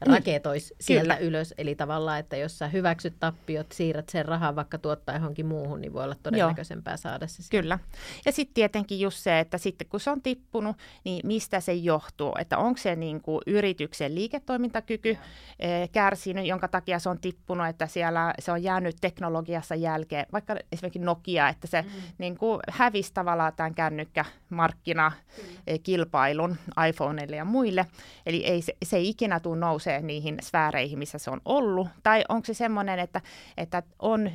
Raketoisi 0.00 0.74
sieltä 0.80 1.16
Kyllä. 1.16 1.28
ylös. 1.28 1.54
Eli 1.58 1.74
tavallaan, 1.74 2.18
että 2.18 2.36
jos 2.36 2.58
sä 2.58 2.68
hyväksyt 2.68 3.14
tappiot, 3.20 3.72
siirrät 3.72 4.08
sen 4.08 4.24
rahan 4.24 4.56
vaikka 4.56 4.78
tuottaa 4.78 5.14
johonkin 5.14 5.46
muuhun, 5.46 5.80
niin 5.80 5.92
voi 5.92 6.04
olla 6.04 6.16
todennäköisempää 6.22 6.92
Joo. 6.92 6.98
saada 6.98 7.26
se. 7.26 7.42
Sieltä. 7.42 7.50
Kyllä. 7.50 7.78
Ja 8.26 8.32
sitten 8.32 8.54
tietenkin 8.54 9.00
just 9.00 9.18
se, 9.18 9.40
että 9.40 9.58
sitten 9.58 9.86
kun 9.88 10.00
se 10.00 10.10
on 10.10 10.22
tippunut, 10.22 10.76
niin 11.04 11.26
mistä 11.26 11.60
se 11.60 11.72
johtuu? 11.72 12.32
Että 12.38 12.58
onko 12.58 12.78
se 12.78 12.96
niin 12.96 13.20
kuin 13.20 13.40
yrityksen 13.46 14.14
liiketoimintakyky 14.14 15.08
Joo. 15.08 15.18
Eh, 15.58 15.90
kärsinyt, 15.90 16.46
jonka 16.46 16.68
takia 16.68 16.98
se 16.98 17.08
on 17.08 17.18
tippunut, 17.18 17.66
että 17.66 17.86
siellä 17.86 18.34
se 18.38 18.52
on 18.52 18.62
jäänyt 18.62 18.96
teknologiassa 19.00 19.74
jälkeen, 19.74 20.26
vaikka 20.32 20.56
esimerkiksi 20.72 20.98
Nokia, 20.98 21.48
että 21.48 21.66
se 21.66 21.82
mm. 21.82 21.88
niin 22.18 22.38
kuin 22.38 22.60
hävisi 22.70 23.14
tavallaan 23.14 23.52
tämän 23.56 23.74
kännykkämarkkina 23.74 25.12
eh, 25.66 25.80
kilpailun 25.82 26.56
iPhoneille 26.88 27.36
ja 27.36 27.44
muille. 27.44 27.86
Eli 28.26 28.44
ei, 28.44 28.62
se, 28.62 28.76
se 28.84 28.96
ei 28.96 29.08
ikinä 29.08 29.40
tule 29.40 29.58
nousee 29.58 29.83
nousee 29.84 30.02
niihin 30.02 30.38
sfääreihin, 30.42 30.98
missä 30.98 31.18
se 31.18 31.30
on 31.30 31.40
ollut? 31.44 31.88
Tai 32.02 32.24
onko 32.28 32.46
se 32.46 32.54
semmoinen, 32.54 32.98
että, 32.98 33.20
että 33.56 33.82
on 33.98 34.30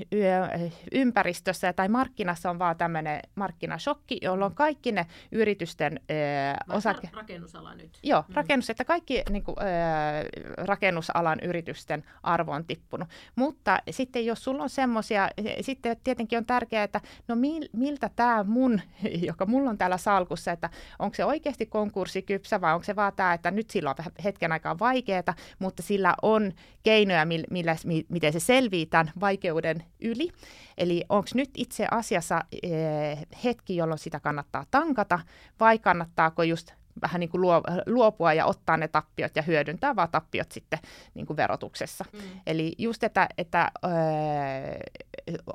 ympäristössä 0.92 1.74
tai 1.74 1.88
markkinassa 1.88 2.50
on 2.50 2.60
vaan 2.60 2.78
tämmöinen 2.78 3.20
markkinashokki, 3.36 4.18
jolloin 4.22 4.56
kaikki 4.56 4.92
ne 4.92 5.06
yritysten 5.32 6.00
äh, 6.12 6.76
osake... 6.76 7.10
rakennusala 7.14 7.76
nyt. 7.76 8.00
Joo, 8.04 8.24
mm. 8.28 8.36
rakennus, 8.36 8.70
että 8.70 8.86
kaikki 8.86 9.24
niin 9.30 9.44
kuin, 9.44 9.56
äh, 9.60 10.26
rakennusalan 10.58 11.40
yritysten 11.44 12.04
arvo 12.24 12.52
on 12.52 12.66
tippunut. 12.66 13.10
Mutta 13.36 13.80
sitten 13.90 14.26
jos 14.26 14.44
sulla 14.44 14.64
on 14.64 14.70
semmoisia, 14.70 15.30
sitten 15.62 15.98
tietenkin 16.04 16.38
on 16.38 16.46
tärkeää, 16.46 16.84
että 16.84 17.02
no 17.28 17.36
mil, 17.36 17.70
miltä 17.74 18.10
tämä 18.16 18.44
mun, 18.44 18.82
joka 19.30 19.46
mulla 19.46 19.70
on 19.70 19.78
täällä 19.78 19.98
salkussa, 19.98 20.52
että 20.52 20.70
onko 21.00 21.16
se 21.16 21.26
oikeasti 21.26 21.66
konkurssikypsä 21.66 22.62
vai 22.62 22.74
onko 22.74 22.84
se 22.84 22.96
vaan 22.96 23.14
tämä, 23.16 23.34
että 23.34 23.52
nyt 23.52 23.70
sillä 23.70 23.90
on 23.90 23.96
vähän 23.98 24.12
hetken 24.24 24.52
aikaa 24.52 24.80
vaikeaa, 24.80 25.34
mutta 25.60 25.84
sillä 25.84 26.16
on 26.22 26.52
keinoja, 26.84 27.26
millä, 27.50 27.76
miten 28.10 28.34
se 28.34 28.40
selvii 28.40 28.86
tämän 28.86 29.12
vaikeuden 29.20 29.84
yli. 30.00 30.30
Eli 30.78 31.04
onko 31.10 31.30
nyt 31.34 31.50
itse 31.58 31.88
asiassa 31.92 32.42
eh, 32.64 33.28
hetki, 33.44 33.76
jolloin 33.76 34.00
sitä 34.00 34.20
kannattaa 34.20 34.66
tankata, 34.72 35.20
vai 35.60 35.80
kannattaako 35.80 36.44
just 36.44 36.72
vähän 37.02 37.20
niin 37.20 37.30
kuin 37.30 37.42
luopua 37.86 38.34
ja 38.34 38.46
ottaa 38.46 38.78
ne 38.78 38.88
tappiot 38.88 39.36
ja 39.36 39.42
hyödyntää 39.42 39.96
vaan 39.96 40.10
tappiot 40.12 40.52
sitten 40.52 40.80
niin 41.14 41.26
kuin 41.26 41.38
verotuksessa. 41.38 42.06
Mm. 42.14 42.20
Eli 42.48 42.76
just, 42.78 43.04
että, 43.04 43.30
että 43.38 43.72
ö, 43.86 43.90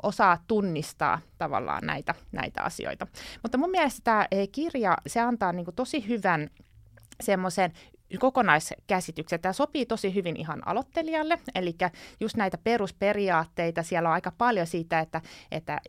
osaa 0.03 0.39
tunnistaa 0.47 1.21
tavallaan 1.39 1.87
näitä, 1.87 2.15
näitä 2.33 2.63
asioita. 2.63 3.07
Mutta 3.43 3.59
mun 3.59 3.71
mielestä 3.71 4.01
tämä 4.05 4.27
kirja, 4.53 4.97
se 5.07 5.21
antaa 5.21 5.53
niin 5.53 5.65
kuin 5.65 5.75
tosi 5.75 6.09
hyvän 6.09 6.51
semmoisen 7.23 7.73
kokonaiskäsityksen. 8.19 9.41
Tämä 9.41 9.53
sopii 9.53 9.87
tosi 9.87 10.15
hyvin 10.15 10.37
ihan 10.37 10.69
aloittelijalle, 10.69 11.39
eli 11.55 11.75
just 12.21 12.37
näitä 12.37 12.59
perusperiaatteita, 12.59 13.83
siellä 13.83 14.09
on 14.09 14.15
aika 14.15 14.33
paljon 14.39 14.67
siitä, 14.67 15.01
että, 15.01 15.21
että 15.51 15.81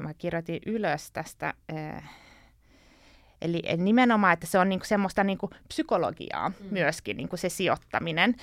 mä 0.00 0.14
kirjoitin 0.14 0.60
ylös 0.66 1.10
tästä, 1.10 1.54
äh, 1.72 2.10
Eli 3.42 3.62
nimenomaan, 3.76 4.32
että 4.32 4.46
se 4.46 4.58
on 4.58 4.68
niinku 4.68 4.86
semmoista 4.86 5.24
niinku 5.24 5.50
psykologiaa 5.68 6.48
mm. 6.48 6.54
myöskin 6.70 7.16
niinku 7.16 7.36
se 7.36 7.48
sijoittaminen. 7.48 8.34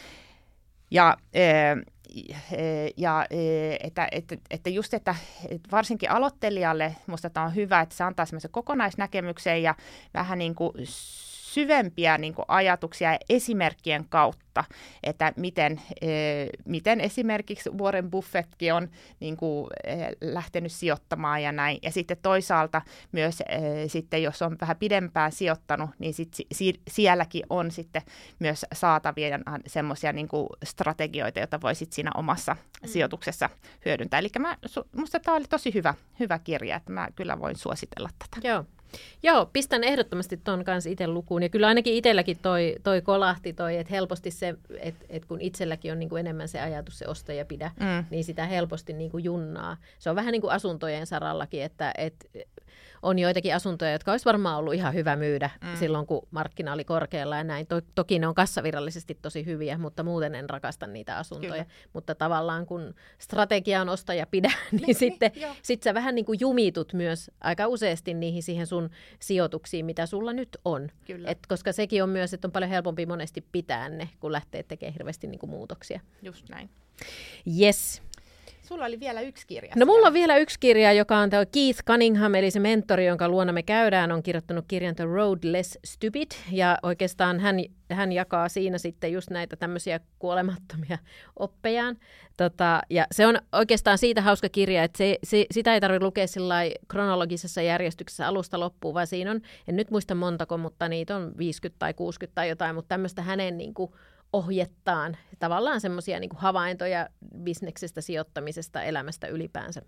Ja, 0.91 1.17
ja 2.97 3.25
että, 3.79 4.07
että, 4.11 4.37
että 4.49 4.69
just, 4.69 4.93
että 4.93 5.15
varsinkin 5.71 6.11
aloittelijalle 6.11 6.95
minusta 7.07 7.29
tämä 7.29 7.45
on 7.45 7.55
hyvä, 7.55 7.81
että 7.81 7.95
se 7.95 8.03
antaa 8.03 8.25
semmoisen 8.25 8.51
kokonaisnäkemyksen 8.51 9.63
ja 9.63 9.75
vähän 10.13 10.39
niin 10.39 10.55
kuin 10.55 10.73
syvempiä 11.53 12.17
niin 12.17 12.33
kuin 12.33 12.45
ajatuksia 12.47 13.17
esimerkkien 13.29 14.05
kautta, 14.09 14.63
että 15.03 15.33
miten, 15.37 15.81
e, 16.01 16.07
miten 16.65 17.01
esimerkiksi 17.01 17.69
Warren 17.69 18.11
Buffettkin 18.11 18.73
on 18.73 18.89
niin 19.19 19.37
kuin, 19.37 19.69
e, 19.83 19.93
lähtenyt 20.21 20.71
sijoittamaan 20.71 21.43
ja 21.43 21.51
näin. 21.51 21.79
Ja 21.81 21.91
sitten 21.91 22.17
toisaalta 22.21 22.81
myös 23.11 23.41
e, 23.41 23.87
sitten, 23.87 24.23
jos 24.23 24.41
on 24.41 24.57
vähän 24.61 24.77
pidempään 24.77 25.31
sijoittanut, 25.31 25.89
niin 25.99 26.13
sit, 26.13 26.33
si, 26.51 26.73
sielläkin 26.87 27.43
on 27.49 27.71
sitten 27.71 28.01
myös 28.39 28.65
saatavia 28.73 29.39
semmoisia 29.67 30.13
niin 30.13 30.29
strategioita, 30.63 31.39
joita 31.39 31.61
voisit 31.61 31.93
siinä 31.93 32.11
omassa 32.15 32.53
mm. 32.53 32.87
sijoituksessa 32.87 33.49
hyödyntää. 33.85 34.19
Eli 34.19 34.29
minusta 34.91 35.19
tämä 35.19 35.37
oli 35.37 35.45
tosi 35.49 35.73
hyvä, 35.73 35.93
hyvä 36.19 36.39
kirja, 36.39 36.75
että 36.75 36.91
mä 36.91 37.07
kyllä 37.15 37.39
voin 37.39 37.55
suositella 37.55 38.09
tätä. 38.19 38.47
Joo. 38.47 38.65
Joo, 39.23 39.49
pistän 39.53 39.83
ehdottomasti 39.83 40.37
ton 40.37 40.63
kanssa 40.63 40.89
itse 40.89 41.07
lukuun. 41.07 41.43
Ja 41.43 41.49
kyllä 41.49 41.67
ainakin 41.67 41.93
itselläkin 41.93 42.37
toi, 42.41 42.75
toi 42.83 43.01
kolahti 43.01 43.53
toi, 43.53 43.77
että 43.77 43.93
helposti 43.93 44.31
se, 44.31 44.55
että 44.79 45.05
et 45.09 45.25
kun 45.25 45.41
itselläkin 45.41 45.91
on 45.91 45.99
niinku 45.99 46.15
enemmän 46.15 46.47
se 46.47 46.61
ajatus, 46.61 46.99
se 46.99 47.07
ostaja 47.07 47.45
pidä, 47.45 47.71
mm. 47.79 48.05
niin 48.09 48.23
sitä 48.23 48.45
helposti 48.45 48.93
niinku 48.93 49.17
junnaa. 49.17 49.77
Se 49.99 50.09
on 50.09 50.15
vähän 50.15 50.31
niin 50.31 50.41
kuin 50.41 50.53
asuntojen 50.53 51.07
sarallakin, 51.07 51.63
että 51.63 51.93
et, 51.97 52.29
on 53.03 53.19
joitakin 53.19 53.55
asuntoja, 53.55 53.91
jotka 53.91 54.11
olisi 54.11 54.25
varmaan 54.25 54.57
ollut 54.57 54.73
ihan 54.73 54.93
hyvä 54.93 55.15
myydä 55.15 55.49
mm. 55.61 55.75
silloin, 55.75 56.07
kun 56.07 56.27
markkina 56.31 56.73
oli 56.73 56.83
korkealla 56.83 57.37
ja 57.37 57.43
näin. 57.43 57.67
To, 57.67 57.81
toki 57.95 58.19
ne 58.19 58.27
on 58.27 58.35
kassavirallisesti 58.35 59.17
tosi 59.21 59.45
hyviä, 59.45 59.77
mutta 59.77 60.03
muuten 60.03 60.35
en 60.35 60.49
rakasta 60.49 60.87
niitä 60.87 61.17
asuntoja. 61.17 61.51
Kyllä. 61.51 61.65
Mutta 61.93 62.15
tavallaan 62.15 62.65
kun 62.65 62.95
strategia 63.17 63.81
on 63.81 63.89
ostaja 63.89 64.25
pidä, 64.25 64.51
niin, 64.71 64.81
niin 64.81 64.95
sitten 64.95 65.31
sit 65.61 65.83
sä 65.83 65.93
vähän 65.93 66.15
niin 66.15 66.25
kuin 66.25 66.39
jumitut 66.39 66.93
myös 66.93 67.31
aika 67.41 67.67
useasti 67.67 68.13
niihin 68.13 68.43
siihen 68.43 68.67
sun 68.67 68.89
sijoituksiin, 69.19 69.85
mitä 69.85 70.05
sulla 70.05 70.33
nyt 70.33 70.57
on. 70.65 70.91
Kyllä. 71.05 71.29
Et 71.29 71.39
koska 71.47 71.71
sekin 71.71 72.03
on 72.03 72.09
myös, 72.09 72.33
että 72.33 72.47
on 72.47 72.51
paljon 72.51 72.71
helpompi 72.71 73.05
monesti 73.05 73.45
pitää 73.51 73.89
ne, 73.89 74.09
kun 74.19 74.31
lähtee 74.31 74.63
tekemään 74.63 74.93
hirveästi 74.93 75.27
niin 75.27 75.39
kuin 75.39 75.49
muutoksia. 75.49 75.99
Just 76.21 76.49
näin. 76.49 76.69
Yes. 77.59 78.01
Sulla 78.63 78.85
oli 78.85 78.99
vielä 78.99 79.21
yksi 79.21 79.47
kirja. 79.47 79.73
No 79.75 79.85
mulla 79.85 80.07
on 80.07 80.13
vielä 80.13 80.37
yksi 80.37 80.59
kirja, 80.59 80.93
joka 80.93 81.17
on 81.17 81.29
tämä 81.29 81.45
Keith 81.45 81.83
Cunningham, 81.83 82.35
eli 82.35 82.51
se 82.51 82.59
mentori, 82.59 83.05
jonka 83.05 83.29
luona 83.29 83.53
me 83.53 83.63
käydään, 83.63 84.11
on 84.11 84.23
kirjoittanut 84.23 84.65
kirjan 84.67 84.95
The 84.95 85.05
Road 85.05 85.39
Less 85.43 85.79
Stupid. 85.85 86.31
Ja 86.51 86.77
oikeastaan 86.83 87.39
hän, 87.39 87.55
hän 87.91 88.11
jakaa 88.11 88.49
siinä 88.49 88.77
sitten 88.77 89.11
just 89.11 89.29
näitä 89.29 89.55
tämmöisiä 89.55 89.99
kuolemattomia 90.19 90.97
oppejaan. 91.39 91.97
Tota, 92.37 92.81
ja 92.89 93.07
se 93.11 93.27
on 93.27 93.39
oikeastaan 93.51 93.97
siitä 93.97 94.21
hauska 94.21 94.49
kirja, 94.49 94.83
että 94.83 94.97
se, 94.97 95.19
se, 95.23 95.45
sitä 95.51 95.73
ei 95.73 95.81
tarvitse 95.81 96.05
lukea 96.05 96.25
kronologisessa 96.87 97.61
järjestyksessä 97.61 98.27
alusta 98.27 98.59
loppuun, 98.59 98.93
vaan 98.93 99.07
siinä 99.07 99.31
on, 99.31 99.41
en 99.67 99.75
nyt 99.75 99.91
muista 99.91 100.15
montako, 100.15 100.57
mutta 100.57 100.89
niitä 100.89 101.15
on 101.15 101.37
50 101.37 101.79
tai 101.79 101.93
60 101.93 102.35
tai 102.35 102.49
jotain, 102.49 102.75
mutta 102.75 102.89
tämmöistä 102.89 103.21
hänen 103.21 103.57
niin 103.57 103.73
kuin, 103.73 103.91
ohjettaan 104.33 105.17
tavallaan 105.39 105.81
semmoisia 105.81 106.19
niin 106.19 106.29
havaintoja 106.35 107.09
bisneksestä, 107.43 108.01
sijoittamisesta, 108.01 108.83
elämästä 108.83 109.27
ylipäänsä. 109.27 109.81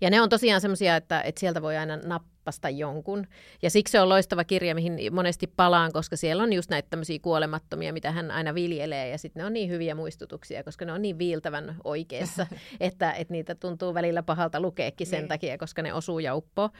Ja 0.00 0.10
ne 0.10 0.20
on 0.20 0.28
tosiaan 0.28 0.60
semmoisia, 0.60 0.96
että, 0.96 1.20
että 1.20 1.40
sieltä 1.40 1.62
voi 1.62 1.76
aina 1.76 1.96
nappaa 1.96 2.35
nappasta 2.46 2.70
jonkun. 2.70 3.26
Ja 3.62 3.70
siksi 3.70 3.92
se 3.92 4.00
on 4.00 4.08
loistava 4.08 4.44
kirja, 4.44 4.74
mihin 4.74 5.14
monesti 5.14 5.46
palaan, 5.46 5.92
koska 5.92 6.16
siellä 6.16 6.42
on 6.42 6.52
just 6.52 6.70
näitä 6.70 6.90
tämmöisiä 6.90 7.18
kuolemattomia, 7.22 7.92
mitä 7.92 8.10
hän 8.10 8.30
aina 8.30 8.54
viljelee. 8.54 9.08
Ja 9.08 9.18
sitten 9.18 9.40
ne 9.40 9.46
on 9.46 9.52
niin 9.52 9.70
hyviä 9.70 9.94
muistutuksia, 9.94 10.64
koska 10.64 10.84
ne 10.84 10.92
on 10.92 11.02
niin 11.02 11.18
viiltävän 11.18 11.76
oikeassa, 11.84 12.46
että, 12.80 13.12
että 13.12 13.32
niitä 13.32 13.54
tuntuu 13.54 13.94
välillä 13.94 14.22
pahalta 14.22 14.60
lukeekin 14.60 15.06
sen 15.06 15.18
niin. 15.18 15.28
takia, 15.28 15.58
koska 15.58 15.82
ne 15.82 15.94
osuu 15.94 16.18
ja 16.18 16.34
uppoo. 16.34 16.70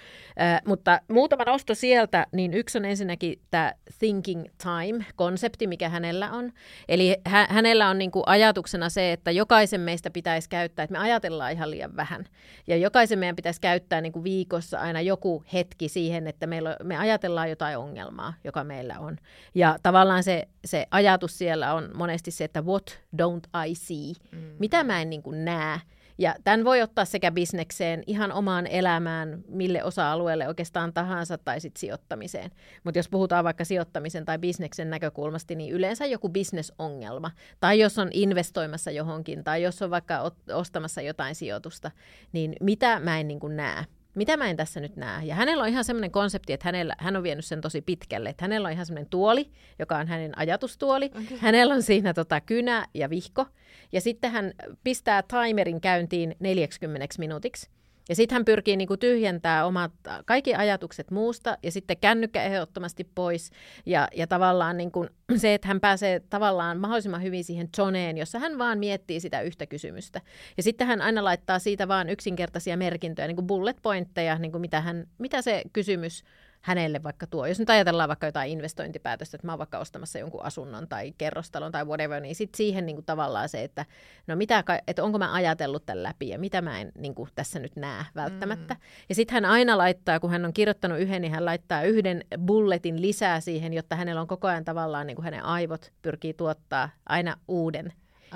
Äh, 0.40 0.62
mutta 0.66 1.00
muutama 1.08 1.44
nosto 1.44 1.74
sieltä, 1.74 2.26
niin 2.32 2.54
yksi 2.54 2.78
on 2.78 2.84
ensinnäkin 2.84 3.40
tämä 3.50 3.72
thinking 3.98 4.44
time-konsepti, 4.62 5.66
mikä 5.66 5.88
hänellä 5.88 6.30
on. 6.32 6.52
Eli 6.88 7.16
hä- 7.26 7.48
hänellä 7.50 7.88
on 7.88 7.98
niinku 7.98 8.22
ajatuksena 8.26 8.88
se, 8.88 9.12
että 9.12 9.30
jokaisen 9.30 9.80
meistä 9.80 10.10
pitäisi 10.10 10.48
käyttää, 10.48 10.82
että 10.82 10.92
me 10.92 10.98
ajatellaan 10.98 11.52
ihan 11.52 11.70
liian 11.70 11.96
vähän. 11.96 12.24
Ja 12.66 12.76
jokaisen 12.76 13.18
meidän 13.18 13.36
pitäisi 13.36 13.60
käyttää 13.60 14.00
niinku 14.00 14.24
viikossa 14.24 14.80
aina 14.80 15.00
joku 15.00 15.44
hetki 15.56 15.88
siihen, 15.88 16.26
että 16.26 16.46
meillä, 16.46 16.76
me 16.82 16.96
ajatellaan 16.96 17.50
jotain 17.50 17.78
ongelmaa, 17.78 18.34
joka 18.44 18.64
meillä 18.64 18.98
on. 18.98 19.16
Ja 19.54 19.78
tavallaan 19.82 20.22
se, 20.22 20.48
se 20.64 20.86
ajatus 20.90 21.38
siellä 21.38 21.74
on 21.74 21.90
monesti 21.94 22.30
se, 22.30 22.44
että 22.44 22.62
what 22.62 22.98
don't 23.22 23.66
I 23.66 23.74
see? 23.74 24.12
Mm. 24.32 24.56
Mitä 24.58 24.84
mä 24.84 25.02
en 25.02 25.10
niin 25.10 25.22
kuin 25.22 25.44
näe? 25.44 25.80
Ja 26.18 26.34
tämän 26.44 26.64
voi 26.64 26.82
ottaa 26.82 27.04
sekä 27.04 27.30
bisnekseen, 27.30 28.02
ihan 28.06 28.32
omaan 28.32 28.66
elämään, 28.66 29.44
mille 29.48 29.84
osa-alueelle 29.84 30.48
oikeastaan 30.48 30.92
tahansa, 30.92 31.38
tai 31.38 31.60
sitten 31.60 31.80
sijoittamiseen. 31.80 32.50
Mutta 32.84 32.98
jos 32.98 33.08
puhutaan 33.08 33.44
vaikka 33.44 33.64
sijoittamisen 33.64 34.24
tai 34.24 34.38
bisneksen 34.38 34.90
näkökulmasta, 34.90 35.54
niin 35.54 35.74
yleensä 35.74 36.06
joku 36.06 36.28
bisnesongelma. 36.28 37.30
Tai 37.60 37.78
jos 37.78 37.98
on 37.98 38.08
investoimassa 38.12 38.90
johonkin, 38.90 39.44
tai 39.44 39.62
jos 39.62 39.82
on 39.82 39.90
vaikka 39.90 40.32
ostamassa 40.52 41.02
jotain 41.02 41.34
sijoitusta, 41.34 41.90
niin 42.32 42.56
mitä 42.60 43.00
mä 43.00 43.20
en 43.20 43.28
niin 43.28 43.40
näe 43.48 43.84
mitä 44.16 44.36
mä 44.36 44.50
en 44.50 44.56
tässä 44.56 44.80
nyt 44.80 44.96
näe? 44.96 45.24
Ja 45.24 45.34
hänellä 45.34 45.62
on 45.62 45.68
ihan 45.68 45.84
semmoinen 45.84 46.10
konsepti, 46.10 46.52
että 46.52 46.68
hänellä, 46.68 46.94
hän 46.98 47.16
on 47.16 47.22
vienyt 47.22 47.44
sen 47.44 47.60
tosi 47.60 47.80
pitkälle. 47.80 48.28
Että 48.28 48.44
hänellä 48.44 48.66
on 48.66 48.72
ihan 48.72 48.86
semmoinen 48.86 49.10
tuoli, 49.10 49.50
joka 49.78 49.98
on 49.98 50.08
hänen 50.08 50.38
ajatustuoli. 50.38 51.06
Okay. 51.06 51.38
Hänellä 51.38 51.74
on 51.74 51.82
siinä 51.82 52.14
tota, 52.14 52.40
kynä 52.40 52.86
ja 52.94 53.10
vihko. 53.10 53.46
Ja 53.92 54.00
sitten 54.00 54.30
hän 54.30 54.52
pistää 54.84 55.22
timerin 55.22 55.80
käyntiin 55.80 56.36
40 56.40 57.06
minuutiksi. 57.18 57.70
Ja 58.08 58.14
sitten 58.14 58.36
hän 58.36 58.44
pyrkii 58.44 58.76
niinku 58.76 58.96
tyhjentää 58.96 59.66
omat 59.66 59.92
kaikki 60.24 60.54
ajatukset 60.54 61.10
muusta 61.10 61.58
ja 61.62 61.70
sitten 61.70 61.96
kännykkä 61.96 62.42
ehdottomasti 62.42 63.04
pois. 63.14 63.50
Ja, 63.86 64.08
ja 64.14 64.26
tavallaan 64.26 64.76
niinku 64.76 65.06
se, 65.36 65.54
että 65.54 65.68
hän 65.68 65.80
pääsee 65.80 66.20
tavallaan 66.30 66.80
mahdollisimman 66.80 67.22
hyvin 67.22 67.44
siihen 67.44 67.68
zoneen, 67.76 68.18
jossa 68.18 68.38
hän 68.38 68.58
vaan 68.58 68.78
miettii 68.78 69.20
sitä 69.20 69.40
yhtä 69.40 69.66
kysymystä. 69.66 70.20
Ja 70.56 70.62
sitten 70.62 70.86
hän 70.86 71.02
aina 71.02 71.24
laittaa 71.24 71.58
siitä 71.58 71.88
vaan 71.88 72.08
yksinkertaisia 72.08 72.76
merkintöjä, 72.76 73.28
niin 73.28 73.36
kuin 73.36 73.46
bullet 73.46 73.76
pointteja, 73.82 74.38
niin 74.38 74.52
kuin 74.52 74.60
mitä, 74.60 74.80
hän, 74.80 75.06
mitä 75.18 75.42
se 75.42 75.62
kysymys 75.72 76.24
hänelle 76.66 77.02
vaikka 77.02 77.26
tuo. 77.26 77.46
Jos 77.46 77.58
nyt 77.58 77.70
ajatellaan 77.70 78.08
vaikka 78.08 78.26
jotain 78.26 78.50
investointipäätöstä, 78.50 79.36
että 79.36 79.46
mä 79.46 79.52
oon 79.52 79.58
vaikka 79.58 79.78
ostamassa 79.78 80.18
jonkun 80.18 80.44
asunnon 80.44 80.88
tai 80.88 81.14
kerrostalon 81.18 81.72
tai 81.72 81.84
whatever, 81.84 82.22
niin 82.22 82.34
sitten 82.34 82.56
siihen 82.56 82.86
niin 82.86 82.96
kuin 82.96 83.04
tavallaan 83.04 83.48
se, 83.48 83.64
että 83.64 83.86
no 84.26 84.36
mitä, 84.36 84.64
että 84.86 85.04
onko 85.04 85.18
mä 85.18 85.32
ajatellut 85.32 85.86
tämän 85.86 86.02
läpi 86.02 86.28
ja 86.28 86.38
mitä 86.38 86.62
mä 86.62 86.80
en 86.80 86.92
niin 86.98 87.14
kuin 87.14 87.30
tässä 87.34 87.58
nyt 87.58 87.76
näe 87.76 88.04
välttämättä. 88.14 88.74
Mm. 88.74 88.80
Ja 89.08 89.14
sitten 89.14 89.34
hän 89.34 89.44
aina 89.44 89.78
laittaa, 89.78 90.20
kun 90.20 90.30
hän 90.30 90.44
on 90.44 90.52
kirjoittanut 90.52 90.98
yhden, 90.98 91.22
niin 91.22 91.32
hän 91.32 91.44
laittaa 91.44 91.82
yhden 91.82 92.24
bulletin 92.46 93.02
lisää 93.02 93.40
siihen, 93.40 93.72
jotta 93.72 93.96
hänellä 93.96 94.20
on 94.20 94.26
koko 94.26 94.48
ajan 94.48 94.64
tavallaan, 94.64 95.06
niin 95.06 95.16
kuin 95.16 95.24
hänen 95.24 95.44
aivot 95.44 95.92
pyrkii 96.02 96.34
tuottaa 96.34 96.88
aina 97.08 97.36
uuden. 97.48 97.92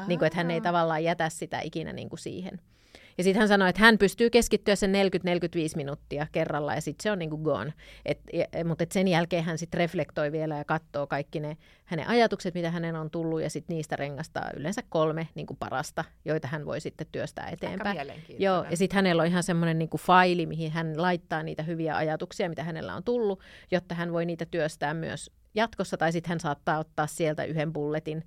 Niin 0.06 0.18
kuin, 0.18 0.26
että 0.26 0.36
hän 0.36 0.50
ei 0.50 0.60
tavallaan 0.60 1.04
jätä 1.04 1.28
sitä 1.28 1.60
ikinä 1.60 1.92
niin 1.92 2.08
kuin 2.08 2.20
siihen. 2.20 2.60
Ja 3.18 3.24
sitten 3.24 3.40
hän 3.40 3.48
sanoi, 3.48 3.68
että 3.68 3.82
hän 3.82 3.98
pystyy 3.98 4.30
keskittyä 4.30 4.76
sen 4.76 4.92
40-45 4.92 4.96
minuuttia 5.76 6.26
kerralla 6.32 6.74
ja 6.74 6.80
sitten 6.80 7.02
se 7.02 7.10
on 7.10 7.18
niin 7.18 7.30
kuin 7.30 7.42
gone. 7.42 7.72
Et, 8.04 8.20
ja, 8.32 8.64
mutta 8.64 8.84
et 8.84 8.92
sen 8.92 9.08
jälkeen 9.08 9.44
hän 9.44 9.58
sitten 9.58 9.78
reflektoi 9.78 10.32
vielä 10.32 10.58
ja 10.58 10.64
katsoo 10.64 11.06
kaikki 11.06 11.40
ne 11.40 11.56
hänen 11.84 12.08
ajatukset, 12.08 12.54
mitä 12.54 12.70
hänen 12.70 12.96
on 12.96 13.10
tullut 13.10 13.42
ja 13.42 13.50
sitten 13.50 13.76
niistä 13.76 13.96
rengastaa 13.96 14.50
yleensä 14.56 14.82
kolme 14.88 15.28
niin 15.34 15.46
kuin 15.46 15.56
parasta, 15.56 16.04
joita 16.24 16.48
hän 16.48 16.66
voi 16.66 16.80
sitten 16.80 17.06
työstää 17.12 17.48
eteenpäin. 17.48 17.96
Joo, 18.38 18.64
ja 18.70 18.76
sitten 18.76 18.94
hänellä 18.94 19.22
on 19.22 19.28
ihan 19.28 19.42
semmoinen 19.42 19.78
niin 19.78 19.88
kuin 19.88 20.00
faili, 20.00 20.46
mihin 20.46 20.72
hän 20.72 21.02
laittaa 21.02 21.42
niitä 21.42 21.62
hyviä 21.62 21.96
ajatuksia, 21.96 22.48
mitä 22.48 22.64
hänellä 22.64 22.94
on 22.94 23.04
tullut, 23.04 23.40
jotta 23.70 23.94
hän 23.94 24.12
voi 24.12 24.26
niitä 24.26 24.46
työstää 24.46 24.94
myös 24.94 25.30
jatkossa, 25.54 25.96
tai 25.96 26.12
sitten 26.12 26.28
hän 26.28 26.40
saattaa 26.40 26.78
ottaa 26.78 27.06
sieltä 27.06 27.44
yhden 27.44 27.72
bulletin 27.72 28.24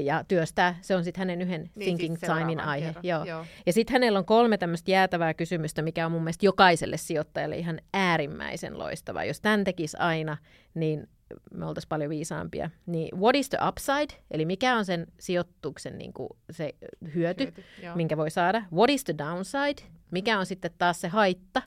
ja 0.00 0.24
työstää. 0.28 0.78
Se 0.80 0.96
on 0.96 1.04
sitten 1.04 1.18
hänen 1.18 1.42
yhden 1.42 1.60
niin, 1.60 1.84
thinking 1.84 2.16
timein 2.20 2.60
aihe. 2.60 2.94
Joo. 3.02 3.24
Joo. 3.24 3.46
Ja 3.66 3.72
sitten 3.72 3.92
hänellä 3.92 4.18
on 4.18 4.24
kolme 4.24 4.58
tämmöistä 4.58 4.90
jäätävää 4.90 5.34
kysymystä, 5.34 5.82
mikä 5.82 6.06
on 6.06 6.12
mun 6.12 6.22
mielestä 6.22 6.46
jokaiselle 6.46 6.96
sijoittajalle 6.96 7.56
ihan 7.56 7.80
äärimmäisen 7.94 8.78
loistava. 8.78 9.24
Jos 9.24 9.40
tämän 9.40 9.64
tekisi 9.64 9.96
aina, 10.00 10.36
niin 10.74 11.08
me 11.54 11.66
oltaisiin 11.66 11.88
paljon 11.88 12.10
viisaampia. 12.10 12.70
Niin 12.86 13.20
what 13.20 13.36
is 13.36 13.48
the 13.48 13.58
upside, 13.68 14.22
eli 14.30 14.44
mikä 14.44 14.76
on 14.76 14.84
sen 14.84 15.06
sijoituksen 15.20 15.98
niin 15.98 16.12
kuin 16.12 16.28
se 16.50 16.74
hyöty, 17.14 17.44
hyöty 17.44 17.64
minkä 17.94 18.16
voi 18.16 18.30
saada. 18.30 18.62
What 18.72 18.90
is 18.90 19.04
the 19.04 19.14
downside, 19.18 19.88
mikä 20.10 20.38
on 20.38 20.46
sitten 20.46 20.70
taas 20.78 21.00
se 21.00 21.08
haitta, 21.08 21.62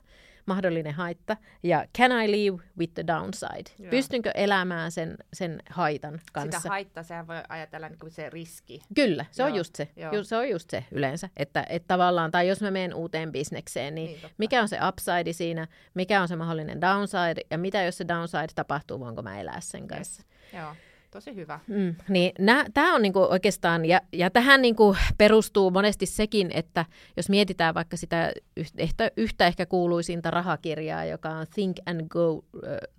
mahdollinen 0.48 0.94
haitta 0.94 1.36
ja 1.62 1.84
can 1.98 2.12
I 2.24 2.30
live 2.30 2.56
with 2.78 2.94
the 2.94 3.04
downside? 3.06 3.70
Joo. 3.78 3.90
Pystynkö 3.90 4.30
elämään 4.34 4.92
sen, 4.92 5.16
sen 5.32 5.62
haitan 5.70 6.20
kanssa? 6.32 6.58
Sitä 6.58 6.68
haittaa, 6.68 7.02
sehän 7.02 7.26
voi 7.26 7.36
ajatella 7.48 7.88
niin 7.88 7.98
kuin 7.98 8.10
se 8.12 8.30
riski. 8.30 8.80
Kyllä, 8.94 9.24
se 9.30 9.42
on 9.44 9.48
Joo, 9.50 9.58
just 9.58 9.74
se. 9.76 9.88
joo. 9.96 10.14
Ju, 10.14 10.24
se 10.24 10.36
on 10.36 10.48
just 10.48 10.70
se 10.70 10.84
yleensä, 10.90 11.28
että, 11.36 11.66
että 11.68 11.88
tavallaan, 11.88 12.30
tai 12.30 12.48
jos 12.48 12.62
mä 12.62 12.70
menen 12.70 12.94
uuteen 12.94 13.32
bisnekseen, 13.32 13.94
niin, 13.94 14.06
Niin, 14.10 14.20
totta. 14.20 14.34
mikä 14.38 14.62
on 14.62 14.68
se 14.68 14.78
upside 14.88 15.32
siinä, 15.32 15.66
mikä 15.94 16.22
on 16.22 16.28
se 16.28 16.36
mahdollinen 16.36 16.80
downside, 16.80 17.40
ja 17.50 17.58
mitä 17.58 17.82
jos 17.82 17.98
se 17.98 18.08
downside 18.08 18.46
tapahtuu, 18.54 19.00
voinko 19.00 19.22
mä 19.22 19.40
elää 19.40 19.60
sen 19.60 19.88
kanssa. 19.88 20.22
Joo, 20.54 20.72
tosi 21.10 21.34
hyvä. 21.34 21.60
Mm, 21.66 21.94
niin 22.08 22.32
tämä 22.74 22.94
on 22.94 23.02
niinku 23.02 23.18
oikeastaan, 23.18 23.84
ja, 23.84 24.00
ja 24.12 24.30
tähän 24.30 24.62
niinku 24.62 24.96
perustuu 25.18 25.70
monesti 25.70 26.06
sekin, 26.06 26.50
että 26.54 26.84
jos 27.16 27.28
mietitään 27.28 27.74
vaikka 27.74 27.96
sitä 27.96 28.32
yhtä, 28.80 29.10
yhtä 29.16 29.46
ehkä 29.46 29.66
kuuluisinta 29.66 30.30
rahakirjaa, 30.30 31.04
joka 31.04 31.28
on 31.28 31.46
Think 31.54 31.76
and 31.86 32.08
Go 32.08 32.32
uh, 32.32 32.42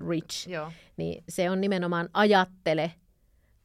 Rich, 0.10 0.50
Joo, 0.50 0.72
niin 0.98 1.24
se 1.30 1.50
on 1.50 1.62
nimenomaan 1.62 2.10
ajattele 2.14 2.92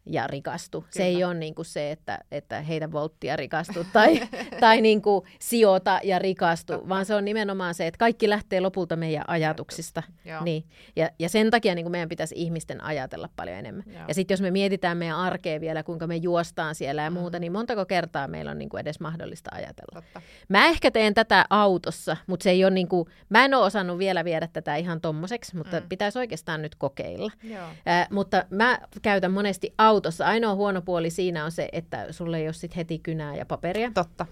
ja 0.07 0.27
rikastu. 0.27 0.81
Kyllä. 0.81 0.93
Se 0.93 1.05
ei 1.05 1.25
ole 1.25 1.35
niin 1.35 1.55
kuin 1.55 1.67
se, 1.67 1.91
että, 1.91 2.19
että 2.31 2.61
heitä 2.61 2.93
volttia 2.93 3.37
rikastu 3.37 3.87
tai, 3.93 4.21
tai 4.61 4.81
niin 4.81 5.03
kuin 5.03 5.25
sijoita 5.41 6.01
ja 6.03 6.19
rikastu, 6.19 6.73
Totta. 6.73 6.89
vaan 6.89 7.05
se 7.05 7.15
on 7.15 7.25
nimenomaan 7.25 7.75
se, 7.75 7.87
että 7.87 7.99
kaikki 7.99 8.29
lähtee 8.29 8.61
lopulta 8.61 8.97
meidän 8.97 9.25
ajatuksista. 9.27 10.03
Joo. 10.25 10.45
Niin. 10.45 10.65
Ja, 10.97 11.11
ja 11.19 11.29
sen 11.29 11.51
takia 11.51 11.75
niin 11.75 11.85
kuin 11.85 11.91
meidän 11.93 12.09
pitäisi 12.09 12.35
ihmisten 12.39 12.85
ajatella 12.85 13.29
paljon 13.37 13.57
enemmän. 13.59 13.85
Joo. 13.87 14.03
Ja 14.09 14.15
sitten 14.15 14.35
jos 14.35 14.41
me 14.41 14.51
mietitään 14.51 14.97
meidän 14.99 15.17
arkea 15.17 15.61
vielä, 15.61 15.83
kuinka 15.83 16.07
me 16.07 16.17
juostaan 16.17 16.75
siellä 16.75 17.03
ja 17.03 17.11
Mm. 17.11 17.15
muuta, 17.15 17.39
niin 17.39 17.53
montako 17.53 17.87
kertaa 17.87 18.29
meillä 18.29 18.51
on 18.51 18.59
niin 18.59 18.69
kuin 18.69 18.81
edes 18.81 19.01
mahdollista 19.01 19.51
ajatella. 19.55 20.03
totta. 20.03 20.21
Mä 20.49 20.67
ehkä 20.67 20.91
teen 20.91 21.15
tätä 21.15 21.45
autossa, 21.51 22.17
mutta 22.27 22.45
se 22.45 22.51
ei 22.51 22.65
ole 22.65 22.75
niin 22.75 22.89
kuin, 22.89 23.09
mä 23.29 23.45
en 23.45 23.55
ole 23.55 23.65
osannut 23.65 23.99
vielä 23.99 24.25
viedä 24.25 24.49
tätä 24.53 24.77
ihan 24.77 25.01
tommoseksi, 25.01 25.57
mutta 25.57 25.81
Mm. 25.81 25.89
pitäisi 25.89 26.19
oikeastaan 26.19 26.63
nyt 26.63 26.75
kokeilla. 26.75 27.31
Joo. 27.43 27.69
Ää, 27.87 28.07
mutta 28.11 28.45
mä 28.51 28.79
käytän 29.03 29.33
monesti 29.33 29.75
autossa. 29.95 30.27
Ainoa 30.27 30.55
huono 30.55 30.83
puoli 30.83 31.11
siinä 31.11 31.45
on 31.45 31.53
se, 31.53 31.69
että 31.73 32.13
sulle 32.13 32.39
ei 32.39 32.47
ole 32.47 32.53
sit 32.53 32.77
heti 32.77 32.99
kynää 32.99 33.37
ja 33.37 33.47
paperia. 33.47 33.91
Totta. 33.95 34.27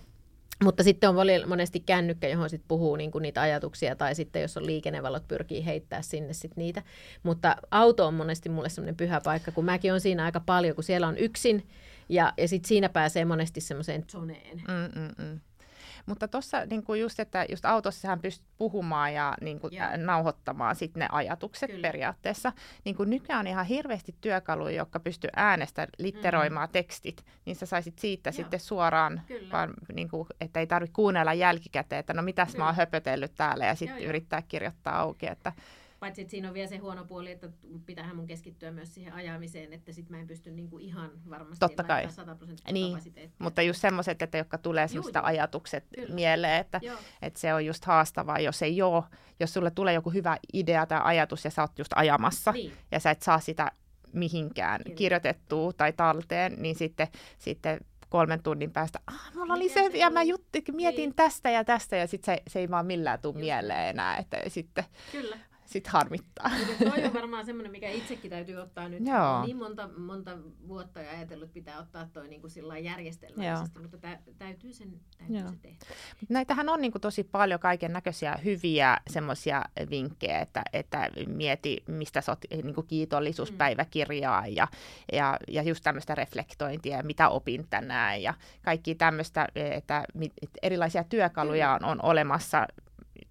Mutta 0.64 0.82
sitten 0.82 1.10
on 1.10 1.16
monesti 1.46 1.80
kännykkä, 1.80 2.28
johon 2.28 2.50
sit 2.50 2.62
puhuu 2.68 2.96
niinku 2.96 3.18
niitä 3.18 3.40
ajatuksia, 3.40 3.96
tai 3.96 4.14
sitten 4.14 4.42
jos 4.42 4.56
on 4.56 4.66
liikennevalot, 4.66 5.28
pyrkii 5.28 5.64
heittää 5.64 6.02
sinne 6.02 6.32
sit 6.32 6.56
niitä. 6.56 6.82
Mutta 7.22 7.56
auto 7.70 8.06
on 8.06 8.14
monesti 8.14 8.48
mulle 8.48 8.68
semmoinen 8.68 8.96
pyhä 8.96 9.20
paikka, 9.24 9.52
kun 9.52 9.64
mäkin 9.64 9.92
on 9.92 10.00
siinä 10.00 10.24
aika 10.24 10.40
paljon, 10.40 10.74
kun 10.74 10.84
siellä 10.84 11.08
on 11.08 11.18
yksin, 11.18 11.68
ja, 12.08 12.32
ja 12.36 12.48
sitten 12.48 12.68
siinä 12.68 12.88
pääsee 12.88 13.24
monesti 13.24 13.60
semmoiseen 13.60 14.04
zoneen. 14.08 14.56
Mm, 14.56 15.00
mm, 15.00 15.24
mm. 15.24 15.40
Mutta 16.06 16.28
tuossa 16.28 16.66
niin 16.66 17.00
just, 17.00 17.20
että 17.20 17.46
just 17.48 17.64
autossa 17.64 18.00
sähän 18.00 18.20
pystyt 18.20 18.48
puhumaan 18.58 19.14
ja 19.14 19.34
niin 19.40 19.60
kuin, 19.60 19.74
Joo. 19.74 19.86
nauhoittamaan 19.96 20.76
sit 20.76 20.96
ne 20.96 21.08
ajatukset 21.12 21.66
Kyllä. 21.66 21.76
Kyllä. 21.76 21.88
periaatteessa. 21.88 22.52
Niin 22.84 22.96
kuin 22.96 23.10
nykyään 23.10 23.40
on 23.40 23.46
ihan 23.46 23.66
hirveästi 23.66 24.14
työkaluja, 24.20 24.76
jotka 24.76 25.00
pystyy 25.00 25.30
äänestä 25.36 25.88
litteroimaan 25.98 26.68
mm. 26.68 26.72
tekstit, 26.72 27.24
niin 27.44 27.56
sä 27.56 27.66
saisit 27.66 27.98
siitä 27.98 28.28
Joo. 28.28 28.34
sitten 28.34 28.60
suoraan, 28.60 29.22
Kyllä. 29.26 29.52
vaan, 29.52 29.74
niin 29.92 30.08
kuin, 30.08 30.26
että 30.40 30.60
ei 30.60 30.66
tarvitse 30.66 30.94
kuunnella 30.94 31.34
jälkikäteen, 31.34 32.00
että 32.00 32.14
no 32.14 32.22
mitäs 32.22 32.56
mä 32.56 32.64
oon 32.64 32.74
Kyllä. 32.74 32.82
höpötellyt 32.82 33.34
täällä 33.36 33.66
ja 33.66 33.74
sitten 33.74 34.04
yrittää 34.04 34.42
kirjoittaa 34.42 34.98
auki. 34.98 35.26
Että, 35.26 35.52
Paitsi, 36.02 36.22
että 36.22 36.30
siinä 36.30 36.48
on 36.48 36.54
vielä 36.54 36.68
se 36.68 36.76
huono 36.76 37.04
puoli, 37.04 37.30
että 37.30 37.48
pitäähän 37.86 38.16
mun 38.16 38.26
keskittyä 38.26 38.70
myös 38.70 38.94
siihen 38.94 39.12
ajamiseen, 39.12 39.72
että 39.72 39.92
sit 39.92 40.10
mä 40.10 40.20
en 40.20 40.26
pysty 40.26 40.50
niinku 40.50 40.78
ihan 40.78 41.10
varmasti 41.30 41.60
Totta 41.60 41.82
kai. 41.84 41.88
laittamaan 42.04 42.26
100 42.28 42.34
prosenttia 42.38 42.72
Niin, 42.72 42.92
kapasiteettia. 42.92 43.36
mutta 43.44 43.62
just 43.62 43.80
semmoiset, 43.80 44.22
että 44.22 44.38
jotka 44.38 44.58
tulee 44.58 44.88
semmoista 44.88 45.20
ajatukset 45.24 45.84
Kyllä. 45.94 46.14
mieleen, 46.14 46.60
että, 46.60 46.80
Joo, 46.82 46.98
että 47.22 47.40
se 47.40 47.54
on 47.54 47.66
just 47.66 47.84
haastavaa, 47.84 48.38
jos 48.38 48.62
ei 48.62 48.82
ole, 48.82 49.04
jos 49.40 49.52
sulle 49.54 49.70
tulee 49.70 49.94
joku 49.94 50.10
hyvä 50.10 50.36
idea 50.52 50.86
tai 50.86 51.00
ajatus 51.04 51.44
ja 51.44 51.50
sä 51.50 51.62
oot 51.62 51.78
just 51.78 51.92
ajamassa 51.96 52.52
niin. 52.52 52.72
ja 52.90 53.00
sä 53.00 53.10
et 53.10 53.22
saa 53.22 53.40
sitä 53.40 53.70
mihinkään 54.12 54.80
Kyllä. 54.84 54.96
kirjoitettua 54.96 55.72
tai 55.72 55.92
talteen, 55.92 56.54
niin 56.62 56.74
sitten, 56.74 57.08
sitten 57.38 57.80
kolmen 58.08 58.42
tunnin 58.42 58.72
päästä, 58.72 59.00
ah, 59.06 59.30
mulla 59.34 59.54
oli 59.54 59.68
se, 59.68 59.80
ja 59.94 60.10
mä 60.10 60.20
oli?" 60.20 60.28
jutti, 60.28 60.64
mietin 60.72 60.96
Niin. 61.02 61.14
tästä 61.14 61.50
ja 61.50 61.64
tästä, 61.64 61.96
ja 61.96 62.06
sitten 62.06 62.34
se, 62.36 62.42
se 62.48 62.58
ei 62.58 62.70
vaan 62.70 62.86
millään 62.86 63.18
tule 63.20 63.32
Just 63.34 63.40
mieleen 63.40 63.88
enää, 63.88 64.16
että 64.16 64.36
sitten 64.48 64.84
Kyllä. 65.12 65.38
Sit 65.72 65.86
harmittaa. 65.86 66.50
Mutta 66.66 66.84
toi 66.90 67.04
on 67.04 67.14
varmaan 67.14 67.46
semmoinen, 67.46 67.72
mikä 67.72 67.88
itsekin 67.90 68.30
täytyy 68.30 68.56
ottaa 68.56 68.88
nyt. 68.88 69.06
Joo. 69.06 69.46
Niin 69.46 69.56
monta, 69.56 69.88
monta 69.96 70.38
vuotta 70.68 71.00
ja 71.00 71.10
ajatellut, 71.10 71.44
että 71.44 71.54
pitää 71.54 71.78
ottaa 71.78 72.06
toi 72.12 72.28
niin 72.28 72.40
kuin 72.40 72.50
sillä 72.50 72.68
lailla 72.68 72.90
järjestelmällisesti, 72.90 73.78
mutta 73.78 73.98
tä, 73.98 74.18
täytyy, 74.38 74.72
sen, 74.72 75.00
täytyy 75.18 75.38
Joo. 75.38 75.48
se 75.48 75.56
tehdä. 75.62 75.76
Mut 76.20 76.30
Näitähän 76.30 76.68
on 76.68 76.80
niin 76.80 76.92
kuin 76.92 77.02
tosi 77.02 77.24
paljon 77.24 77.60
kaiken 77.60 77.92
näköisiä 77.92 78.38
hyviä 78.44 78.98
semmoisia 79.10 79.62
vinkkejä, 79.90 80.38
että, 80.38 80.62
että 80.72 81.08
mieti, 81.26 81.82
mistä 81.86 82.20
sä 82.20 82.32
oot 82.32 82.44
niin 82.62 82.74
kuin 82.74 82.86
kiitollisuuspäiväkirjaa 82.86 84.46
ja, 84.46 84.68
ja, 85.12 85.38
ja 85.48 85.62
just 85.62 85.84
tämmöistä 85.84 86.14
reflektointia 86.14 86.96
ja 86.96 87.02
mitä 87.02 87.28
opin 87.28 87.66
tänään 87.70 88.22
ja 88.22 88.34
kaikki 88.62 88.94
tämmöistä, 88.94 89.48
että 89.54 90.04
mit- 90.14 90.32
että 90.42 90.58
erilaisia 90.62 91.04
työkaluja 91.04 91.72
on, 91.72 91.84
on 91.84 91.98
olemassa 92.02 92.66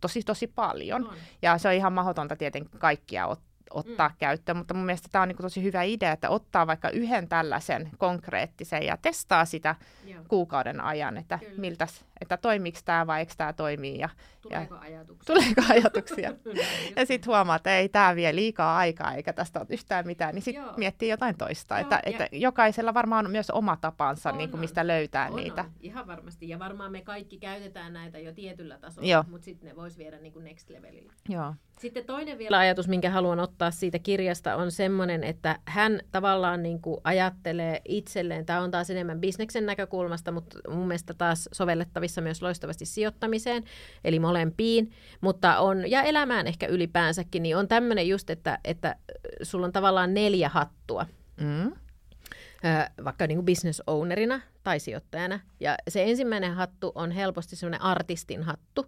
tosi 0.02 0.24
tosi 0.24 0.47
paljon. 0.47 1.08
On. 1.08 1.16
Ja 1.41 1.58
se 1.58 1.68
on 1.68 1.74
ihan 1.74 1.93
mahdotonta 1.93 2.36
tietenkin 2.36 2.80
kaikkia 2.80 3.28
ot, 3.28 3.41
ottaa 3.74 4.10
mm. 4.10 4.16
käyttöön, 4.20 4.58
mutta 4.58 4.74
mun 4.74 4.86
mielestä 4.86 5.08
tämä 5.12 5.22
on 5.22 5.28
niin 5.28 5.38
tosi 5.38 5.64
hyvä 5.64 5.84
idea, 5.84 6.12
että 6.12 6.30
ottaa 6.30 6.68
vaikka 6.68 6.90
yhden 6.90 7.28
tällaisen 7.30 7.90
konkreettisen 7.98 8.84
ja 8.84 8.98
testaa 8.98 9.46
sitä 9.46 9.76
Joo. 10.06 10.24
kuukauden 10.28 10.82
ajan, 10.82 11.18
että 11.18 11.38
Kyllä. 11.38 11.54
miltäs, 11.58 12.06
että 12.22 12.38
toimiiko 12.38 12.80
tämä 12.86 13.08
vai 13.08 13.20
eikö 13.20 13.34
tämä 13.38 13.54
toimii 13.54 14.00
ja 14.00 14.10
Tuleeko 14.42 14.76
ajatuksia? 14.76 15.36
tuleeko 15.36 15.62
ajatuksia. 15.70 16.34
Ja 16.96 17.06
sitten 17.06 17.28
huomaa, 17.28 17.56
että 17.56 17.78
ei 17.78 17.90
tämä 17.90 18.16
vie 18.16 18.36
liikaa 18.36 18.78
aikaa 18.78 19.14
eikä 19.14 19.34
tästä 19.34 19.60
ole 19.60 19.68
yhtään 19.70 20.06
mitään, 20.08 20.36
niin 20.36 20.44
sitten 20.44 20.64
miettii 20.78 21.10
jotain 21.10 21.38
toista. 21.38 21.76
Joo, 21.76 21.82
että, 21.82 21.96
ja- 21.96 22.02
että 22.12 22.28
jokaisella 22.32 22.94
varmaan 22.94 23.26
on 23.26 23.32
myös 23.32 23.50
oma 23.50 23.78
tapansa, 23.78 24.30
On, 24.30 24.38
niin 24.38 24.50
kuin 24.50 24.58
on. 24.58 24.62
mistä 24.62 24.88
löytää 24.88 25.28
on, 25.28 25.36
niitä. 25.36 25.62
On, 25.62 25.72
ihan 25.80 26.08
varmasti. 26.08 26.50
Ja 26.50 26.60
varmaan 26.60 26.92
me 26.92 27.02
kaikki 27.02 27.38
käytetään 27.38 27.94
näitä 27.94 28.20
jo 28.20 28.34
tietyllä 28.34 28.78
tasolla, 28.80 29.26
mutta 29.30 29.46
sitten 29.46 29.70
ne 29.70 29.76
voisi 29.76 29.98
viedä 29.98 30.18
niin 30.20 30.34
kuin 30.34 30.46
next 30.46 30.70
levelille. 30.70 31.14
Joo. 31.30 31.54
Sitten 31.80 32.06
toinen 32.06 32.38
vielä 32.38 32.58
ajatus, 32.58 32.88
minkä 32.88 33.10
haluan 33.10 33.40
ottaa 33.40 33.61
siitä 33.70 33.99
kirjasta, 33.99 34.55
on 34.55 34.72
semmoinen, 34.72 35.24
että 35.24 35.59
hän 35.66 35.99
tavallaan 36.12 36.64
niin 36.64 36.82
kuin 36.82 36.97
ajattelee 37.03 37.82
itselleen, 37.86 38.45
tämä 38.45 38.62
on 38.62 38.72
taas 38.72 38.89
enemmän 38.89 39.20
bisneksen 39.20 39.66
näkökulmasta, 39.66 40.32
mutta 40.32 40.59
mun 40.70 40.88
mielestä 40.88 41.14
taas 41.14 41.49
sovellettavissa 41.51 42.22
myös 42.22 42.41
loistavasti 42.41 42.86
sijoittamiseen, 42.86 43.64
eli 44.03 44.20
molempiin, 44.20 44.91
mutta 45.22 45.59
on, 45.59 45.91
ja 45.91 46.01
elämään 46.01 46.47
ehkä 46.47 46.68
ylipäänsäkin, 46.68 47.43
niin 47.43 47.57
on 47.57 47.68
tämmöinen 47.68 48.07
just, 48.07 48.30
että, 48.30 48.59
että 48.64 48.95
sulla 49.43 49.66
on 49.66 49.74
tavallaan 49.74 50.14
neljä 50.14 50.49
hattua 50.49 51.05
Mm. 51.41 51.72
vaikka 53.03 53.28
niin 53.28 53.38
kuin 53.38 53.45
business 53.45 53.82
ownerina 53.88 54.41
tai 54.64 54.80
sijoittajana. 54.80 55.39
Ja 55.59 55.76
se 55.88 56.03
ensimmäinen 56.03 56.53
hattu 56.53 56.91
on 56.95 57.12
helposti 57.12 57.55
semmoinen 57.55 57.82
artistin 57.82 58.43
hattu. 58.43 58.86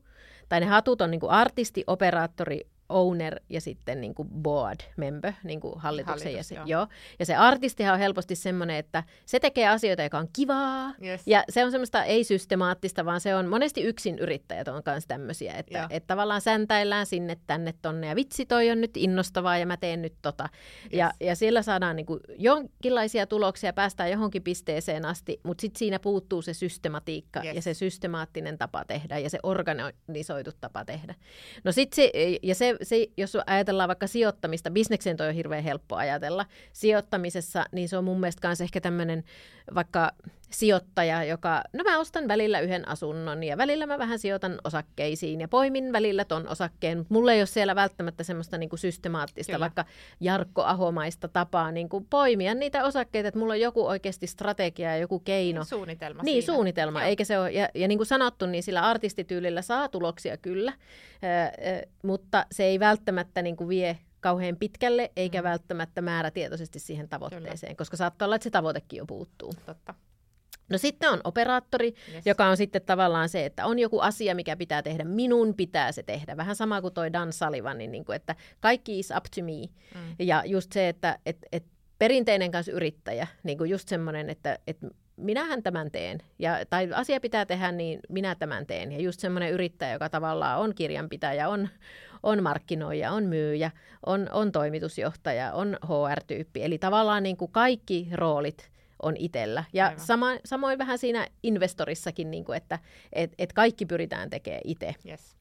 Tai 0.49 0.59
ne 0.59 0.65
hatut 0.65 1.01
on 1.01 1.11
niin 1.11 1.19
kuin 1.19 1.31
artisti, 1.31 1.83
operaattori, 1.87 2.67
owner 2.93 3.39
ja 3.49 3.61
sitten 3.61 4.01
niin 4.01 4.15
kuin 4.15 4.27
board 4.29 4.79
member, 4.97 5.33
niin 5.43 5.59
kuin 5.59 5.79
hallituksen 5.79 6.27
Hallitus, 6.27 6.51
jäsen. 6.51 6.55
joo. 6.57 6.65
Joo. 6.67 6.87
Ja 7.19 7.25
se 7.25 7.35
artistihan 7.35 7.93
on 7.93 7.99
helposti 7.99 8.35
semmoinen, 8.35 8.75
että 8.75 9.03
se 9.25 9.39
tekee 9.39 9.67
asioita, 9.67 10.03
joka 10.03 10.17
on 10.17 10.27
kivaa. 10.33 10.93
Yes. 11.03 11.21
Ja 11.25 11.43
se 11.49 11.65
on 11.65 11.71
semmoista 11.71 12.03
ei-systemaattista, 12.03 13.05
vaan 13.05 13.21
se 13.21 13.35
on 13.35 13.47
monesti 13.47 13.81
yksin 13.81 14.19
yrittäjät 14.19 14.67
on 14.67 14.83
kanssa 14.83 15.07
tämmöisiä, 15.07 15.53
että, 15.53 15.77
Joo. 15.77 15.87
että 15.89 16.07
tavallaan 16.07 16.41
säntäillään 16.41 17.05
sinne, 17.05 17.37
tänne, 17.47 17.73
tonne 17.81 18.07
ja 18.07 18.15
vitsi 18.15 18.45
toi 18.45 18.71
on 18.71 18.81
nyt 18.81 18.97
innostavaa 18.97 19.57
ja 19.57 19.65
mä 19.65 19.77
teen 19.77 20.01
nyt 20.01 20.13
tota. 20.21 20.49
Ja, 20.91 21.05
Yes. 21.05 21.15
ja 21.29 21.35
siellä 21.35 21.61
saadaan 21.61 21.95
niin 21.95 22.05
kuin 22.05 22.19
jonkinlaisia 22.37 23.27
tuloksia, 23.27 23.73
päästään 23.73 24.11
johonkin 24.11 24.43
pisteeseen 24.43 25.05
asti, 25.05 25.39
mutta 25.43 25.61
sitten 25.61 25.79
siinä 25.79 25.99
puuttuu 25.99 26.41
se 26.41 26.53
systematiikka 26.53 27.41
Yes. 27.43 27.55
ja 27.55 27.61
se 27.61 27.73
systemaattinen 27.73 28.57
tapa 28.57 28.85
tehdä 28.85 29.17
ja 29.17 29.29
se 29.29 29.39
organisoitu 29.43 30.51
tapa 30.61 30.85
tehdä. 30.85 31.15
No 31.63 31.71
sit 31.71 31.93
se, 31.93 32.11
ja 32.43 32.55
se, 32.55 32.75
se, 32.85 33.07
jos 33.17 33.37
ajatellaan 33.45 33.87
vaikka 33.87 34.07
sijoittamista, 34.07 34.71
bisnekseen 34.71 35.17
toi 35.17 35.27
on 35.27 35.33
hirveän 35.33 35.63
helppo 35.63 35.95
ajatella. 35.95 36.45
Sijoittamisessa, 36.73 37.65
niin 37.71 37.89
se 37.89 37.97
on 37.97 38.03
mun 38.03 38.19
mielestä 38.19 38.47
myös 38.47 38.61
ehkä 38.61 38.81
tämmöinen 38.81 39.23
vaikka 39.75 40.11
sijoittaja, 40.53 41.23
joka, 41.23 41.63
no 41.73 41.83
mä 41.83 41.99
ostan 41.99 42.27
välillä 42.27 42.59
yhden 42.59 42.87
asunnon 42.87 43.43
ja 43.43 43.57
välillä 43.57 43.85
mä 43.85 43.97
vähän 43.99 44.19
sijoitan 44.19 44.59
osakkeisiin 44.63 45.41
ja 45.41 45.47
poimin 45.47 45.93
välillä 45.93 46.25
ton 46.25 46.47
osakkeen, 46.47 46.97
mutta 46.97 47.13
mulla 47.13 47.33
ei 47.33 47.39
ole 47.39 47.45
siellä 47.45 47.75
välttämättä 47.75 48.23
semmoista 48.23 48.57
niin 48.57 48.69
kuin 48.69 48.79
systemaattista, 48.79 49.51
Kyllä. 49.51 49.63
vaikka 49.63 49.85
Jarkko 50.19 50.63
Ahomaista 50.63 51.27
tapaa 51.27 51.71
niin 51.71 51.89
kuin 51.89 52.05
poimia 52.09 52.53
niitä 52.53 52.83
osakkeita, 52.85 53.27
että 53.27 53.39
mulla 53.39 53.53
on 53.53 53.61
joku 53.61 53.87
oikeasti 53.87 54.27
strategia 54.27 54.89
ja 54.91 54.97
joku 54.97 55.19
keino. 55.19 55.63
Suunnitelma 55.63 56.23
Niin, 56.23 56.43
siinä. 56.43 56.53
suunnitelma, 56.55 56.99
Joo. 57.01 57.07
eikä 57.09 57.23
se 57.23 57.39
ole, 57.39 57.51
ja, 57.51 57.69
ja 57.75 57.87
niin 57.87 57.99
kuin 57.99 58.07
sanottu, 58.07 58.45
niin 58.45 58.63
sillä 58.63 58.81
artistityylillä 58.81 59.61
saa 59.61 59.89
tuloksia 59.89 60.37
kyllä, 60.37 60.71
ö, 60.71 61.25
ö, 61.25 61.87
mutta 62.03 62.45
se 62.51 62.63
ei 62.63 62.79
välttämättä 62.79 63.41
niin 63.41 63.55
kuin 63.55 63.69
vie 63.69 63.97
kauhean 64.19 64.55
pitkälle, 64.57 65.11
eikä 65.15 65.41
Mm. 65.41 65.43
välttämättä 65.43 66.01
määrätietoisesti 66.01 66.79
siihen 66.79 67.09
tavoitteeseen, 67.09 67.75
koska 67.75 67.97
saattaa 67.97 68.25
olla, 68.25 68.35
että 68.35 68.43
se 68.43 68.49
tavoitekin 68.49 68.97
jo 68.97 69.05
puuttuu. 69.05 69.53
Totta. 69.65 69.93
No 70.69 70.77
sitten 70.77 71.09
on 71.09 71.21
operaattori, 71.23 71.93
yes. 72.13 72.25
joka 72.25 72.45
on 72.45 72.57
sitten 72.57 72.81
tavallaan 72.81 73.29
se, 73.29 73.45
että 73.45 73.65
on 73.65 73.79
joku 73.79 73.99
asia, 73.99 74.35
mikä 74.35 74.55
pitää 74.55 74.81
tehdä. 74.81 75.03
Minun 75.03 75.53
pitää 75.53 75.91
se 75.91 76.03
tehdä. 76.03 76.37
Vähän 76.37 76.55
sama 76.55 76.81
kuin 76.81 76.93
toi 76.93 77.13
Dan 77.13 77.33
Sullivan, 77.33 77.77
niin, 77.77 77.91
niin 77.91 78.05
kuin, 78.05 78.15
että 78.15 78.35
kaikki 78.59 78.99
is 78.99 79.11
up 79.17 79.23
to 79.35 79.41
me. 79.41 79.69
Mm. 79.95 80.15
Ja 80.19 80.43
just 80.45 80.71
se, 80.71 80.89
että 80.89 81.19
et, 81.25 81.37
et 81.51 81.63
perinteinen 81.99 82.51
kanssa 82.51 82.71
yrittäjä, 82.71 83.27
niin 83.43 83.57
kuin 83.57 83.69
just 83.69 83.87
semmoinen, 83.87 84.29
että, 84.29 84.59
että 84.67 84.87
minähän 85.17 85.63
tämän 85.63 85.91
teen. 85.91 86.19
Ja, 86.39 86.57
tai 86.69 86.89
asia 86.93 87.19
pitää 87.19 87.45
tehdä, 87.45 87.71
niin 87.71 87.99
minä 88.09 88.35
tämän 88.35 88.65
teen. 88.65 88.91
Ja 88.91 89.01
just 89.01 89.19
semmoinen 89.19 89.51
yrittäjä, 89.51 89.93
joka 89.93 90.09
tavallaan 90.09 90.59
on 90.59 90.75
kirjanpitäjä, 90.75 91.49
on, 91.49 91.69
on 92.23 92.43
markkinoija, 92.43 93.11
on 93.11 93.23
myyjä, 93.23 93.71
on, 94.05 94.29
on 94.31 94.51
toimitusjohtaja, 94.51 95.53
on 95.53 95.77
HR-tyyppi. 95.85 96.63
Eli 96.63 96.77
tavallaan 96.77 97.23
niin 97.23 97.37
kuin 97.37 97.51
kaikki 97.51 98.07
roolit 98.13 98.72
on 99.03 99.17
itsellä. 99.17 99.63
Ja 99.73 99.93
sama, 99.97 100.27
samoin 100.45 100.77
vähän 100.77 100.97
siinä 100.97 101.27
investorissakin, 101.43 102.31
niin 102.31 102.45
kuin, 102.45 102.57
että 102.57 102.79
et, 103.13 103.33
et 103.37 103.53
kaikki 103.53 103.85
pyritään 103.85 104.29
tekemään 104.29 104.61
itse. 104.63 104.95
Yes. 105.07 105.35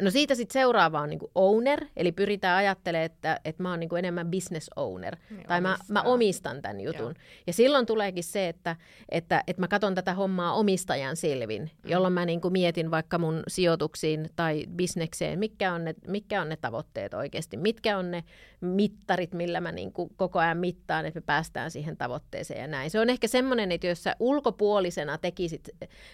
No 0.00 0.10
siitä 0.10 0.34
sitten 0.34 0.52
seuraava 0.52 1.00
on 1.00 1.08
niinku 1.08 1.30
owner, 1.34 1.86
eli 1.96 2.12
pyritään 2.12 2.58
ajattelemaan, 2.58 3.06
että, 3.06 3.40
että 3.44 3.62
mä 3.62 3.70
oon 3.70 3.80
niinku 3.80 3.96
enemmän 3.96 4.30
business 4.30 4.70
owner, 4.76 5.16
niin, 5.30 5.46
tai 5.46 5.60
mä, 5.60 5.76
mä 5.88 6.02
omistan 6.02 6.62
tämän 6.62 6.80
jutun. 6.80 7.00
Joo. 7.00 7.14
Ja 7.46 7.52
silloin 7.52 7.86
tuleekin 7.86 8.24
se, 8.24 8.48
että, 8.48 8.76
että, 9.08 9.44
että 9.46 9.62
mä 9.62 9.68
katson 9.68 9.94
tätä 9.94 10.14
hommaa 10.14 10.52
omistajan 10.52 11.16
silvin, 11.16 11.62
mm. 11.62 11.90
jolloin 11.90 12.12
mä 12.12 12.24
niinku 12.24 12.50
mietin 12.50 12.90
vaikka 12.90 13.18
mun 13.18 13.42
sijoituksiin 13.48 14.30
tai 14.36 14.64
bisnekseen, 14.76 15.38
mitkä 15.38 15.72
on 15.72 15.84
ne, 15.84 15.94
mitkä 16.06 16.42
on 16.42 16.48
ne 16.48 16.56
tavoitteet 16.56 17.14
oikeasti, 17.14 17.56
mitkä 17.56 17.98
on 17.98 18.10
ne 18.10 18.24
mittarit, 18.60 19.34
millä 19.34 19.60
mä 19.60 19.72
niinku 19.72 20.10
koko 20.16 20.38
ajan 20.38 20.58
mittaan, 20.58 21.06
että 21.06 21.20
me 21.20 21.24
päästään 21.26 21.70
siihen 21.70 21.96
tavoitteeseen 21.96 22.60
ja 22.60 22.66
näin. 22.66 22.90
Se 22.90 23.00
on 23.00 23.10
ehkä 23.10 23.28
semmoinen, 23.28 23.72
että 23.72 23.86
jos 23.86 24.02
sä 24.02 24.16
ulkopuolisena 24.18 25.18
tekisit, 25.18 25.68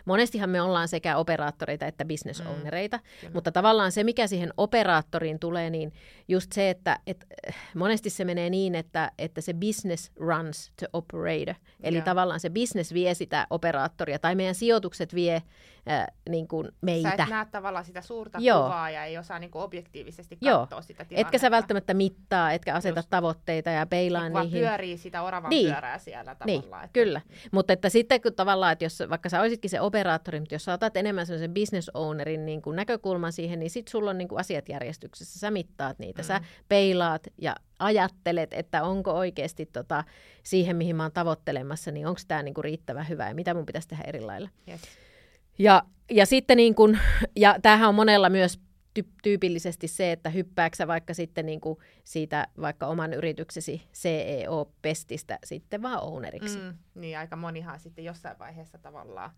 monestihan 0.05 0.51
me 0.51 0.63
ollaan 0.63 0.89
sekä 0.89 1.17
operaattoreita 1.17 1.87
että 1.87 2.05
business 2.05 2.41
ownereita, 2.41 2.97
mm. 2.97 3.31
mutta 3.33 3.53
tavallaan 3.57 3.93
se, 3.93 4.05
mikä 4.05 4.27
siihen 4.27 4.53
operaattoriin 4.57 5.39
tulee, 5.39 5.71
niin 5.71 5.93
just 6.29 6.53
se, 6.53 6.71
että, 6.71 6.99
että 7.07 7.27
monesti 7.75 8.11
se 8.11 8.25
menee 8.25 8.51
niin, 8.51 8.75
että, 8.75 9.13
että 9.19 9.41
se 9.41 9.55
business 9.55 10.11
runs 10.17 10.73
to 10.81 10.87
operator. 10.93 11.55
Eli 11.83 11.97
ja. 11.97 12.03
tavallaan 12.03 12.41
se 12.41 12.51
business 12.51 12.95
vie 12.95 13.15
sitä 13.15 13.47
operaattoria, 13.51 14.19
tai 14.19 14.35
meidän 14.35 14.55
sijoitukset 14.55 15.15
vie 15.15 15.43
äh, 15.91 16.07
niin 16.29 16.49
kuin 16.49 16.69
meitä. 16.81 17.17
Sä 17.17 17.23
et 17.23 17.31
näe 17.31 17.47
tavallaan 17.51 17.85
sitä 17.85 18.01
suurta 18.01 18.39
Joo. 18.41 18.63
kuvaa 18.63 18.91
ja 18.91 19.05
ei 19.05 19.19
osaa 19.19 19.39
niin 19.39 19.51
kuin 19.51 19.63
objektiivisesti 19.63 20.37
katsoa 20.37 20.69
Joo. 20.71 20.83
sitä 20.83 21.05
tilannetta. 21.05 21.29
Etkä 21.29 21.39
sä 21.39 21.51
välttämättä 21.51 21.95
mittaa, 21.95 22.53
etkä 22.53 22.75
aseta 22.75 22.99
Just. 22.99 23.11
tavoitteita 23.11 23.71
ja 23.71 23.87
peilaa 23.87 24.29
niin 24.29 24.41
niihin. 24.41 24.61
pyörii 24.61 24.99
sitä 24.99 25.23
oravan 25.23 25.51
niin. 25.51 25.73
pyörää 25.73 25.99
siellä 25.99 26.37
niin, 26.45 26.61
tavallaan. 26.61 26.81
Niin, 26.81 26.85
että... 26.85 26.93
kyllä. 26.93 27.21
Mutta 27.53 27.73
että 27.73 27.89
sitten 27.89 28.21
kun 28.21 28.35
tavallaan, 28.35 28.73
että 28.73 28.85
jos 28.85 29.03
vaikka 29.11 29.29
sä 29.29 29.41
olisitkin 29.41 29.71
se 29.71 29.81
operaattori, 29.81 30.41
mutta 30.41 30.55
jos 30.55 30.65
sä 30.65 30.73
otat 30.73 30.97
enemmän 30.97 31.27
sen 31.27 31.55
business 31.55 31.91
ownerin 31.95 32.47
niin 32.47 32.63
kuin 32.63 32.77
näkökulman 32.77 33.33
siihen, 33.33 33.59
niin 33.59 33.71
sitten 33.71 33.91
sulla 33.91 34.11
on 34.11 34.19
niin 34.19 34.29
kuin 34.29 34.41
asiat 34.41 34.69
järjestyksessä. 34.69 35.39
Sä 35.39 35.51
mittaat 35.51 35.99
niitä, 35.99 36.23
mm. 36.23 36.27
sä 36.27 36.41
peilaat 36.69 37.27
ja 37.39 37.57
ajattelet, 37.79 38.53
että 38.53 38.83
onko 38.83 39.13
oikeasti 39.13 39.67
tota, 39.67 40.05
siihen, 40.43 40.77
mihin 40.77 40.97
mä 40.97 41.03
oon 41.03 41.13
tavoittelemassa, 41.13 41.91
niin 41.91 42.07
onko 42.07 42.21
tämä 42.29 42.43
niinku 42.43 42.63
riittävän 42.63 43.09
hyvä 43.09 43.29
ja 43.29 43.35
mitä 43.35 43.55
mun 43.55 43.67
pitäisi 43.67 43.89
tehdä 43.89 44.05
eri 44.07 44.21
lailla. 44.21 44.49
Yes. 44.69 44.81
Ja, 45.59 45.83
ja 46.11 46.27
sitten 46.27 46.57
niin 46.57 46.75
kun, 46.75 46.99
ja 47.37 47.57
tämähän 47.63 47.89
on 47.89 47.95
monella 47.95 48.31
myös 48.31 48.61
ty- 48.99 49.13
tyypillisesti 49.23 49.89
se, 49.89 50.13
että 50.13 50.31
hyppääksä 50.31 50.87
vaikka 50.87 51.15
sitten 51.15 51.47
niin 51.47 51.61
kuin 51.61 51.79
siitä 52.05 52.47
vaikka 52.61 52.87
oman 52.87 53.13
yrityksesi 53.13 53.83
CEO-pestistä 53.95 55.39
sitten 55.45 55.83
vaan 55.83 56.03
owneriksi. 56.03 56.59
Mm, 56.59 56.75
niin, 56.95 57.19
aika 57.19 57.37
monihan 57.37 57.81
sitten 57.81 58.05
jossain 58.05 58.39
vaiheessa 58.39 58.79
tavallaan 58.79 59.31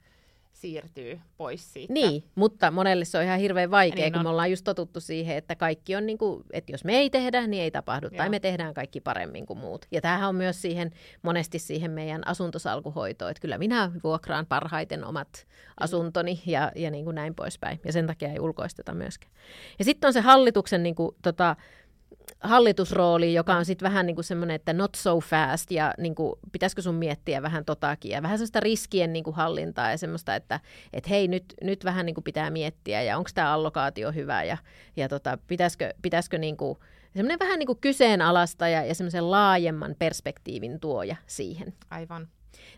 siirtyy 0.60 1.20
pois 1.36 1.72
siitä. 1.72 1.92
Niin, 1.92 2.24
mutta 2.34 2.70
monelle 2.70 3.04
se 3.04 3.18
on 3.18 3.24
ihan 3.24 3.38
hirveän 3.38 3.70
vaikea, 3.70 4.04
niin 4.04 4.12
kun 4.12 4.18
on. 4.18 4.24
me 4.24 4.30
ollaan 4.30 4.50
just 4.50 4.64
totuttu 4.64 5.00
siihen, 5.00 5.36
että 5.36 5.56
kaikki 5.56 5.96
on 5.96 6.06
niin 6.06 6.18
kuin, 6.18 6.44
että 6.52 6.72
jos 6.72 6.84
me 6.84 6.96
ei 6.96 7.10
tehdä, 7.10 7.46
niin 7.46 7.62
ei 7.62 7.70
tapahdu, 7.70 8.06
Joo. 8.06 8.16
tai 8.16 8.28
me 8.28 8.40
tehdään 8.40 8.74
kaikki 8.74 9.00
paremmin 9.00 9.46
kuin 9.46 9.58
muut. 9.58 9.86
Ja 9.90 10.00
tämähän 10.00 10.28
on 10.28 10.34
myös 10.34 10.62
siihen, 10.62 10.90
monesti 11.22 11.58
siihen 11.58 11.90
meidän 11.90 12.26
asuntosalkuhoitoon, 12.26 13.30
että 13.30 13.40
kyllä 13.40 13.58
minä 13.58 13.92
vuokraan 14.04 14.46
parhaiten 14.46 15.04
omat 15.04 15.28
mm. 15.46 15.72
asuntoni 15.80 16.42
ja, 16.46 16.72
ja 16.74 16.90
niin 16.90 17.04
kuin 17.04 17.14
näin 17.14 17.34
poispäin. 17.34 17.80
Ja 17.84 17.92
sen 17.92 18.06
takia 18.06 18.28
ei 18.28 18.40
ulkoisteta 18.40 18.94
myöskään. 18.94 19.32
Ja 19.78 19.84
sitten 19.84 20.08
on 20.08 20.12
se 20.12 20.20
hallituksen 20.20 20.82
niin 20.82 20.94
kuin, 20.94 21.16
tota, 21.22 21.56
hallitusrooli, 22.40 23.34
joka 23.34 23.56
on 23.56 23.64
sitten 23.64 23.86
vähän 23.86 24.06
niin 24.06 24.14
kuin 24.14 24.24
semmoinen, 24.24 24.54
että 24.54 24.72
not 24.72 24.94
so 24.94 25.20
fast 25.20 25.70
ja 25.70 25.94
niin 25.98 26.14
kuin, 26.14 26.32
pitäisikö 26.52 26.82
sun 26.82 26.94
miettiä 26.94 27.42
vähän 27.42 27.64
totakin 27.64 28.10
ja 28.10 28.22
vähän 28.22 28.38
sellaista 28.38 28.60
riskien 28.60 29.12
niin 29.12 29.24
kuin 29.24 29.36
hallintaa 29.36 29.90
ja 29.90 29.98
semmoista, 29.98 30.34
että 30.34 30.60
et 30.92 31.08
hei 31.08 31.28
nyt, 31.28 31.44
nyt 31.62 31.84
vähän 31.84 32.06
niin 32.06 32.14
kuin 32.14 32.24
pitää 32.24 32.50
miettiä 32.50 33.02
ja 33.02 33.18
onko 33.18 33.30
tämä 33.34 33.52
allokaatio 33.52 34.12
hyvä 34.12 34.44
ja, 34.44 34.56
ja 34.96 35.08
tota, 35.08 35.38
pitäisikö, 35.46 35.94
pitäisikö 36.02 36.38
niin 36.38 36.56
kuin, 36.56 36.78
semmoinen 37.14 37.38
vähän 37.38 37.58
niin 37.58 37.66
kuin 37.66 37.78
kyseenalaista 37.80 38.68
ja, 38.68 38.84
ja 38.84 38.94
semmoisen 38.94 39.30
laajemman 39.30 39.94
perspektiivin 39.98 40.80
tuoja 40.80 41.16
siihen. 41.26 41.74
Aivan. 41.90 42.28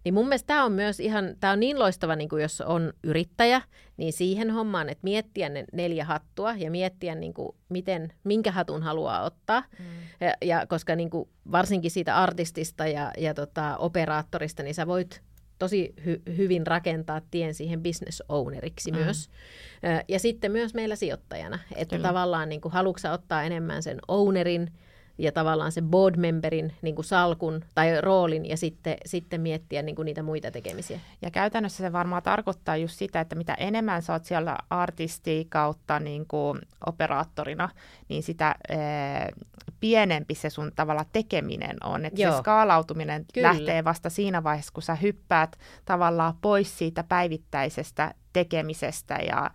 Niin 0.04 0.14
mun 0.14 0.28
mielestä 0.28 0.46
tämä 0.46 0.64
on 0.64 0.72
myös 0.72 1.00
ihan, 1.00 1.34
tämä 1.40 1.52
on 1.52 1.60
niin 1.60 1.78
loistava, 1.78 2.16
niin 2.16 2.28
kuin 2.28 2.42
jos 2.42 2.60
on 2.60 2.92
yrittäjä, 3.04 3.62
niin 3.96 4.12
siihen 4.12 4.50
hommaan, 4.50 4.88
että 4.88 5.04
miettiä 5.04 5.48
ne 5.48 5.64
neljä 5.72 6.04
hattua 6.04 6.54
ja 6.54 6.70
miettiä, 6.70 7.14
niin 7.14 7.34
kuin, 7.34 7.56
miten, 7.68 8.12
minkä 8.24 8.52
hatun 8.52 8.82
haluaa 8.82 9.22
ottaa. 9.22 9.62
Mm. 9.78 9.84
Ja, 10.20 10.34
ja 10.42 10.66
koska 10.66 10.96
niin 10.96 11.10
kuin, 11.10 11.28
varsinkin 11.52 11.90
siitä 11.90 12.16
artistista 12.16 12.86
ja, 12.86 13.12
ja 13.18 13.34
tota, 13.34 13.76
operaattorista, 13.76 14.62
niin 14.62 14.74
sä 14.74 14.86
voit 14.86 15.22
tosi 15.58 15.94
hy- 16.00 16.36
hyvin 16.36 16.66
rakentaa 16.66 17.20
tien 17.30 17.54
siihen 17.54 17.82
business 17.82 18.22
owneriksi 18.28 18.92
mm. 18.92 18.98
myös. 18.98 19.30
Ja 20.08 20.18
sitten 20.18 20.52
myös 20.52 20.74
meillä 20.74 20.96
sijoittajana, 20.96 21.58
että 21.76 21.96
Kyllä. 21.96 22.08
tavallaan 22.08 22.48
niin 22.48 22.60
kuin, 22.60 22.72
haluatko 22.72 23.08
ottaa 23.12 23.42
enemmän 23.42 23.82
sen 23.82 23.98
ownerin, 24.08 24.72
ja 25.18 25.32
tavallaan 25.32 25.72
se 25.72 25.82
board 25.82 26.16
memberin 26.16 26.74
niin 26.82 26.94
kuin 26.94 27.04
salkun 27.04 27.64
tai 27.74 28.00
roolin 28.00 28.48
ja 28.48 28.56
sitten, 28.56 28.96
sitten 29.06 29.40
miettiä 29.40 29.82
niin 29.82 29.96
kuin 29.96 30.06
niitä 30.06 30.22
muita 30.22 30.50
tekemisiä. 30.50 31.00
Ja 31.22 31.30
käytännössä 31.30 31.84
se 31.84 31.92
varmaan 31.92 32.22
tarkoittaa 32.22 32.76
just 32.76 32.98
sitä, 32.98 33.20
että 33.20 33.36
mitä 33.36 33.54
enemmän 33.54 34.02
sä 34.02 34.12
oot 34.12 34.24
siellä 34.24 34.58
artisti 34.70 35.46
kautta 35.48 36.00
niin 36.00 36.26
kuin 36.26 36.58
operaattorina, 36.86 37.68
niin 38.08 38.22
sitä 38.22 38.54
ee, 38.68 38.78
pienempi 39.80 40.34
se 40.34 40.50
sun 40.50 40.72
tavalla 40.76 41.04
tekeminen 41.12 41.76
on. 41.84 42.04
Että 42.04 42.20
se 42.20 42.38
skaalautuminen 42.38 43.24
Kyllä. 43.34 43.48
lähtee 43.48 43.84
vasta 43.84 44.10
siinä 44.10 44.44
vaiheessa, 44.44 44.72
kun 44.72 44.82
sä 44.82 44.94
hyppäät 44.94 45.56
tavallaan 45.84 46.34
pois 46.40 46.78
siitä 46.78 47.04
päivittäisestä 47.04 48.14
tekemisestä 48.32 49.14
ja 49.14 49.50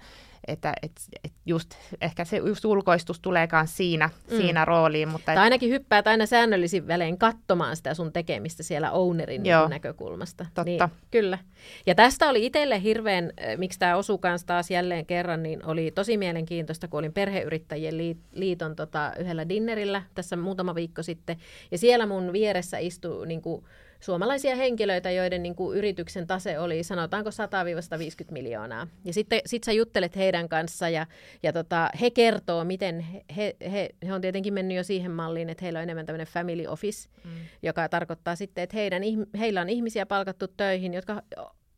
että 0.47 0.73
et, 0.81 0.91
et 1.23 1.33
just, 1.45 1.75
ehkä 2.01 2.25
se 2.25 2.37
just 2.37 2.65
ulkoistus 2.65 3.19
tulee 3.19 3.47
myös 3.51 3.77
siinä, 3.77 4.09
mm. 4.31 4.37
siinä 4.37 4.65
rooliin. 4.65 5.09
Mutta 5.09 5.25
tai 5.25 5.37
ainakin 5.37 5.69
hyppäät 5.69 6.07
aina 6.07 6.25
säännöllisin 6.25 6.87
välein 6.87 7.17
katsomaan 7.17 7.75
sitä 7.75 7.93
sun 7.93 8.13
tekemistä 8.13 8.63
siellä 8.63 8.91
ownerin 8.91 9.43
niin 9.43 9.51
Joo, 9.51 9.67
näkökulmasta. 9.67 10.43
Totta. 10.43 10.63
Niin, 10.63 10.81
kyllä. 11.11 11.37
Ja 11.85 11.95
tästä 11.95 12.29
oli 12.29 12.45
itselle 12.45 12.81
hirveän, 12.81 13.23
äh, 13.25 13.57
miksi 13.57 13.79
tämä 13.79 13.95
osui 13.95 14.17
kanssa 14.17 14.47
taas 14.47 14.71
jälleen 14.71 15.05
kerran, 15.05 15.43
niin 15.43 15.65
oli 15.65 15.91
tosi 15.91 16.17
mielenkiintoista, 16.17 16.87
kun 16.87 16.99
olin 16.99 17.13
perheyrittäjien 17.13 17.97
liiton 18.31 18.75
tota, 18.75 19.11
yhdellä 19.19 19.49
dinnerillä 19.49 20.01
tässä 20.15 20.35
muutama 20.35 20.75
viikko 20.75 21.03
sitten. 21.03 21.37
Ja 21.71 21.77
siellä 21.77 22.05
mun 22.05 22.33
vieressä 22.33 22.77
istui 22.77 23.27
niin 23.27 23.41
kuin, 23.41 23.65
suomalaisia 24.05 24.55
henkilöitä, 24.55 25.11
joiden 25.11 25.43
niin 25.43 25.55
kuin, 25.55 25.77
yrityksen 25.77 26.27
tase 26.27 26.59
oli 26.59 26.83
sanotaanko 26.83 27.29
100-150 27.29 28.31
miljoonaa. 28.31 28.87
Ja 29.05 29.13
sitten 29.13 29.41
sit 29.45 29.63
sä 29.63 29.71
juttelet 29.71 30.15
heidän 30.15 30.49
kanssa 30.49 30.89
ja, 30.89 31.05
ja 31.43 31.53
tota, 31.53 31.89
he 32.01 32.09
kertoo, 32.09 32.63
miten 32.63 32.99
he, 32.99 33.25
he, 33.37 33.55
he, 33.71 33.89
he 34.07 34.13
on 34.13 34.21
tietenkin 34.21 34.53
mennyt 34.53 34.77
jo 34.77 34.83
siihen 34.83 35.11
malliin, 35.11 35.49
että 35.49 35.65
heillä 35.65 35.79
on 35.79 35.83
enemmän 35.83 36.05
tämmöinen 36.05 36.27
family 36.27 36.65
office, 36.67 37.09
mm. 37.23 37.31
joka 37.63 37.89
tarkoittaa 37.89 38.35
sitten, 38.35 38.63
että 38.63 38.77
heidän, 38.77 39.03
heillä 39.39 39.61
on 39.61 39.69
ihmisiä 39.69 40.05
palkattu 40.05 40.47
töihin, 40.47 40.93
jotka 40.93 41.21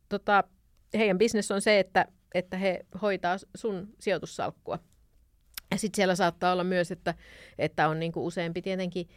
tota, 0.08 0.44
heidän 0.94 1.18
bisnes 1.18 1.50
on 1.50 1.62
se, 1.62 1.78
että, 1.78 2.06
että 2.34 2.56
he 2.56 2.86
hoitaa 3.02 3.36
sun 3.56 3.88
sijoitussalkkua. 4.00 4.78
Ja 5.70 5.78
sitten 5.78 5.96
siellä 5.96 6.14
saattaa 6.14 6.52
olla 6.52 6.64
myös, 6.64 6.90
että, 6.90 7.14
että 7.58 7.88
on 7.88 8.00
niin 8.00 8.12
kuin 8.12 8.24
useampi 8.24 8.62
tietenkin 8.62 9.08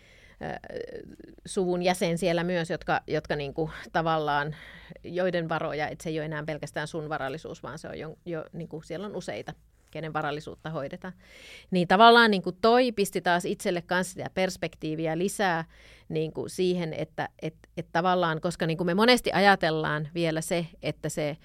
suvun 1.45 1.81
jäsen 1.83 2.17
siellä 2.17 2.43
myös, 2.43 2.69
jotka, 2.69 3.01
jotka 3.07 3.35
niin 3.35 3.53
kuin 3.53 3.71
tavallaan, 3.91 4.55
joiden 5.03 5.49
varoja, 5.49 5.87
että 5.87 6.03
se 6.03 6.09
ei 6.09 6.19
ole 6.19 6.25
enää 6.25 6.43
pelkästään 6.43 6.87
sun 6.87 7.09
varallisuus, 7.09 7.63
vaan 7.63 7.79
se 7.79 7.87
on 7.87 7.99
jo, 7.99 8.15
jo 8.25 8.45
niin 8.53 8.67
kuin 8.67 8.83
siellä 8.83 9.07
on 9.07 9.15
useita 9.15 9.53
kenen 9.91 10.13
varallisuutta 10.13 10.69
hoidetaan. 10.69 11.13
Niin 11.71 11.87
tavallaan 11.87 12.31
niin 12.31 12.41
kuin 12.41 12.57
toi 12.61 12.91
pisti 12.91 13.21
taas 13.21 13.45
itselle 13.45 13.81
kanssa 13.81 14.13
sitä 14.13 14.29
perspektiiviä 14.33 15.17
lisää 15.17 15.65
niin 16.09 16.33
kuin 16.33 16.49
siihen, 16.49 16.93
että 16.93 17.29
et, 17.41 17.55
et 17.77 17.87
tavallaan, 17.91 18.41
koska 18.41 18.67
niin 18.67 18.77
kuin 18.77 18.85
me 18.85 18.93
monesti 18.93 19.31
ajatellaan 19.33 20.07
vielä 20.13 20.41
se, 20.41 20.67
että 20.81 21.09
se 21.09 21.37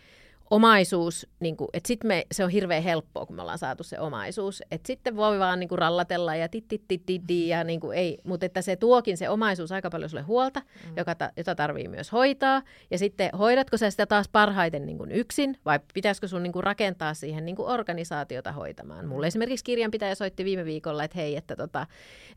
omaisuus, 0.51 1.27
niin 1.41 1.57
kuin, 1.57 1.69
että 1.73 1.87
sitten 1.87 2.09
me, 2.09 2.27
se 2.33 2.45
on 2.45 2.51
hirveän 2.51 2.83
helppoa, 2.83 3.27
kun 3.27 3.37
me 3.37 3.43
ollaan 3.43 3.59
saatu 3.59 3.83
se 3.83 4.01
omaisuus. 4.01 4.63
Että 4.71 4.87
sitten 4.87 5.17
voi 5.17 5.39
vaan 5.39 5.61
niin 5.61 5.69
kuin, 5.69 5.79
rallatella 5.79 6.35
ja 6.35 6.49
tittitittidi, 6.49 7.49
ja 7.49 7.65
niin 7.65 7.81
kuin, 7.81 7.99
ei, 7.99 8.19
mutta 8.25 8.47
että 8.47 8.63
se 8.63 8.77
tuokin 8.77 9.17
se 9.17 9.29
omaisuus 9.29 9.73
aika 9.73 9.91
paljon 9.91 10.11
sulle 10.11 10.23
huolta, 10.23 10.61
mm. 10.61 10.97
joka 10.97 11.15
ta, 11.15 11.31
jota 11.37 11.55
tarvii 11.55 11.89
myös 11.89 12.13
hoitaa. 12.13 12.63
Ja 12.91 12.99
sitten 12.99 13.31
hoidatko 13.39 13.77
sä 13.77 13.91
sitä 13.91 14.07
taas 14.07 14.29
parhaiten 14.29 14.87
niin 14.87 14.99
kuin 14.99 15.13
yksin, 15.13 15.59
vai 15.65 15.81
pitäisikö 15.95 16.29
sun 16.29 16.43
niin 16.43 16.53
kuin, 16.53 16.65
rakentaa 16.65 17.15
siihen 17.15 17.47
niin 17.47 17.57
kuin, 17.57 17.69
organisaatiota 17.69 18.53
hoitamaan? 18.53 19.07
Mulle 19.07 19.27
esimerkiksi 19.27 19.65
kirjanpitäjä 19.65 20.15
soitti 20.15 20.45
viime 20.45 20.65
viikolla, 20.65 21.05
että 21.05 21.19
hei, 21.19 21.37
että, 21.37 21.57
tota, 21.57 21.87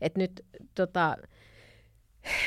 että 0.00 0.18
nyt 0.18 0.44
tota, 0.74 1.16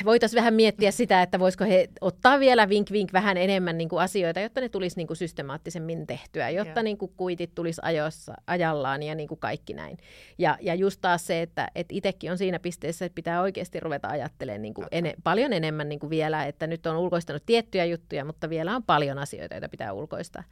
voitaisiin 0.04 0.38
vähän 0.38 0.54
miettiä 0.54 0.90
sitä, 0.90 1.22
että 1.22 1.38
voisiko 1.38 1.64
he 1.64 1.88
ottaa 2.00 2.40
vielä 2.40 2.68
vink 2.68 2.90
vink 2.92 3.12
vähän 3.12 3.36
enemmän 3.36 3.78
niin 3.78 3.88
kuin 3.88 4.02
asioita, 4.02 4.40
jotta 4.40 4.60
ne 4.60 4.68
tulisi 4.68 4.96
niin 4.96 5.06
kuin 5.06 5.16
systemaattisemmin 5.16 6.06
tehtyä, 6.06 6.50
jotta 6.50 6.82
niin 6.82 6.98
kuin 6.98 7.12
kuitit 7.16 7.54
tulisi 7.54 7.80
ajoissa, 7.84 8.34
ajallaan 8.46 9.02
ja 9.02 9.14
niin 9.14 9.28
kuin 9.28 9.40
kaikki 9.40 9.74
näin. 9.74 9.98
Ja, 10.38 10.58
ja 10.60 10.74
just 10.74 11.00
taas 11.00 11.26
se, 11.26 11.42
että, 11.42 11.68
että 11.74 11.94
itsekin 11.94 12.30
on 12.30 12.38
siinä 12.38 12.58
pisteessä, 12.58 13.04
että 13.04 13.14
pitää 13.14 13.42
oikeasti 13.42 13.80
ruveta 13.80 14.08
ajattelemaan 14.08 14.62
niin 14.62 14.74
kuin 14.74 14.86
ene, 14.92 15.14
paljon 15.24 15.52
enemmän 15.52 15.88
niin 15.88 16.00
kuin 16.00 16.10
vielä, 16.10 16.44
että 16.44 16.66
nyt 16.66 16.86
on 16.86 16.96
ulkoistanut 16.96 17.42
tiettyjä 17.46 17.84
juttuja, 17.84 18.24
mutta 18.24 18.50
vielä 18.50 18.76
on 18.76 18.82
paljon 18.82 19.18
asioita, 19.18 19.54
joita 19.54 19.68
pitää 19.68 19.92
ulkoistaa. 19.92 20.44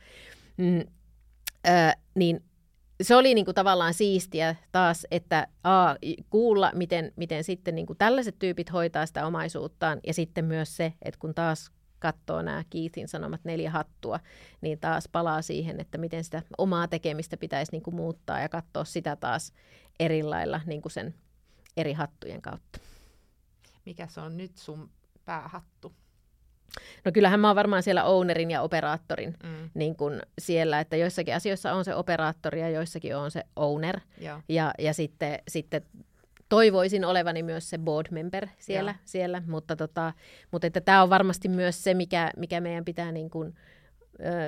Mm, 0.56 0.80
ö, 1.66 1.92
niin 2.14 2.42
se 3.02 3.16
oli 3.16 3.34
niin 3.34 3.44
kuin 3.44 3.54
tavallaan 3.54 3.94
siistiä 3.94 4.56
taas, 4.72 5.06
että 5.10 5.46
a, 5.64 5.94
kuulla, 6.30 6.72
miten, 6.74 7.12
miten 7.16 7.44
sitten 7.44 7.74
niin 7.74 7.86
kuin 7.86 7.98
tällaiset 7.98 8.38
tyypit 8.38 8.72
hoitaa 8.72 9.06
sitä 9.06 9.26
omaisuuttaan, 9.26 10.00
ja 10.06 10.14
sitten 10.14 10.44
myös 10.44 10.76
se, 10.76 10.92
että 11.02 11.20
kun 11.20 11.34
taas 11.34 11.70
katsoo 11.98 12.42
nämä 12.42 12.64
Keithin 12.70 13.08
sanomat 13.08 13.40
neljä 13.44 13.70
hattua, 13.70 14.20
niin 14.60 14.78
taas 14.80 15.08
palaa 15.12 15.42
siihen, 15.42 15.80
että 15.80 15.98
miten 15.98 16.24
sitä 16.24 16.42
omaa 16.58 16.88
tekemistä 16.88 17.36
pitäisi 17.36 17.72
niin 17.72 17.82
kuin 17.82 17.94
muuttaa 17.94 18.40
ja 18.40 18.48
katsoa 18.48 18.84
sitä 18.84 19.16
taas 19.16 19.52
eri 20.00 20.22
lailla 20.22 20.60
niin 20.66 20.82
kuin 20.82 20.92
sen 20.92 21.14
eri 21.76 21.92
hattujen 21.92 22.42
kautta. 22.42 22.78
Mikä 23.86 24.06
se 24.06 24.20
on 24.20 24.36
nyt 24.36 24.58
sun 24.58 24.90
päähattu? 25.24 25.92
No 27.04 27.12
kyllähän 27.12 27.40
mä 27.40 27.48
oon 27.48 27.56
varmaan 27.56 27.82
siellä 27.82 28.04
ownerin 28.04 28.50
ja 28.50 28.62
operaattorin 28.62 29.34
mm. 29.42 29.70
niin 29.74 29.96
kun 29.96 30.20
siellä, 30.38 30.80
että 30.80 30.96
joissakin 30.96 31.34
asioissa 31.34 31.72
on 31.72 31.84
se 31.84 31.94
operaattori 31.94 32.60
ja 32.60 32.68
joissakin 32.68 33.16
on 33.16 33.30
se 33.30 33.44
owner. 33.56 34.00
Ja, 34.18 34.42
ja, 34.48 34.74
ja 34.78 34.94
sitten, 34.94 35.38
sitten 35.48 35.82
toivoisin 36.48 37.04
olevani 37.04 37.42
myös 37.42 37.70
se 37.70 37.78
board 37.78 38.06
member 38.10 38.46
siellä, 38.58 38.94
siellä 39.04 39.42
mutta, 39.46 39.76
tota, 39.76 40.12
mutta 40.50 40.66
että 40.66 40.80
tämä 40.80 41.02
on 41.02 41.10
varmasti 41.10 41.48
myös 41.48 41.84
se, 41.84 41.94
mikä, 41.94 42.30
mikä 42.36 42.60
meidän 42.60 42.84
pitää 42.84 43.12
niin 43.12 43.30
kun, 43.30 43.54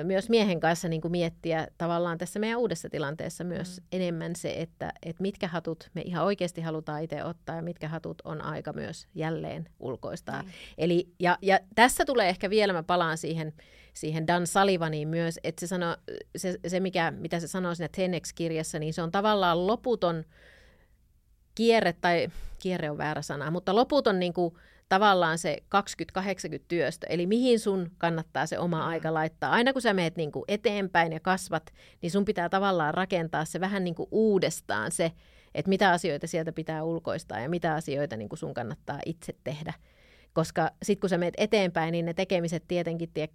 myös 0.03 0.29
miehen 0.29 0.59
kanssa 0.59 0.87
niin 0.87 1.01
kuin 1.01 1.11
miettiä 1.11 1.67
tavallaan 1.77 2.17
tässä 2.17 2.39
meidän 2.39 2.59
uudessa 2.59 2.89
tilanteessa 2.89 3.43
myös 3.43 3.79
mm. 3.79 3.87
enemmän 3.91 4.35
se, 4.35 4.61
että, 4.61 4.93
että 5.05 5.21
mitkä 5.21 5.47
hatut 5.47 5.89
me 5.93 6.01
ihan 6.01 6.25
oikeasti 6.25 6.61
halutaan 6.61 7.03
itse 7.03 7.23
ottaa 7.23 7.55
ja 7.55 7.61
mitkä 7.61 7.87
hatut 7.87 8.21
on 8.25 8.41
aika 8.41 8.73
myös 8.73 9.07
jälleen 9.15 9.69
ulkoistaa. 9.79 10.41
Mm. 10.41 10.49
Eli, 10.77 11.09
ja, 11.19 11.37
ja 11.41 11.59
tässä 11.75 12.05
tulee 12.05 12.29
ehkä 12.29 12.49
vielä, 12.49 12.73
mä 12.73 12.83
palaan 12.83 13.17
siihen, 13.17 13.53
siihen 13.93 14.27
Dan 14.27 14.47
Sullivaniin 14.47 15.07
myös, 15.07 15.39
että 15.43 15.59
se, 15.59 15.67
sano, 15.67 15.97
se, 16.37 16.59
se 16.67 16.79
mikä, 16.79 17.11
mitä 17.11 17.39
se 17.39 17.47
sanoo 17.47 17.75
siinä 17.75 17.89
Tenex-kirjassa, 17.95 18.79
niin 18.79 18.93
se 18.93 19.01
on 19.01 19.11
tavallaan 19.11 19.67
loputon 19.67 20.23
kierre, 21.55 21.93
tai 21.93 22.27
kierre 22.59 22.89
on 22.89 22.97
väärä 22.97 23.21
sana, 23.21 23.51
mutta 23.51 23.75
loputon 23.75 24.19
niin 24.19 24.33
kuin, 24.33 24.55
tavallaan 24.89 25.37
se 25.37 25.57
20-80 26.19 26.59
työstä, 26.67 27.07
eli 27.09 27.27
mihin 27.27 27.59
sun 27.59 27.91
kannattaa 27.97 28.45
se 28.45 28.59
oma 28.59 28.87
aika 28.87 29.13
laittaa. 29.13 29.51
Aina 29.51 29.73
kun 29.73 29.81
sä 29.81 29.93
meet 29.93 30.15
niin 30.15 30.31
kuin 30.31 30.45
eteenpäin 30.47 31.13
ja 31.13 31.19
kasvat, 31.19 31.73
niin 32.01 32.11
sun 32.11 32.25
pitää 32.25 32.49
tavallaan 32.49 32.93
rakentaa 32.93 33.45
se 33.45 33.59
vähän 33.59 33.83
niin 33.83 33.95
kuin 33.95 34.09
uudestaan 34.11 34.91
se, 34.91 35.11
että 35.55 35.69
mitä 35.69 35.91
asioita 35.91 36.27
sieltä 36.27 36.51
pitää 36.51 36.83
ulkoistaa 36.83 37.39
ja 37.39 37.49
mitä 37.49 37.73
asioita 37.73 38.17
niin 38.17 38.29
kuin 38.29 38.39
sun 38.39 38.53
kannattaa 38.53 38.99
itse 39.05 39.35
tehdä. 39.43 39.73
Koska 40.33 40.69
sitten 40.83 41.01
kun 41.01 41.09
sä 41.09 41.17
meet 41.17 41.33
eteenpäin, 41.37 41.91
niin 41.91 42.05
ne 42.05 42.13
tekemiset 42.13 42.63
tietenkin 42.67 43.11
tie, 43.13 43.29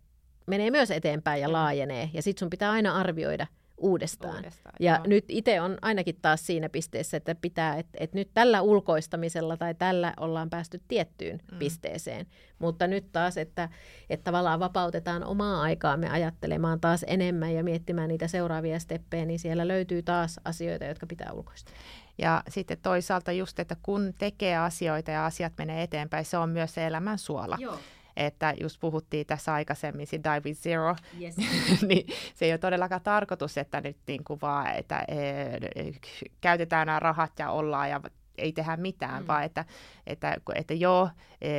menee 0.47 0.71
myös 0.71 0.91
eteenpäin 0.91 1.43
ja 1.43 1.53
laajenee. 1.53 2.11
Ja 2.13 2.23
sitten 2.23 2.41
sun 2.41 2.51
pitää 2.51 2.71
aina 2.71 2.97
arvioida– 2.97 3.47
uudestaan. 3.81 4.37
uudestaan 4.37 4.75
ja 4.81 4.95
joo. 4.95 5.05
nyt 5.07 5.25
itse 5.29 5.61
on 5.61 5.79
ainakin 5.83 6.17
taas 6.23 6.47
siinä 6.47 6.69
pisteessä, 6.69 7.17
että 7.17 7.35
pitää, 7.35 7.77
että, 7.77 7.99
että 8.01 8.19
nyt 8.19 8.31
tällä 8.35 8.63
ulkoistamisella 8.63 9.57
tai 9.57 9.75
tällä 9.75 10.15
ollaan 10.21 10.51
päästy 10.51 10.81
tiettyyn 10.89 11.41
mm. 11.53 11.59
pisteeseen. 11.59 12.27
Mutta 12.59 12.87
nyt 12.87 13.13
taas, 13.13 13.37
että, 13.37 13.69
että 14.11 14.25
tavallaan 14.25 14.61
vapautetaan 14.61 15.25
omaa 15.25 15.63
aikaamme 15.63 16.11
ajattelemaan 16.11 16.81
taas 16.81 17.05
enemmän 17.07 17.55
ja 17.55 17.65
miettimään 17.65 18.09
niitä 18.09 18.29
seuraavia 18.29 18.79
steppejä, 18.79 19.25
niin 19.25 19.39
siellä 19.39 19.69
löytyy 19.69 20.03
taas 20.03 20.41
asioita, 20.45 20.85
jotka 20.85 21.07
pitää 21.07 21.33
ulkoistaa. 21.33 21.75
Ja 22.19 22.43
sitten 22.49 22.79
toisaalta 22.83 23.33
just, 23.33 23.59
että 23.59 23.77
kun 23.83 24.15
tekee 24.19 24.57
asioita 24.57 25.11
ja 25.11 25.27
asiat 25.27 25.53
menee 25.59 25.83
eteenpäin, 25.83 26.25
se 26.25 26.39
on 26.39 26.51
myös 26.51 26.75
se 26.75 26.87
elämän 26.87 27.19
suola. 27.19 27.57
Joo 27.61 27.79
että 28.21 28.55
just 28.61 28.81
puhuttiin 28.81 29.27
tässä 29.27 29.55
aikaisemmin, 29.55 30.07
se 30.07 30.19
Dive 30.19 30.55
Zero, 30.55 30.97
yes. 31.21 31.37
niin 31.89 32.07
se 32.35 32.45
ei 32.45 32.53
ole 32.53 32.59
todellakaan 32.59 33.01
tarkoitus, 33.03 33.59
että 33.59 33.81
nyt 33.81 33.97
niin 34.07 34.25
kuin 34.25 34.41
vaan, 34.43 34.77
että 34.77 35.05
e, 35.09 35.17
käytetään 36.41 36.87
nämä 36.87 36.99
rahat 36.99 37.33
ja 37.39 37.51
ollaan 37.51 37.91
ja 37.91 38.01
ei 38.39 38.53
tehdä 38.53 38.77
mitään, 38.77 39.23
mm. 39.23 39.27
vaan 39.27 39.45
että, 39.45 39.65
että, 40.07 40.37
että 40.55 40.75
joo, 40.75 41.11
e, 41.41 41.51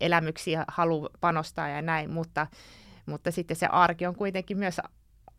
elämyksiä 0.00 0.64
halu 0.68 1.08
panostaa 1.20 1.68
ja 1.68 1.82
näin, 1.82 2.10
mutta, 2.10 2.46
mutta 3.06 3.30
sitten 3.30 3.56
se 3.56 3.66
arki 3.66 4.06
on 4.06 4.16
kuitenkin 4.16 4.58
myös 4.58 4.80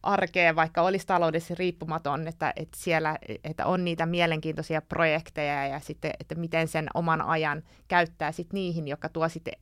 arkea, 0.04 0.56
vaikka 0.56 0.82
olisi 0.82 1.08
taloudellisesti 1.08 1.56
riippumaton, 1.56 2.28
että, 2.28 2.54
että 2.56 2.78
siellä 2.78 3.18
että 3.44 3.66
on 3.66 3.86
niitä 3.86 4.06
mielenkiintoisia 4.06 4.82
projekteja 4.82 5.68
ja 5.68 5.80
sitten, 5.80 6.12
että 6.20 6.36
miten 6.36 6.68
sen 6.68 6.88
oman 6.94 7.22
ajan 7.22 7.64
käyttää 7.88 8.32
sitten 8.32 8.56
niihin, 8.56 8.88
jotka 8.88 9.10
tuo 9.10 9.30
sitten 9.30 9.54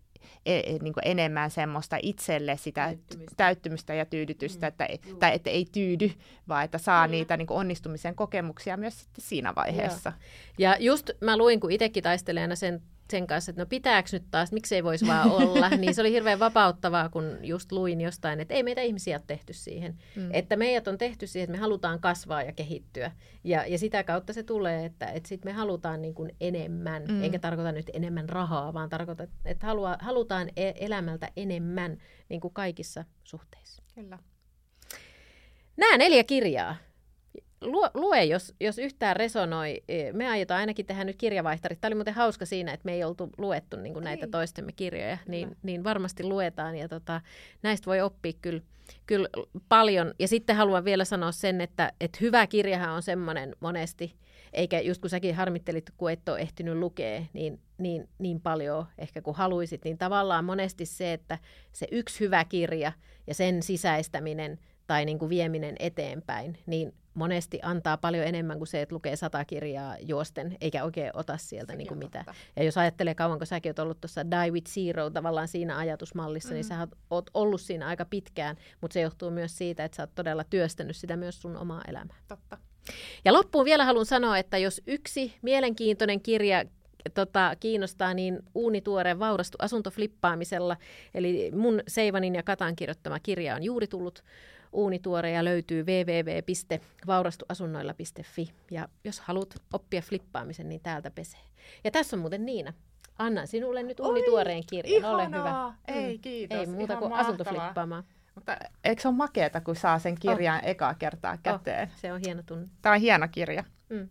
e, 0.45 0.59
e, 0.59 0.78
niin 0.82 0.93
kuin 0.93 1.05
enemmän 1.05 1.51
semmoista 1.51 1.97
itselle 2.01 2.57
sitä 2.57 2.86
täyttymystä, 2.86 3.36
täyttymystä 3.38 3.93
ja 3.93 4.05
tyydytystä, 4.05 4.66
mm, 4.66 4.68
että, 4.68 4.88
tai 5.20 5.36
että 5.36 5.49
ei 5.49 5.66
tyydy, 5.72 6.11
vaan 6.47 6.66
että 6.66 6.78
saa 6.78 7.07
Kyllä. 7.07 7.18
niitä 7.18 7.38
niin 7.38 7.47
onnistumisen 7.49 8.16
kokemuksia 8.16 8.78
myös 8.78 9.01
sitten 9.01 9.26
siinä 9.26 9.55
vaiheessa. 9.55 10.09
Joo. 10.09 10.72
Ja 10.72 10.78
just 10.80 11.09
mä 11.22 11.38
luin, 11.38 11.59
kun 11.59 11.72
itsekin 11.72 12.03
taistelijana 12.03 12.55
sen 12.55 12.82
sen 13.10 13.28
kanssa, 13.28 13.49
että 13.49 13.62
no 13.62 13.66
pitääkö 13.66 14.10
nyt 14.12 14.24
taas, 14.32 14.51
miksei 14.51 14.84
voisi 14.84 15.08
vaan 15.08 15.32
olla, 15.32 15.70
niin 15.78 15.95
se 15.95 16.01
oli 16.01 16.12
hirveän 16.12 16.39
vapauttavaa, 16.39 17.10
kun 17.10 17.38
just 17.41 17.72
luin 17.72 18.01
jostain, 18.01 18.39
että 18.39 18.53
ei 18.53 18.64
meitä 18.64 18.82
ihmisiä 18.82 19.18
ole 19.18 19.24
tehty 19.28 19.53
siihen. 19.53 19.97
Mm. 20.16 20.30
Että 20.34 20.56
meidät 20.56 20.88
on 20.88 20.97
tehty 20.97 21.28
siihen, 21.28 21.43
että 21.43 21.58
me 21.58 21.62
halutaan 21.62 21.99
kasvaa 21.99 22.43
ja 22.43 22.51
kehittyä. 22.51 23.12
Ja, 23.43 23.66
ja 23.68 23.78
sitä 23.78 24.03
kautta 24.03 24.34
se 24.34 24.43
tulee, 24.43 24.86
että, 24.86 25.06
että 25.06 25.30
sitten 25.30 25.51
me 25.51 25.53
halutaan 25.53 26.01
niin 26.01 26.14
kuin 26.14 26.36
enemmän, 26.41 27.03
mm. 27.08 27.24
enkä 27.24 27.39
tarkoita 27.39 27.72
nyt 27.72 27.89
enemmän 27.93 28.30
rahaa, 28.30 28.74
vaan 28.74 28.89
tarkoita, 28.89 29.28
että 29.45 29.68
halua, 29.68 29.97
halutaan 29.99 30.49
e- 30.56 30.74
elämältä 30.76 31.32
enemmän 31.38 31.97
niin 32.30 32.41
kuin 32.41 32.53
kaikissa 32.53 33.06
suhteissa. 33.24 33.84
Kyllä. 33.95 34.20
Nämä 35.78 35.97
neljä 35.97 36.24
kirjaa 36.24 36.76
lue, 37.93 38.24
jos, 38.24 38.53
jos 38.59 38.78
yhtään 38.78 39.16
resonoi. 39.16 39.84
E, 39.88 40.13
me 40.13 40.30
aiotaan 40.30 40.59
ainakin 40.59 40.86
tehdä 40.86 41.03
nyt 41.03 41.16
kirjavaihtarit. 41.16 41.82
Tämä 41.82 41.89
oli 41.89 41.95
muuten 41.95 42.13
hauska 42.13 42.45
siinä, 42.45 42.74
että 42.74 42.86
me 42.86 42.93
ei 42.93 43.03
oltu 43.03 43.30
luettu 43.38 43.78
niin 43.78 43.93
kuin 43.93 44.03
näitä 44.03 44.26
niin. 44.26 44.32
toistemme 44.32 44.72
kirjoja, 44.72 45.18
niin, 45.28 45.57
niin 45.63 45.84
varmasti 45.84 46.24
luetaan 46.24 46.76
ja 46.76 46.88
tota, 46.88 47.22
näistä 47.63 47.86
voi 47.86 48.01
oppia 48.01 48.34
kyllä, 48.41 48.61
kyllä 49.05 49.30
paljon. 49.70 50.13
Ja 50.20 50.28
sitten 50.28 50.55
haluan 50.55 50.86
vielä 50.86 51.05
sanoa 51.05 51.32
sen, 51.32 51.61
että, 51.61 51.91
että 52.01 52.18
hyvä 52.22 52.47
kirjahan 52.47 52.89
on 52.89 53.01
semmoinen 53.01 53.55
monesti, 53.59 54.16
eikä 54.53 54.80
just 54.80 55.01
kun 55.01 55.09
säkin 55.09 55.36
harmittelit, 55.36 55.91
kun 55.97 56.11
et 56.11 56.30
ole 56.30 56.39
ehtinyt 56.39 56.78
lukea 56.78 57.22
niin, 57.34 57.59
niin, 57.78 58.09
niin 58.20 58.41
paljon 58.41 58.86
ehkä 58.97 59.22
kuin 59.22 59.38
haluisit, 59.38 59.84
niin 59.84 59.97
tavallaan 59.97 60.45
monesti 60.45 60.86
se, 60.86 61.13
että 61.13 61.39
se 61.72 61.88
yksi 61.91 62.20
hyvä 62.20 62.45
kirja 62.45 62.91
ja 63.28 63.34
sen 63.34 63.63
sisäistäminen 63.63 64.59
tai 64.88 65.05
niin 65.05 65.20
kuin 65.20 65.30
vieminen 65.30 65.76
eteenpäin, 65.80 66.57
niin 66.66 66.93
monesti 67.16 67.59
antaa 67.61 67.97
paljon 67.97 68.26
enemmän 68.26 68.57
kuin 68.57 68.68
se, 68.68 68.82
että 68.82 68.95
lukee 68.95 69.16
sata 69.16 69.45
kirjaa 69.45 69.97
juosten, 69.99 70.57
eikä 70.61 70.84
oikein 70.84 71.11
ota 71.13 71.38
sieltä 71.38 71.76
niin 71.76 71.88
kuin 71.88 71.97
mitään. 71.97 72.26
Ja 72.55 72.63
jos 72.63 72.78
ajattelee 72.78 73.16
kauan, 73.16 73.38
kun 73.38 73.47
säkin 73.47 73.70
oot 73.70 73.80
ollut 73.80 74.01
tuossa 74.01 74.32
Die 74.32 74.51
with 74.51 74.72
Zero 74.72 75.09
tavallaan 75.09 75.47
siinä 75.47 75.78
ajatusmallissa, 75.78 76.49
niin 76.49 76.66
mm. 76.66 76.70
niin 76.70 76.88
sä 76.88 76.97
oot 77.09 77.30
ollut 77.34 77.61
siinä 77.61 77.88
aika 77.88 78.05
pitkään, 78.05 78.55
mutta 78.82 78.93
se 78.93 79.01
johtuu 79.01 79.32
myös 79.32 79.57
siitä, 79.57 79.86
että 79.86 79.95
sä 79.95 80.03
oot 80.03 80.16
todella 80.16 80.43
työstänyt 80.43 80.95
sitä 80.95 81.18
myös 81.18 81.41
sun 81.41 81.57
omaa 81.57 81.82
elämää. 81.88 82.16
Totta. 82.28 82.57
Ja 83.26 83.34
loppuun 83.34 83.66
vielä 83.66 83.86
haluan 83.86 84.05
sanoa, 84.05 84.38
että 84.38 84.57
jos 84.57 84.82
yksi 84.88 85.34
mielenkiintoinen 85.41 86.22
kirja 86.22 86.66
tota, 87.13 87.55
kiinnostaa, 87.59 88.13
niin 88.13 88.39
uunituoreen 88.55 89.20
vaurastu 89.20 89.57
asuntoflippaamisella, 89.61 90.78
eli 91.13 91.51
mun 91.55 91.82
Seivanin 91.88 92.36
ja 92.36 92.43
Katan 92.43 92.76
kirjoittama 92.76 93.20
kirja 93.20 93.55
on 93.55 93.63
juuri 93.63 93.88
tullut 93.88 94.24
uunituore 94.76 95.32
ja 95.32 95.43
löytyy 95.43 95.84
www.vaurastuasunnoilla.fi. 95.84 98.51
Ja 98.71 98.88
jos 99.03 99.19
haluat 99.19 99.55
oppia 99.73 100.01
flippaamisen, 100.01 100.69
niin 100.69 100.82
täältä 100.82 101.11
pesee. 101.11 101.41
Ja 101.84 101.91
tässä 101.91 102.15
on 102.15 102.19
muuten 102.19 102.45
Niina. 102.45 102.73
Annan 103.17 103.47
sinulle 103.47 103.84
nyt 103.84 103.99
uunituoreen 103.99 104.63
kirjan. 104.69 105.05
Ole 105.05 105.28
hyvä. 105.28 105.73
Ei, 105.88 106.17
mm. 106.17 106.21
kiitos. 106.21 106.59
Ei 106.59 106.65
muuta 106.65 106.93
Ihan 106.93 107.03
kuin 107.03 107.13
asuntoflippaamaan. 107.13 108.03
Mutta 108.36 108.57
eikö 108.84 109.01
se 109.01 109.07
ole 109.07 109.15
makeeta, 109.15 109.61
kun 109.61 109.76
saa 109.76 109.99
sen 109.99 110.15
kirjan 110.19 110.59
oh. 110.63 110.69
ekaa 110.69 110.93
kertaa 110.93 111.38
käteen? 111.43 111.88
Oh, 111.88 111.95
se 111.95 112.13
on 112.13 112.21
hieno 112.26 112.43
tunne. 112.45 112.67
Tämä 112.82 112.95
on 112.95 113.01
hieno 113.01 113.28
kirja. 113.32 113.63
Mm. 113.89 114.09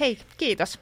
Hei, 0.00 0.18
kiitos. 0.36 0.78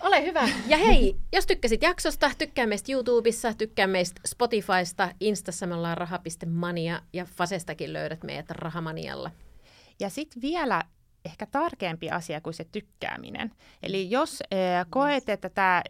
Ole 0.00 0.26
hyvä. 0.26 0.48
Ja 0.66 0.76
hei, 0.76 1.16
jos 1.32 1.46
tykkäsit 1.46 1.82
jaksosta, 1.82 2.30
tykkää 2.38 2.66
meistä 2.66 2.92
YouTubessa, 2.92 3.54
tykkää 3.54 3.86
meistä 3.86 4.20
Spotifysta, 4.26 5.14
Instassa 5.20 5.66
me 5.66 5.74
ollaan 5.74 5.96
raha.mania 5.96 7.02
ja 7.12 7.24
Fasestakin 7.24 7.92
löydät 7.92 8.24
meidät 8.24 8.50
rahamanialla. 8.50 9.30
Ja 10.00 10.10
sitten 10.10 10.42
vielä 10.42 10.82
ehkä 11.24 11.46
tärkeämpi 11.46 12.10
asia 12.10 12.40
kuin 12.40 12.54
se 12.54 12.64
tykkääminen. 12.72 13.50
Eli 13.82 14.10
jos 14.10 14.42
äh, 14.52 14.86
koet, 14.90 15.28
että 15.28 15.48
tämä 15.48 15.76
äh, 15.76 15.82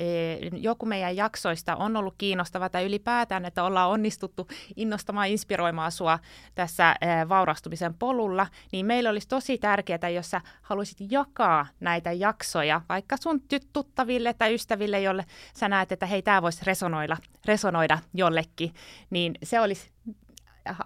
joku 0.52 0.86
meidän 0.86 1.16
jaksoista 1.16 1.76
on 1.76 1.96
ollut 1.96 2.14
kiinnostava 2.18 2.68
tai 2.68 2.84
ylipäätään, 2.84 3.44
että 3.44 3.64
ollaan 3.64 3.90
onnistuttu 3.90 4.48
innostamaan, 4.76 5.28
inspiroimaan 5.28 5.92
sua 5.92 6.18
tässä 6.54 6.88
äh, 6.88 7.28
vaurastumisen 7.28 7.94
polulla, 7.94 8.46
niin 8.72 8.86
meillä 8.86 9.10
olisi 9.10 9.28
tosi 9.28 9.58
tärkeää, 9.58 10.08
jos 10.14 10.30
sä 10.30 10.40
haluaisit 10.62 10.98
jakaa 11.10 11.66
näitä 11.80 12.12
jaksoja 12.12 12.80
vaikka 12.88 13.16
sun 13.16 13.40
tuttaville 13.72 14.34
tai 14.34 14.54
ystäville, 14.54 15.00
jolle 15.00 15.24
sä 15.54 15.68
näet, 15.68 15.92
että 15.92 16.06
hei, 16.06 16.22
tämä 16.22 16.42
voisi 16.42 16.64
resonoida, 16.64 17.16
resonoida 17.44 17.98
jollekin, 18.14 18.74
niin 19.10 19.34
se 19.42 19.60
olisi 19.60 19.90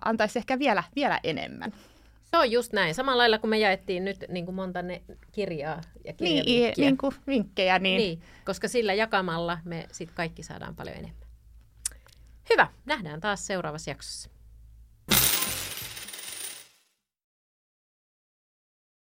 antaisi 0.05 0.39
ehkä 0.39 0.59
vielä, 0.59 0.83
vielä 0.97 1.21
enemmän. 1.23 1.73
Se 2.35 2.39
on 2.39 2.51
just 2.51 2.73
näin. 2.73 2.95
Samalla 2.95 3.19
lailla 3.19 3.39
kun 3.39 3.51
me 3.51 3.59
jaettiin 3.59 4.05
nyt 4.05 4.25
niin 4.29 4.45
kuin 4.45 4.55
monta 4.55 4.83
ne 4.83 5.03
kirjaa 5.33 5.81
ja 6.05 6.15
Niin, 6.21 6.73
niin 6.77 6.97
kuin 6.97 7.15
vinkkejä. 7.27 7.79
Niin. 7.79 7.97
niin, 7.99 8.23
koska 8.45 8.69
sillä 8.69 8.95
jakamalla 8.95 9.59
me 9.65 9.87
sitten 9.93 10.17
kaikki 10.17 10.43
saadaan 10.43 10.77
paljon 10.77 10.97
enemmän. 10.97 11.29
Hyvä, 12.51 12.69
nähdään 12.85 13.21
taas 13.21 13.47
seuraavassa 13.47 13.91
jaksossa. 13.91 14.31